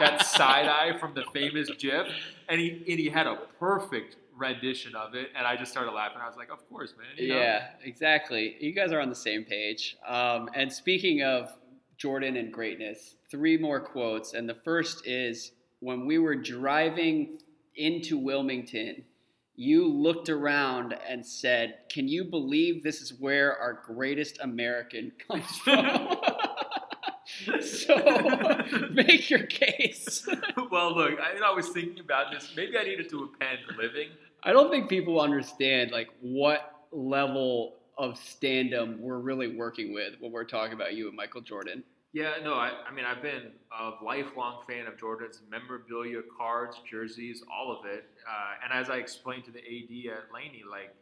[0.00, 2.06] that side eye from the famous GIF,
[2.48, 5.28] and he and he had a perfect rendition of it.
[5.36, 6.18] And I just started laughing.
[6.22, 7.06] I was like, of course, man.
[7.16, 7.40] you know?
[7.40, 8.56] Yeah, exactly.
[8.58, 9.96] You guys are on the same page.
[10.06, 11.52] Um, and speaking of
[11.96, 14.34] Jordan and greatness, three more quotes.
[14.34, 17.38] And the first is when we were driving
[17.76, 19.04] into Wilmington,
[19.56, 25.58] you looked around and said, Can you believe this is where our greatest American comes
[25.58, 26.08] from?
[27.62, 30.26] so make your case.
[30.70, 32.52] well, look, I, I was thinking about this.
[32.56, 34.08] Maybe I needed to append living.
[34.42, 40.32] I don't think people understand like what level of standum we're really working with when
[40.32, 41.82] we're talking about you and Michael Jordan.
[42.12, 47.42] Yeah, no, I, I mean, I've been a lifelong fan of Jordan's memorabilia, cards, jerseys,
[47.52, 48.04] all of it.
[48.28, 50.94] Uh, and as I explained to the AD at Laney, like,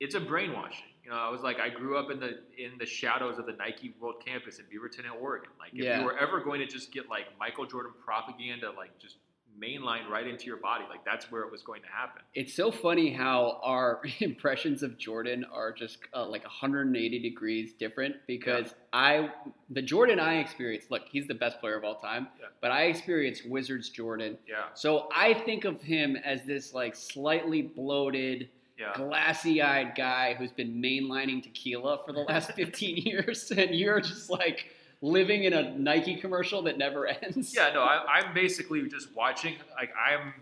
[0.00, 0.86] it's a brainwashing.
[1.04, 3.52] You know, I was like, I grew up in the in the shadows of the
[3.52, 5.50] Nike World Campus in Beaverton, Oregon.
[5.58, 6.00] Like, if Yeah.
[6.00, 9.18] you were ever going to just get like Michael Jordan propaganda, like just
[9.60, 12.22] mainline right into your body, like that's where it was going to happen.
[12.34, 18.16] It's so funny how our impressions of Jordan are just uh, like 180 degrees different
[18.26, 19.30] because I,
[19.70, 22.46] the Jordan I experienced, look, he's the best player of all time, Yeah.
[22.60, 24.36] but I experienced Wizards Jordan.
[24.48, 28.48] Yeah, So I think of him as this like slightly bloated,
[28.78, 28.92] yeah.
[28.94, 34.28] glassy eyed guy who's been mainlining tequila for the last 15 years, and you're just
[34.30, 34.73] like
[35.04, 37.54] living in a Nike commercial that never ends.
[37.54, 39.56] Yeah, no, I, I'm basically just watching.
[39.76, 40.32] Like I'm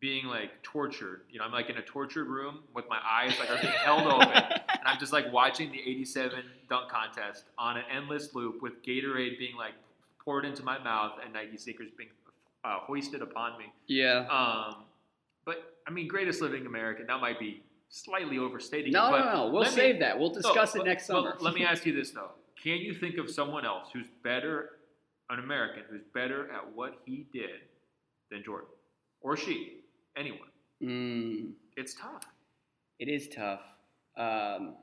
[0.00, 1.22] being like tortured.
[1.30, 4.06] You know, I'm like in a tortured room with my eyes like are being held
[4.06, 4.28] open,
[4.68, 9.38] and I'm just like watching the '87 dunk contest on an endless loop with Gatorade
[9.38, 9.72] being like
[10.24, 12.10] poured into my mouth and Nike sneakers being
[12.64, 13.66] uh, hoisted upon me.
[13.86, 14.26] Yeah.
[14.30, 14.84] Um,
[15.44, 17.06] but I mean, greatest living American.
[17.06, 18.92] That might be slightly overstating.
[18.92, 19.52] No, it, but no, no.
[19.52, 20.18] We'll let me- save that.
[20.18, 21.36] We'll discuss no, it but- next well, summer.
[21.40, 22.30] let me ask you this though:
[22.66, 24.70] Can you think of someone else who's better,
[25.30, 27.60] an American who's better at what he did
[28.28, 28.70] than Jordan
[29.20, 29.82] or she?
[30.16, 30.48] Anyone?
[30.82, 32.24] Mm, It's tough.
[32.98, 33.60] it is tough.
[34.18, 34.74] Um,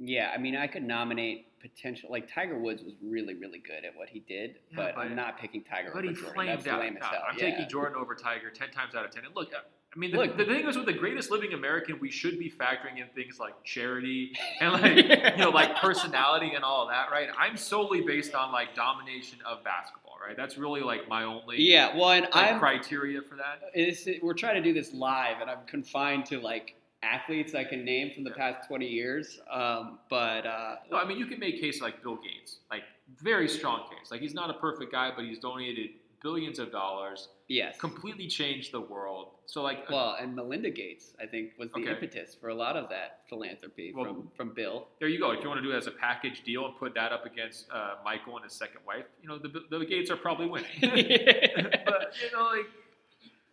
[0.00, 2.10] yeah, I mean, I could nominate potential.
[2.10, 5.14] Like Tiger Woods was really, really good at what he did, Yeah, but, but- I'm
[5.14, 6.34] not picking Tiger But over he Jordan.
[6.34, 6.80] flamed That's out.
[6.80, 7.22] lame as hell.
[7.30, 7.50] I'm yeah.
[7.50, 9.24] taking Jordan over Tiger ten times out of ten.
[9.24, 9.52] And look,
[9.94, 10.36] I mean, the, Look.
[10.36, 13.54] the thing is with the greatest living American, we should be factoring in things like
[13.64, 17.28] charity and like you know, like personality and all that, right?
[17.38, 20.36] I'm solely based on like domination of basketball, right?
[20.36, 23.70] That's really like my only Yeah, well, and like, I'm criteria for that.
[23.74, 27.84] it's, we're trying to do this live, and I'm confined to like athletes I can
[27.84, 29.40] name from the past 20 years.
[29.50, 32.82] Um, but uh, No, I mean you can make case like Bill Gates, like
[33.22, 34.10] very strong case.
[34.10, 35.90] Like he's not a perfect guy, but he's donated
[36.26, 39.26] billions of dollars, yes, completely changed the world.
[39.46, 41.90] So like, well, and Melinda Gates, I think, was the Okay.
[41.92, 44.88] impetus for a lot of that philanthropy Well- from from Bill.
[44.98, 45.30] there you go.
[45.30, 47.70] If you want to do it as a package deal and put that up against
[47.70, 50.70] uh, Michael and his second wife, you know the, the Gates are probably winning.
[50.80, 52.66] but you know, like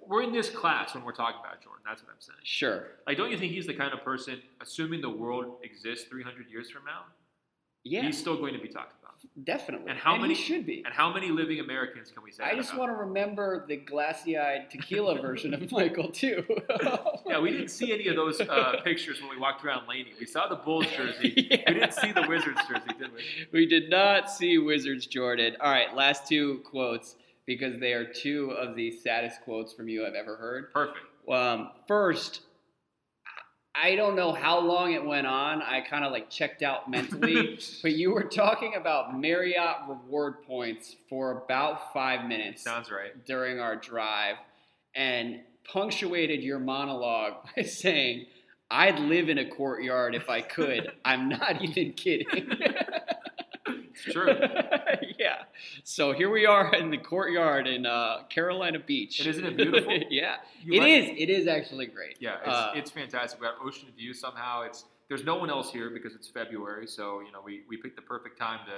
[0.09, 1.83] we're in this class when we're talking about Jordan.
[1.85, 2.39] That's what I'm saying.
[2.43, 2.79] sure.
[3.07, 6.69] Like, don't you think he's the kind of person, assuming the world exists 300 years
[6.69, 7.03] from now,
[7.83, 8.89] Yeah, he's still going to be about?
[9.43, 9.89] Definitely.
[9.89, 10.83] And how he many- should be?
[10.85, 12.43] And how many living Americans can we say?
[12.43, 12.79] I just about?
[12.81, 16.43] want to remember the glassy-eyed tequila version of Michael too.
[17.25, 20.11] Yeah, we didn't see any of those uh, pictures when we walked around Laney.
[20.19, 21.33] We saw the Bulls jersey.
[21.49, 21.63] Yeah.
[21.67, 23.21] We didn't see the Wizards jersey, did we?
[23.51, 25.55] We did not see Wizards Jordan.
[25.61, 27.15] All right, last two quotes
[27.45, 30.71] because they are two of the saddest quotes from you I've ever heard.
[30.73, 30.99] Perfect.
[31.29, 32.41] Um, first,
[33.75, 35.61] I don't know how long it went on.
[35.61, 40.95] I kind of like checked out mentally, but you were talking about Marriott reward points
[41.09, 43.25] for about five minutes Sounds right.
[43.25, 44.35] during our drive
[44.95, 45.41] and
[45.71, 48.27] punctuated your monologue by saying,
[48.69, 50.91] I'd live in a courtyard if I could.
[51.05, 52.27] I'm not even kidding.
[53.65, 54.35] It's true.
[55.23, 55.43] Yeah.
[55.83, 59.19] So here we are in the courtyard in uh, Carolina Beach.
[59.19, 59.97] And isn't it beautiful?
[60.09, 60.35] yeah.
[60.63, 61.05] You It like- is.
[61.23, 62.15] It is actually great.
[62.19, 63.39] Yeah, it's, Uh, it's fantastic.
[63.39, 64.61] We got ocean view somehow.
[64.63, 67.95] It's there's no one else here because it's February, so you know we, we picked
[67.95, 68.77] the perfect time to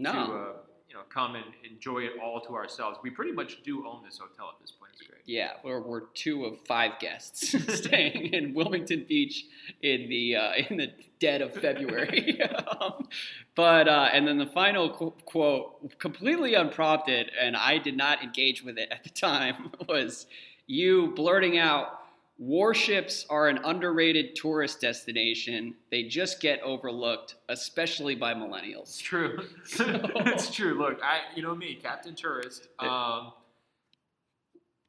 [0.00, 0.12] no.
[0.12, 0.52] to uh,
[0.88, 2.98] you know come and enjoy it all to ourselves.
[3.02, 4.85] We pretty much do own this hotel at this point.
[4.98, 5.20] It's great.
[5.26, 9.44] Yeah, we're, we're two of five guests staying in Wilmington Beach
[9.82, 12.40] in the uh, in the dead of February.
[12.80, 13.06] um,
[13.54, 18.62] but uh, and then the final qu- quote, completely unprompted, and I did not engage
[18.62, 20.26] with it at the time, was
[20.66, 22.00] you blurting out.
[22.38, 25.74] Warships are an underrated tourist destination.
[25.90, 29.00] They just get overlooked, especially by It's millennials.
[29.02, 29.40] true.
[29.78, 30.74] it's true.
[30.74, 32.68] Look, I you know me, Captain Tourist.
[32.78, 33.32] Um,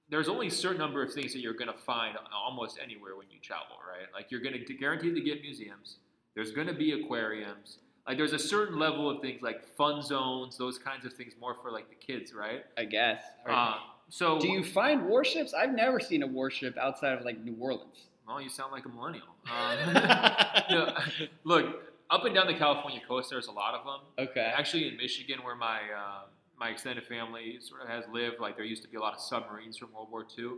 [0.10, 3.28] there's only a certain number of things that you're going to find almost anywhere when
[3.30, 4.08] you travel, right?
[4.14, 5.98] Like you're going to guaranteed to get museums.
[6.36, 7.80] There's going to be aquariums.
[8.08, 11.56] Like there's a certain level of things like fun zones, those kinds of things, more
[11.62, 12.64] for like the kids, right?
[12.78, 13.22] I guess.
[13.46, 13.76] Uh,
[14.10, 15.54] so Do you find warships?
[15.54, 18.08] I've never seen a warship outside of like New Orleans.
[18.26, 19.26] Well, you sound like a millennial.
[19.50, 20.94] Um,
[21.44, 24.28] look, up and down the California coast, there's a lot of them.
[24.30, 24.52] Okay.
[24.56, 26.22] Actually, in Michigan, where my uh,
[26.60, 29.22] my extended family sort of has lived, like there used to be a lot of
[29.22, 30.54] submarines from World War II.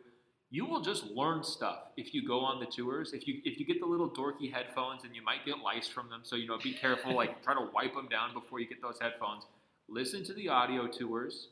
[0.52, 3.14] You will just learn stuff if you go on the tours.
[3.14, 6.10] If you if you get the little dorky headphones, and you might get lice from
[6.10, 7.16] them, so you know be careful.
[7.16, 9.44] Like try to wipe them down before you get those headphones.
[9.88, 11.50] Listen to the audio tours.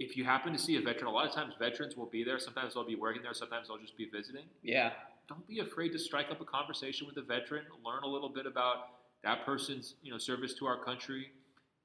[0.00, 2.38] If you happen to see a veteran, a lot of times veterans will be there.
[2.40, 3.32] Sometimes they'll be working there.
[3.32, 4.92] Sometimes they'll just be visiting Yeah.
[5.28, 8.44] don't be afraid to strike up a conversation with a veteran, learn a little bit
[8.44, 8.88] about
[9.22, 11.30] that person's you know service to our country.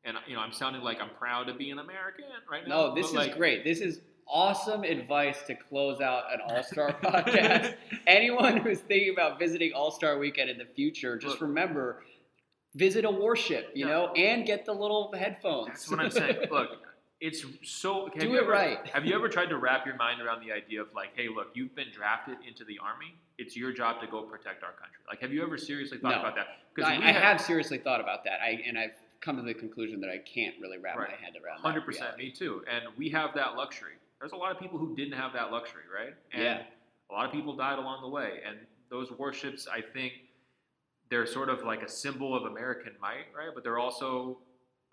[0.06, 2.88] And you know, I'm sounding like I'm proud to be an American right now.
[2.88, 3.64] No, this is like, great.
[3.64, 7.76] This is awesome advice to close out an All Star podcast.
[8.08, 11.42] Anyone who's thinking about visiting All Star Weekend in the future, just Look.
[11.42, 12.04] remember
[12.76, 13.92] visit a warship, you Yeah.
[13.94, 15.68] know, and get the little headphones.
[15.70, 16.38] That's what I'm saying.
[16.52, 16.70] Look,
[17.20, 18.06] it's so.
[18.06, 18.88] have Do you it ever- right.
[18.88, 21.48] Have you ever tried to wrap your mind around the idea of like, hey, look,
[21.56, 23.16] you've been drafted into the army.
[23.38, 25.00] It's your job to go protect our country.
[25.08, 26.20] Like, have you ever seriously thought No.
[26.22, 26.48] about that?
[26.86, 28.40] I, we I have seriously thought about that.
[28.42, 31.10] I and I've come to the conclusion that I can't really wrap Right.
[31.10, 31.60] my head around.
[31.60, 32.64] Hundred percent, me too.
[32.70, 33.94] And we have that luxury.
[34.20, 36.14] There's a lot of people who didn't have that luxury, right?
[36.32, 36.66] And Yeah.
[37.10, 38.42] a lot of people died along the way.
[38.46, 40.14] And those warships, I think,
[41.10, 43.50] they're sort of like a symbol of American might, right?
[43.54, 44.40] But they're also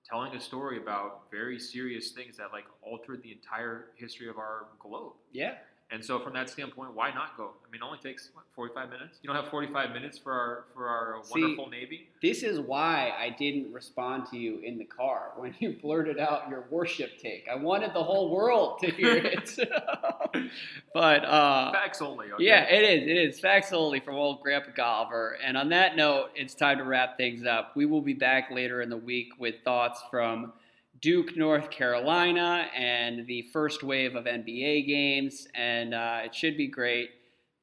[0.09, 4.69] telling a story about very serious things that like altered the entire history of our
[4.79, 5.15] globe.
[5.33, 5.59] Yeah.
[5.93, 7.51] And so, from that standpoint, why not go?
[7.65, 9.19] I mean, it only takes what, 45 minutes.
[9.23, 12.09] You don't have 45 minutes for our for our See, wonderful Navy.
[12.21, 16.49] This is why I didn't respond to you in the car when you blurted out
[16.51, 17.47] your warship take.
[17.49, 19.57] I wanted the whole world to hear it.
[20.93, 22.33] but uh, Facts only.
[22.33, 22.45] Okay?
[22.45, 23.09] yeah, it is.
[23.09, 25.35] It is facts only from old Grandpa Golliver.
[25.45, 27.77] And on that note, it's time to wrap things up.
[27.77, 30.53] We will be back later in the week with thoughts from
[31.01, 35.49] Duke, North Carolina, and the first wave of NBA games.
[35.55, 37.11] And uh, it should be great.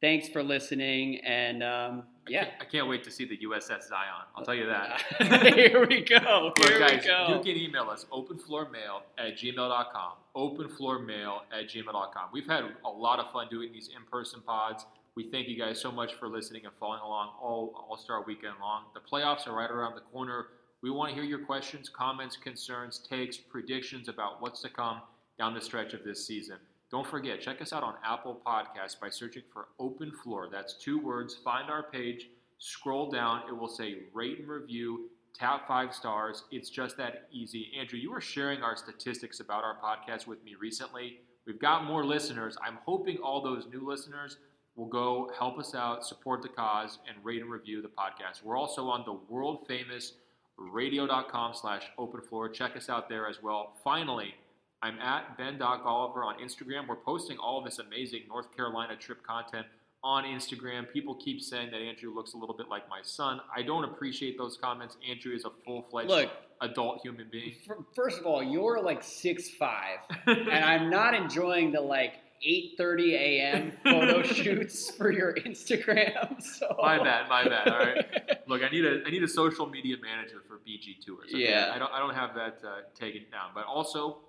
[0.02, 1.22] Thanks for listening.
[1.24, 2.44] And um, I yeah.
[2.44, 4.26] can't, I can't wait to see the USS Zion.
[4.36, 5.02] I'll tell you that.
[5.56, 6.52] Here we go.
[6.58, 7.28] Here guys, we go.
[7.30, 10.12] you can email us openfloormail at gmail.com.
[10.36, 12.30] Openfloormail at gmail.com.
[12.34, 14.86] We've had a lot of fun doing these in person pods.
[15.16, 18.56] We thank you guys so much for listening and following along all All Star weekend
[18.60, 18.86] long.
[18.94, 20.48] The playoffs are right around the corner.
[20.84, 25.00] We want to hear your questions, comments, concerns, takes, predictions about what's to come
[25.40, 26.58] down the stretch of this season.
[26.92, 30.50] Don't forget, check us out on Apple Podcasts by searching for Open Floor.
[30.52, 31.36] That's two words.
[31.36, 32.28] Find our page,
[32.58, 36.44] scroll down, it will say rate and review, tap five stars.
[36.52, 37.72] It's just that easy.
[37.80, 41.20] Andrew, you were sharing our statistics about our podcast with me recently.
[41.48, 42.58] We've got more listeners.
[42.62, 44.36] I'm hoping all those new listeners
[44.76, 48.44] will go help us out, support the cause, and rate and review the podcast.
[48.44, 50.16] We're also on the world famous
[50.58, 52.50] radio.com slash open floor.
[52.50, 53.74] Check us out there as well.
[53.84, 54.36] Finally,
[54.82, 56.88] I'm at Ben Doc Oliver on Instagram.
[56.88, 59.66] We're posting all of this amazing North Carolina trip content
[60.04, 60.92] on Instagram.
[60.92, 63.40] People keep saying that Andrew looks a little bit like my son.
[63.56, 64.98] I don't appreciate those comments.
[65.10, 67.54] Andrew is a full fledged Look, adult human being.
[67.70, 72.16] f- first of all, you're like six five, and I'm not enjoying the like
[72.48, 73.72] 8:30 a.m.
[73.84, 76.42] photo shoots for your Instagram.
[76.44, 77.68] So My bad, my bad.
[77.70, 78.40] All right.
[78.48, 81.30] Look, I need a I need a social media manager for BG Tours.
[81.34, 81.44] okay?
[81.50, 81.72] Yeah.
[81.74, 83.52] I don't I don't have that uh, taken down.
[83.54, 84.20] But also,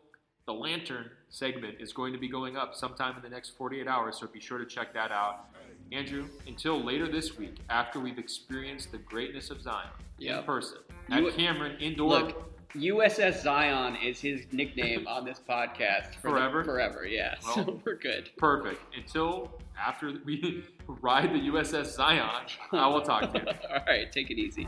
[0.47, 4.19] the lantern segment is going to be going up sometime in the next 48 hours,
[4.21, 5.47] so be sure to check that out.
[5.93, 9.89] Andrew, until later this week, after we've experienced the greatness of Zion
[10.19, 10.47] in Yep.
[10.47, 10.79] person
[11.09, 12.09] You- at Cameron Indoor.
[12.11, 16.65] Look, USS Zion is his nickname on this podcast for the- Forever?
[16.65, 17.35] forever, yeah.
[17.45, 18.31] Well, so we're good.
[18.37, 18.81] Perfect.
[18.97, 23.47] Until after we ride the USS Zion, I will talk to you.
[23.71, 24.67] All right, take it easy.